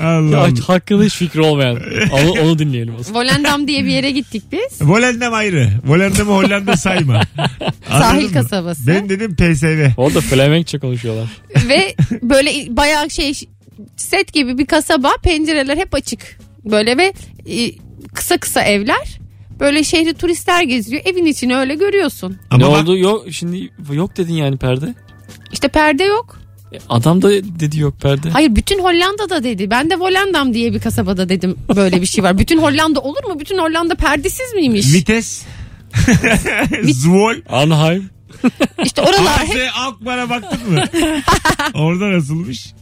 Allah 0.00 0.30
Ya, 0.30 0.38
Allah. 0.38 0.68
hakkında 0.68 1.02
hiç 1.04 1.14
fikri 1.14 1.40
olmayan. 1.40 1.78
Onu, 2.12 2.30
onu 2.30 2.58
dinleyelim 2.58 2.94
zaman. 3.02 3.22
Volendam 3.22 3.68
diye 3.68 3.84
bir 3.84 3.90
yere 3.90 4.10
gittik 4.10 4.42
biz. 4.52 4.78
Volendam 4.88 5.34
ayrı. 5.34 5.70
Volendam'ı 5.86 6.32
Hollanda 6.32 6.76
sayma. 6.76 7.20
Anladın 7.36 8.08
Sahil 8.08 8.24
mı? 8.26 8.32
kasabası. 8.32 8.86
Ben 8.86 9.08
dedim 9.08 9.36
PSV. 9.36 9.86
Orada 9.96 10.20
Flemenkçe 10.20 10.78
konuşuyorlar. 10.78 11.28
Ve 11.68 11.94
böyle 12.22 12.76
bayağı 12.76 13.10
şey 13.10 13.34
set 13.96 14.32
gibi 14.32 14.58
bir 14.58 14.66
kasaba 14.66 15.12
pencereler 15.22 15.76
hep 15.76 15.94
açık. 15.94 16.38
Böyle 16.64 16.96
ve 16.96 17.12
e, 17.48 17.72
kısa 18.14 18.38
kısa 18.38 18.62
evler. 18.62 19.18
Böyle 19.60 19.84
şehri 19.84 20.14
turistler 20.14 20.62
geziyor. 20.62 21.02
Evin 21.04 21.26
içini 21.26 21.56
öyle 21.56 21.74
görüyorsun. 21.74 22.38
Ama 22.50 22.66
ne 22.66 22.72
bak- 22.72 22.82
oldu? 22.82 22.96
Yok 22.98 23.24
şimdi 23.32 23.70
yok 23.92 24.16
dedin 24.16 24.34
yani 24.34 24.56
perde. 24.56 24.94
İşte 25.52 25.68
perde 25.68 26.04
yok. 26.04 26.38
E, 26.72 26.78
Adam 26.88 27.22
da 27.22 27.30
dedi 27.60 27.80
yok 27.80 28.00
perde. 28.00 28.30
Hayır 28.30 28.56
bütün 28.56 28.78
Hollanda'da 28.78 29.44
dedi. 29.44 29.70
Ben 29.70 29.90
de 29.90 30.00
Volendam 30.00 30.54
diye 30.54 30.72
bir 30.72 30.80
kasabada 30.80 31.28
dedim 31.28 31.56
böyle 31.76 32.00
bir 32.00 32.06
şey 32.06 32.24
var. 32.24 32.38
Bütün 32.38 32.58
Hollanda 32.58 33.00
olur 33.00 33.24
mu? 33.24 33.40
Bütün 33.40 33.58
Hollanda 33.58 33.94
perdesiz 33.94 34.54
miymiş? 34.54 34.94
Vites. 34.94 35.42
Zvol. 36.82 37.34
Arnheim. 37.48 38.10
İşte 38.84 39.02
oralar 39.02 39.46
hep 39.46 39.70
Alkmaar'a 39.78 40.30
baktın 40.30 40.72
mı? 40.72 40.84
Orada 41.74 42.10
nasılmış? 42.12 42.74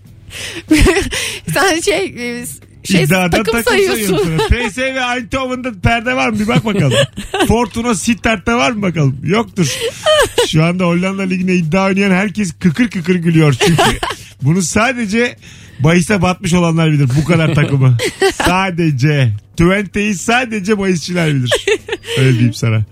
sen 1.54 1.80
şey 1.80 2.04
e, 2.06 2.44
şey 2.84 3.02
İddiadan 3.02 3.42
takım, 3.44 3.62
sayıyorsun. 3.62 4.18
sana. 4.18 4.36
PSV 4.68 4.78
Eindhoven'da 4.80 5.72
perde 5.82 6.16
var 6.16 6.28
mı? 6.28 6.38
Bir 6.40 6.48
bak 6.48 6.64
bakalım. 6.64 6.98
Fortuna 7.48 7.94
Sittard'da 7.94 8.56
var 8.56 8.70
mı 8.70 8.82
bakalım? 8.82 9.16
Yoktur. 9.24 9.76
Şu 10.48 10.64
anda 10.64 10.84
Hollanda 10.84 11.22
Ligi'ne 11.22 11.54
iddia 11.54 11.86
oynayan 11.86 12.10
herkes 12.10 12.52
kıkır 12.60 12.90
kıkır 12.90 13.14
gülüyor 13.14 13.54
çünkü. 13.66 13.82
Bunu 14.42 14.62
sadece 14.62 15.36
bahise 15.80 16.22
batmış 16.22 16.52
olanlar 16.52 16.92
bilir 16.92 17.08
bu 17.20 17.24
kadar 17.24 17.54
takımı. 17.54 17.96
Sadece. 18.46 19.32
Twente'yi 19.56 20.14
sadece 20.14 20.78
bahisçiler 20.78 21.34
bilir. 21.34 21.50
Öyle 22.18 22.32
diyeyim 22.32 22.54
sana. 22.54 22.82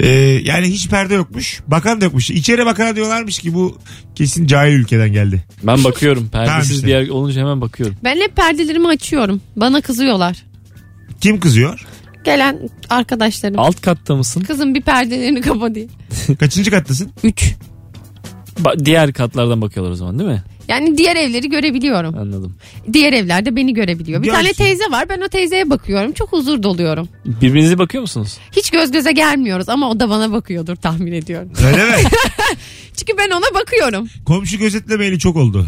Ee, 0.00 0.08
yani 0.44 0.66
hiç 0.66 0.88
perde 0.88 1.14
yokmuş. 1.14 1.60
Bakan 1.66 2.00
da 2.00 2.04
yokmuş. 2.04 2.30
İçeri 2.30 2.66
bakana 2.66 2.96
diyorlarmış 2.96 3.38
ki 3.38 3.54
bu 3.54 3.78
kesin 4.14 4.46
cahil 4.46 4.72
ülkeden 4.72 5.12
geldi. 5.12 5.44
Ben 5.62 5.84
bakıyorum. 5.84 6.28
Perdesiz 6.28 6.74
işte. 6.76 6.86
bir 6.86 6.92
yer 6.92 7.08
olunca 7.08 7.40
hemen 7.40 7.60
bakıyorum. 7.60 7.96
Ben 8.04 8.16
hep 8.16 8.36
perdelerimi 8.36 8.88
açıyorum. 8.88 9.40
Bana 9.56 9.80
kızıyorlar. 9.80 10.44
Kim 11.20 11.40
kızıyor? 11.40 11.86
Gelen 12.24 12.68
arkadaşlarım. 12.90 13.58
Alt 13.58 13.80
katta 13.80 14.16
mısın? 14.16 14.40
Kızım 14.40 14.74
bir 14.74 14.82
perdelerini 14.82 15.40
kapa 15.40 15.74
diye. 15.74 15.86
Kaçıncı 16.40 16.70
kattasın? 16.70 17.10
Üç. 17.24 17.54
Ba- 18.62 18.84
diğer 18.84 19.12
katlardan 19.12 19.62
bakıyorlar 19.62 19.92
o 19.92 19.96
zaman 19.96 20.18
değil 20.18 20.30
mi? 20.30 20.42
Yani 20.68 20.98
diğer 20.98 21.16
evleri 21.16 21.50
görebiliyorum. 21.50 22.18
Anladım. 22.18 22.54
Diğer 22.92 23.12
evlerde 23.12 23.56
beni 23.56 23.74
görebiliyor. 23.74 24.22
Bir 24.22 24.26
Görsün. 24.26 24.40
tane 24.40 24.52
teyze 24.52 24.84
var. 24.90 25.08
Ben 25.08 25.20
o 25.20 25.28
teyzeye 25.28 25.70
bakıyorum. 25.70 26.12
Çok 26.12 26.32
huzur 26.32 26.62
doluyorum. 26.62 27.08
Birbirinize 27.24 27.78
bakıyor 27.78 28.02
musunuz? 28.02 28.38
Hiç 28.56 28.70
göz 28.70 28.90
göze 28.92 29.12
gelmiyoruz 29.12 29.68
ama 29.68 29.90
o 29.90 30.00
da 30.00 30.10
bana 30.10 30.32
bakıyordur 30.32 30.76
tahmin 30.76 31.12
ediyorum. 31.12 31.52
Öyle 31.66 31.84
mi? 31.84 31.92
Çünkü 32.96 33.12
ben 33.18 33.30
ona 33.30 33.60
bakıyorum. 33.60 34.08
Komşu 34.24 34.58
gözetlemeyeli 34.58 35.18
çok 35.18 35.36
oldu. 35.36 35.66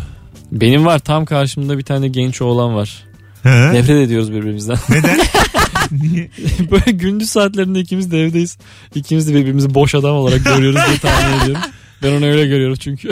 Benim 0.52 0.86
var 0.86 0.98
tam 0.98 1.24
karşımda 1.24 1.78
bir 1.78 1.82
tane 1.84 2.08
genç 2.08 2.42
oğlan 2.42 2.74
var. 2.74 3.04
Ha? 3.42 3.70
Nefret 3.72 3.96
ediyoruz 4.06 4.32
birbirimizden. 4.32 4.76
Neden? 4.90 5.20
Niye? 5.90 6.30
Böyle 6.70 6.90
gündüz 6.90 7.30
saatlerinde 7.30 7.80
ikimiz 7.80 8.10
de 8.10 8.22
evdeyiz. 8.22 8.58
İkimiz 8.94 9.28
de 9.28 9.34
birbirimizi 9.34 9.74
boş 9.74 9.94
adam 9.94 10.16
olarak 10.16 10.44
görüyoruz 10.44 10.80
diye 10.88 10.98
tahmin 10.98 11.40
ediyorum. 11.40 11.62
Ben 12.02 12.12
onu 12.12 12.26
öyle 12.26 12.46
görüyorum 12.46 12.76
çünkü. 12.80 13.10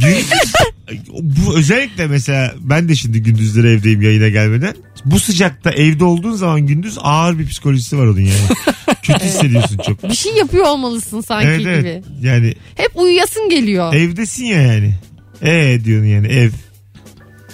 Gündüz 0.00 0.30
bu 1.22 1.56
özellikle 1.56 2.06
mesela 2.06 2.54
ben 2.60 2.88
de 2.88 2.94
şimdi 2.94 3.22
gündüzleri 3.22 3.68
evdeyim 3.68 4.02
yayına 4.02 4.28
gelmeden. 4.28 4.74
Bu 5.04 5.18
sıcakta 5.20 5.70
evde 5.70 6.04
olduğun 6.04 6.32
zaman 6.32 6.66
gündüz 6.66 6.98
ağır 7.00 7.38
bir 7.38 7.46
psikolojisi 7.48 7.98
var 7.98 8.06
onun 8.06 8.20
yani. 8.20 8.48
Kötü 9.02 9.24
hissediyorsun 9.24 9.78
çok. 9.86 10.02
Bir 10.10 10.14
şey 10.14 10.34
yapıyor 10.34 10.64
olmalısın 10.66 11.20
sanki 11.20 11.46
Evet 11.48 11.58
gibi. 11.60 11.68
evet. 11.70 12.04
Yani 12.22 12.54
Hep 12.74 12.90
uyuyasın 12.94 13.48
geliyor. 13.48 13.94
evdesin 13.94 14.44
ya 14.44 14.62
yani. 14.62 14.94
E 15.42 15.84
diyorsun 15.84 16.06
yani 16.06 16.26
ev. 16.26 16.50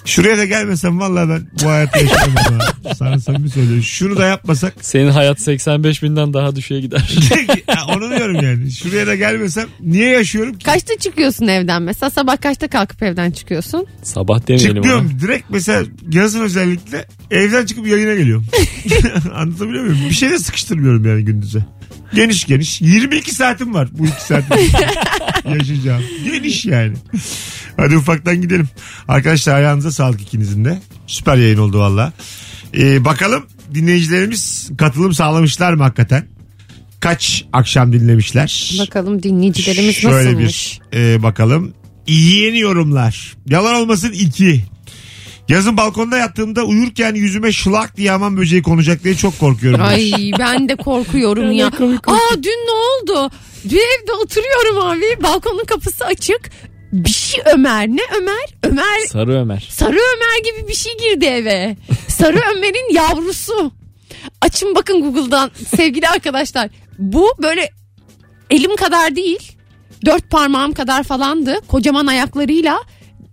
Şuraya 0.09 0.38
da 0.38 0.44
gelmesem 0.44 1.00
vallahi 1.00 1.28
ben 1.28 1.46
bu 1.64 1.68
hayatı 1.70 1.98
yaşamam. 1.98 2.59
ha. 2.84 2.94
Sana 2.94 3.20
samimi 3.20 3.50
söylüyorum. 3.50 3.82
Şunu 3.82 4.16
da 4.16 4.26
yapmasak 4.26 4.74
Senin 4.80 5.11
hayat 5.11 5.40
85 5.40 6.02
binden 6.02 6.32
daha 6.34 6.56
düşüğe 6.56 6.80
gider. 6.80 7.18
Ha, 7.66 7.86
onu 7.96 8.11
diyorum 8.11 8.34
yani. 8.42 8.72
Şuraya 8.72 9.06
da 9.06 9.14
gelmesem 9.14 9.66
niye 9.80 10.09
yaşıyorum 10.11 10.59
ki? 10.59 10.64
Kaçta 10.64 10.98
çıkıyorsun 10.98 11.46
evden 11.46 11.82
mesela? 11.82 12.11
Sabah 12.11 12.40
kaçta 12.40 12.68
kalkıp 12.68 13.02
evden 13.02 13.30
çıkıyorsun? 13.30 13.86
Sabah 14.02 14.46
demeyelim 14.48 14.70
ona. 14.70 14.82
Çıkmıyorum. 14.82 15.18
Direkt 15.20 15.50
mesela 15.50 15.84
yazın 16.12 16.40
özellikle 16.40 17.04
evden 17.30 17.66
çıkıp 17.66 17.86
yayına 17.86 18.14
geliyorum. 18.14 18.46
Anlatabiliyor 19.34 19.84
muyum? 19.84 19.98
Bir 20.11 20.14
şey 20.14 20.30
de 20.30 20.38
sıkıştırmıyorum 20.38 21.06
yani 21.06 21.24
gündüze. 21.24 21.59
Geniş 22.14 22.44
geniş. 22.46 22.80
22 22.80 23.34
saatim 23.34 23.74
var 23.74 23.88
bu 23.92 24.06
iki 24.06 24.22
saatin 24.24 24.56
yaşayacağım. 25.59 26.02
Geniş 26.24 26.64
yani. 26.64 26.94
Hadi 27.79 27.97
ufaktan 27.97 28.41
gidelim. 28.41 28.68
Arkadaşlar 29.09 29.55
ayağınıza 29.55 29.93
sağlık 29.93 30.20
ikinizin 30.22 30.64
de. 30.64 30.79
Süper 31.07 31.37
yayın 31.37 31.59
oldu 31.59 31.79
valla. 31.79 32.12
Ee, 32.74 33.05
bakalım 33.05 33.47
dinleyicilerimiz 33.74 34.70
katılım 34.79 35.12
sağlamışlar 35.14 35.72
mı 35.72 35.83
hakikaten? 35.83 36.26
Kaç 37.01 37.45
akşam 37.53 37.93
dinlemişler? 37.93 38.74
Bakalım 38.81 39.22
dinleyicilerimiz 39.22 39.97
Şöyle 39.97 40.29
nasılmış? 40.29 40.81
bir 40.93 40.99
e, 40.99 41.22
bakalım. 41.22 41.74
Yeni 42.07 42.59
yorumlar. 42.59 43.37
Yalan 43.47 43.74
olmasın 43.74 44.12
iki. 44.12 44.64
Yazın 45.49 45.76
balkonda 45.76 46.18
yattığımda 46.18 46.62
uyurken 46.64 47.14
yüzüme 47.14 47.53
şılak 47.53 47.97
diye 47.97 48.12
aman 48.12 48.37
böceği 48.37 48.62
konacak 48.62 49.05
diye 49.05 49.14
çok 49.14 49.39
korkuyorum. 49.39 49.81
Ay 49.83 50.12
ben 50.39 50.68
de 50.68 50.76
korkuyorum 50.76 51.53
ya. 51.53 51.66
Aa 51.66 52.35
dün 52.43 52.66
ne 52.66 52.70
oldu? 52.72 53.31
Dün 53.68 53.76
evde 53.76 54.12
oturuyorum 54.24 54.79
abi. 54.79 55.22
Balkonun 55.22 55.64
kapısı 55.64 56.05
açık. 56.05 56.51
Bir 56.93 57.09
şey 57.11 57.43
Ömer. 57.55 57.89
Ne 57.89 58.01
Ömer? 58.18 58.47
Ömer 58.62 59.01
Sarı 59.09 59.41
Ömer. 59.41 59.68
Sarı 59.70 59.99
Ömer 60.16 60.45
gibi 60.45 60.68
bir 60.68 60.74
şey 60.74 60.93
girdi 60.99 61.24
eve. 61.24 61.76
Sarı 62.09 62.41
Ömer'in 62.57 62.95
yavrusu. 62.95 63.72
Açın 64.41 64.74
bakın 64.74 65.03
Google'dan 65.03 65.51
sevgili 65.76 66.09
arkadaşlar. 66.09 66.70
Bu 66.99 67.26
böyle 67.43 67.70
elim 68.51 68.76
kadar 68.76 69.16
değil. 69.16 69.53
Dört 70.05 70.30
parmağım 70.30 70.72
kadar 70.72 71.03
falandı. 71.03 71.57
Kocaman 71.68 72.07
ayaklarıyla 72.07 72.78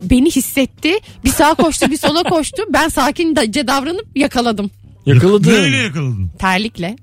beni 0.04 0.32
hissetti. 0.32 1.00
Bir 1.24 1.30
sağa 1.30 1.54
koştu 1.54 1.92
bir 1.92 1.98
sola 1.98 2.24
koştu. 2.24 2.64
Ben 2.70 2.90
sakince 2.90 3.68
davranıp 3.68 4.08
yakaladım. 4.16 4.72
Yakaladı. 5.06 5.48
Böyle 5.48 5.78
yakaladın. 5.78 6.32
Terlikle. 6.40 6.96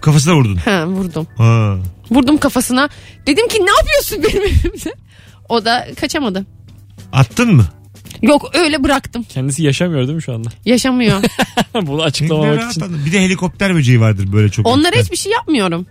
Kafasına 0.00 0.36
vurdun. 0.36 0.56
Ha, 0.56 0.86
vurdum. 0.86 1.26
Ha. 1.36 1.76
Vurdum 2.10 2.38
kafasına. 2.38 2.88
Dedim 3.26 3.48
ki 3.48 3.58
ne 3.66 3.70
yapıyorsun 3.70 4.22
benim 4.22 4.42
evimde? 4.42 4.94
O 5.48 5.64
da 5.64 5.86
kaçamadı. 6.00 6.46
Attın 7.12 7.54
mı? 7.54 7.64
Yok 8.22 8.50
öyle 8.54 8.84
bıraktım. 8.84 9.22
Kendisi 9.22 9.62
yaşamıyor 9.62 10.02
değil 10.02 10.16
mi 10.16 10.22
şu 10.22 10.34
anda? 10.34 10.48
Yaşamıyor. 10.64 11.22
Bunu 11.82 11.98
Ne 11.98 12.02
açıklamamak 12.02 12.58
rahat 12.58 12.76
için. 12.76 13.06
Bir 13.06 13.12
de 13.12 13.20
helikopter 13.20 13.74
böceği 13.74 14.00
vardır 14.00 14.32
böyle 14.32 14.48
çok. 14.48 14.66
Onlara 14.66 14.96
hiçbir 14.96 15.16
şey 15.16 15.32
yapmıyorum. 15.32 15.86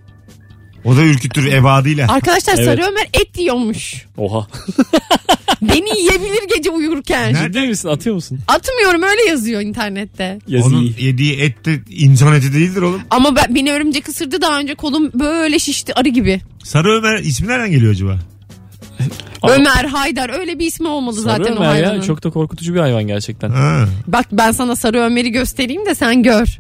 O 0.85 0.95
da 0.97 1.01
ürkütür 1.03 1.51
ebadıyla. 1.51 2.07
Arkadaşlar 2.13 2.53
Evet. 2.57 2.65
Sarı 2.65 2.81
Ömer 2.91 3.07
et 3.13 3.37
yiyormuş. 3.39 4.05
Oha. 4.17 4.47
Beni 5.61 5.99
yiyebilir 5.99 6.55
gece 6.57 6.69
uyurken. 6.69 7.33
Nerede? 7.33 7.53
Ciddi 7.59 7.67
misin? 7.67 7.89
Atıyor 7.89 8.15
musun? 8.15 8.39
Atmıyorum 8.47 9.03
öyle 9.03 9.21
yazıyor 9.29 9.61
internette. 9.61 10.39
Yazı 10.47 10.67
Onun 10.67 10.81
iyi. 10.81 10.95
yediği 11.05 11.39
et 11.41 11.65
de 11.65 11.79
insan 11.89 12.35
eti 12.35 12.53
değildir 12.53 12.81
oğlum. 12.81 13.01
Ama 13.09 13.35
ben, 13.35 13.55
beni 13.55 13.71
örümcek 13.71 14.09
ısırdı 14.09 14.41
daha 14.41 14.59
önce 14.59 14.75
kolum 14.75 15.11
böyle 15.19 15.59
şişti 15.59 15.93
arı 15.95 16.09
gibi. 16.09 16.41
Sarı 16.63 16.91
Ömer 16.97 17.19
ismi 17.19 17.47
nereden 17.47 17.71
geliyor 17.71 17.91
acaba? 17.91 18.19
Ömer, 19.49 19.85
Haydar 19.85 20.39
öyle 20.39 20.59
bir 20.59 20.65
ismi 20.65 20.87
olmalı 20.87 21.15
Sarı 21.15 21.23
zaten 21.43 21.53
o 21.53 21.55
Ömer 21.55 21.65
hayvanın. 21.65 21.95
ya 21.95 22.01
çok 22.01 22.23
da 22.23 22.29
korkutucu 22.29 22.73
bir 22.73 22.79
hayvan 22.79 23.03
gerçekten. 23.07 23.49
Ha. 23.49 23.85
Bak 24.07 24.25
ben 24.31 24.51
sana 24.51 24.75
Sarı 24.75 24.99
Ömer'i 24.99 25.31
göstereyim 25.31 25.85
de 25.85 25.95
sen 25.95 26.23
gör. 26.23 26.59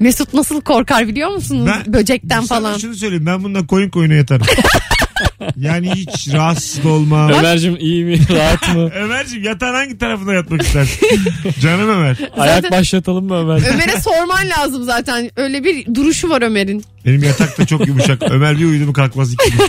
Mesut 0.00 0.34
nasıl 0.34 0.60
korkar 0.60 1.08
biliyor 1.08 1.30
musunuz? 1.30 1.66
Ben- 1.86 1.92
Böcekten 1.92 2.40
Sana 2.40 2.60
falan. 2.60 2.78
şunu 2.78 2.94
söyleyeyim 2.94 3.26
ben 3.26 3.44
bundan 3.44 3.66
koyun 3.66 3.90
koyuna 3.90 4.14
yatarım. 4.14 4.46
yani 5.56 5.90
hiç 5.94 6.28
rahatsız 6.32 6.84
da 6.84 6.88
olmam. 6.88 7.30
Ömer'cim 7.32 7.76
iyi 7.80 8.04
mi? 8.04 8.18
Rahat 8.30 8.74
mı? 8.74 8.90
Ömerciğim 8.94 9.44
yatağın 9.44 9.74
hangi 9.74 9.98
tarafına 9.98 10.34
yatmak 10.34 10.62
istersin? 10.62 11.08
Canım 11.60 11.88
Ömer. 11.90 12.16
Ayak 12.36 12.70
başlatalım 12.70 13.24
mı 13.26 13.34
Ömer? 13.38 13.74
Ömer'e 13.74 14.00
sorman 14.00 14.48
lazım 14.58 14.84
zaten. 14.84 15.30
Öyle 15.36 15.64
bir 15.64 15.94
duruşu 15.94 16.28
var 16.28 16.42
Ömer'in. 16.42 16.84
Benim 17.06 17.22
yatak 17.22 17.58
da 17.58 17.66
çok 17.66 17.86
yumuşak. 17.86 18.22
Ömer 18.30 18.58
bir 18.58 18.64
uyudu 18.64 18.86
mu 18.86 18.92
kalkmaz 18.92 19.32
iki 19.32 19.50
gün. 19.50 19.60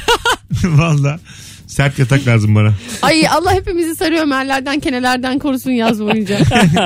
Valla. 0.77 1.19
Sert 1.72 1.99
yatak 1.99 2.28
lazım 2.28 2.55
bana. 2.55 2.74
Ay 3.01 3.28
Allah 3.28 3.53
hepimizi 3.53 3.95
Sarı 3.95 4.19
Ömer'lerden, 4.19 4.80
kenelerden 4.80 5.39
korusun 5.39 5.72
yaz 5.72 5.99
boyunca. 6.01 6.38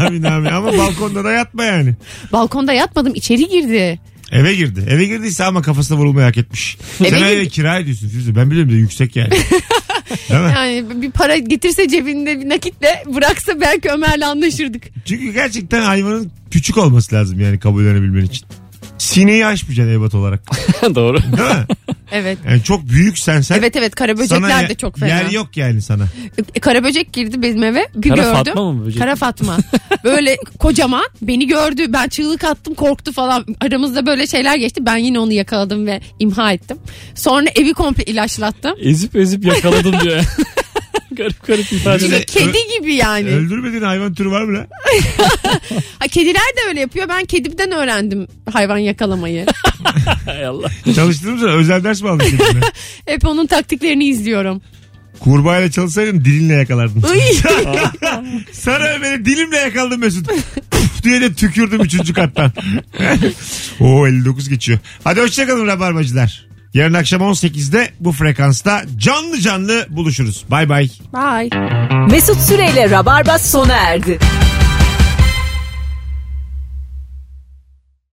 amin 0.00 0.22
amin. 0.22 0.50
Ama 0.50 0.78
balkonda 0.78 1.24
da 1.24 1.30
yatma 1.30 1.64
yani. 1.64 1.94
Balkonda 2.32 2.72
yatmadım 2.72 3.14
içeri 3.14 3.48
girdi. 3.48 4.00
Eve 4.32 4.54
girdi. 4.54 4.84
Eve 4.90 5.04
girdiyse 5.04 5.44
ama 5.44 5.62
kafasına 5.62 5.98
vurulmayı 5.98 6.26
hak 6.26 6.38
etmiş. 6.38 6.78
Eve 7.00 7.10
Sen 7.10 7.18
girdi. 7.18 7.30
eve 7.30 7.48
kira 7.48 7.78
ediyorsun 7.78 8.08
Firuze. 8.08 8.36
Ben 8.36 8.50
biliyorum 8.50 8.72
da 8.72 8.76
yüksek 8.76 9.16
yani. 9.16 9.30
Değil 10.30 10.40
mi? 10.40 10.52
Yani 10.54 11.02
bir 11.02 11.10
para 11.10 11.36
getirse 11.36 11.88
cebinde 11.88 12.40
bir 12.40 12.48
nakitle 12.48 13.04
bıraksa 13.14 13.60
belki 13.60 13.90
Ömer'le 13.90 14.22
anlaşırdık. 14.26 14.82
Çünkü 15.04 15.32
gerçekten 15.32 15.82
hayvanın 15.82 16.30
küçük 16.50 16.78
olması 16.78 17.14
lazım 17.14 17.40
yani 17.40 17.58
kabullenebilmen 17.58 18.24
için. 18.24 18.46
Sineği 19.08 19.46
aşmayacaksın 19.46 19.92
ebat 19.94 20.14
olarak. 20.14 20.40
Doğru. 20.94 21.22
Değil 21.22 21.32
mi? 21.32 21.66
Evet. 22.12 22.38
Yani 22.48 22.62
çok 22.62 22.88
büyüksen 22.88 23.40
sen 23.40 23.58
Evet 23.58 23.76
evet 23.76 23.92
sana 23.98 24.06
karaböcekler 24.06 24.62
ye- 24.62 24.68
de 24.68 24.74
çok 24.74 24.98
fena. 24.98 25.08
yer 25.08 25.30
yok 25.30 25.56
yani 25.56 25.82
sana. 25.82 26.04
E, 26.54 26.60
Karaböcek 26.60 27.12
girdi 27.12 27.42
benim 27.42 27.62
eve. 27.62 27.88
Bir 27.94 28.08
Kara 28.08 28.22
gördüm. 28.22 28.32
Fatma 28.34 28.72
mı 28.72 28.86
böcek? 28.86 29.00
Kara 29.00 29.16
Fatma. 29.16 29.56
Böyle 30.04 30.36
kocaman 30.58 31.04
beni 31.22 31.46
gördü. 31.46 31.84
Ben 31.88 32.08
çığlık 32.08 32.44
attım 32.44 32.74
korktu 32.74 33.12
falan. 33.12 33.46
Aramızda 33.60 34.06
böyle 34.06 34.26
şeyler 34.26 34.56
geçti. 34.56 34.86
Ben 34.86 34.96
yine 34.96 35.18
onu 35.18 35.32
yakaladım 35.32 35.86
ve 35.86 36.00
imha 36.18 36.52
ettim. 36.52 36.76
Sonra 37.14 37.46
evi 37.56 37.72
komple 37.74 38.04
ilaçlattım. 38.04 38.74
Ezip 38.80 39.16
ezip 39.16 39.44
yakaladım 39.44 40.00
diyor. 40.00 40.22
garip 41.18 41.46
garip 41.46 41.72
ifade. 41.72 42.24
Kedi 42.24 42.58
gibi 42.78 42.94
yani. 42.94 43.28
Öldürmediğin 43.28 43.82
hayvan 43.82 44.14
türü 44.14 44.30
var 44.30 44.42
mı 44.42 44.58
lan? 44.58 44.66
Ha, 45.98 46.08
kediler 46.08 46.34
de 46.34 46.68
öyle 46.68 46.80
yapıyor. 46.80 47.08
Ben 47.08 47.24
kedimden 47.24 47.72
öğrendim 47.72 48.28
hayvan 48.52 48.78
yakalamayı. 48.78 49.46
Hay 50.24 50.46
Allah. 50.46 50.68
Çalıştırdın 50.94 51.34
mı 51.34 51.40
sana? 51.40 51.50
Özel 51.52 51.84
ders 51.84 52.02
mi 52.02 52.08
aldın 52.08 52.24
kendine? 52.24 52.60
Hep 53.06 53.26
onun 53.26 53.46
taktiklerini 53.46 54.04
izliyorum. 54.08 54.62
Kurbağayla 55.20 55.70
çalışsaydın 55.70 56.24
dilinle 56.24 56.54
yakalardın. 56.54 57.00
Sana 58.52 59.02
beni 59.02 59.24
dilimle 59.24 59.56
yakaladım 59.56 60.00
Mesut. 60.00 60.26
Puf 60.70 61.02
diye 61.02 61.20
de 61.20 61.34
tükürdüm 61.34 61.80
üçüncü 61.80 62.12
kattan. 62.12 62.52
Oo 63.80 64.06
59 64.06 64.48
geçiyor. 64.48 64.78
Hadi 65.04 65.20
hoşçakalın 65.20 65.66
rabarbacılar. 65.66 66.47
Yarın 66.74 66.94
akşam 66.94 67.22
18'de 67.22 67.90
bu 68.00 68.12
frekansta 68.12 68.82
canlı 68.96 69.40
canlı 69.40 69.86
buluşuruz. 69.88 70.44
Bay 70.50 70.68
bay. 70.68 70.88
Bye. 71.14 71.50
Mesut 72.10 72.40
Süreyle 72.40 72.90
Rabarba 72.90 73.38
sona 73.38 73.74
erdi. 73.76 74.18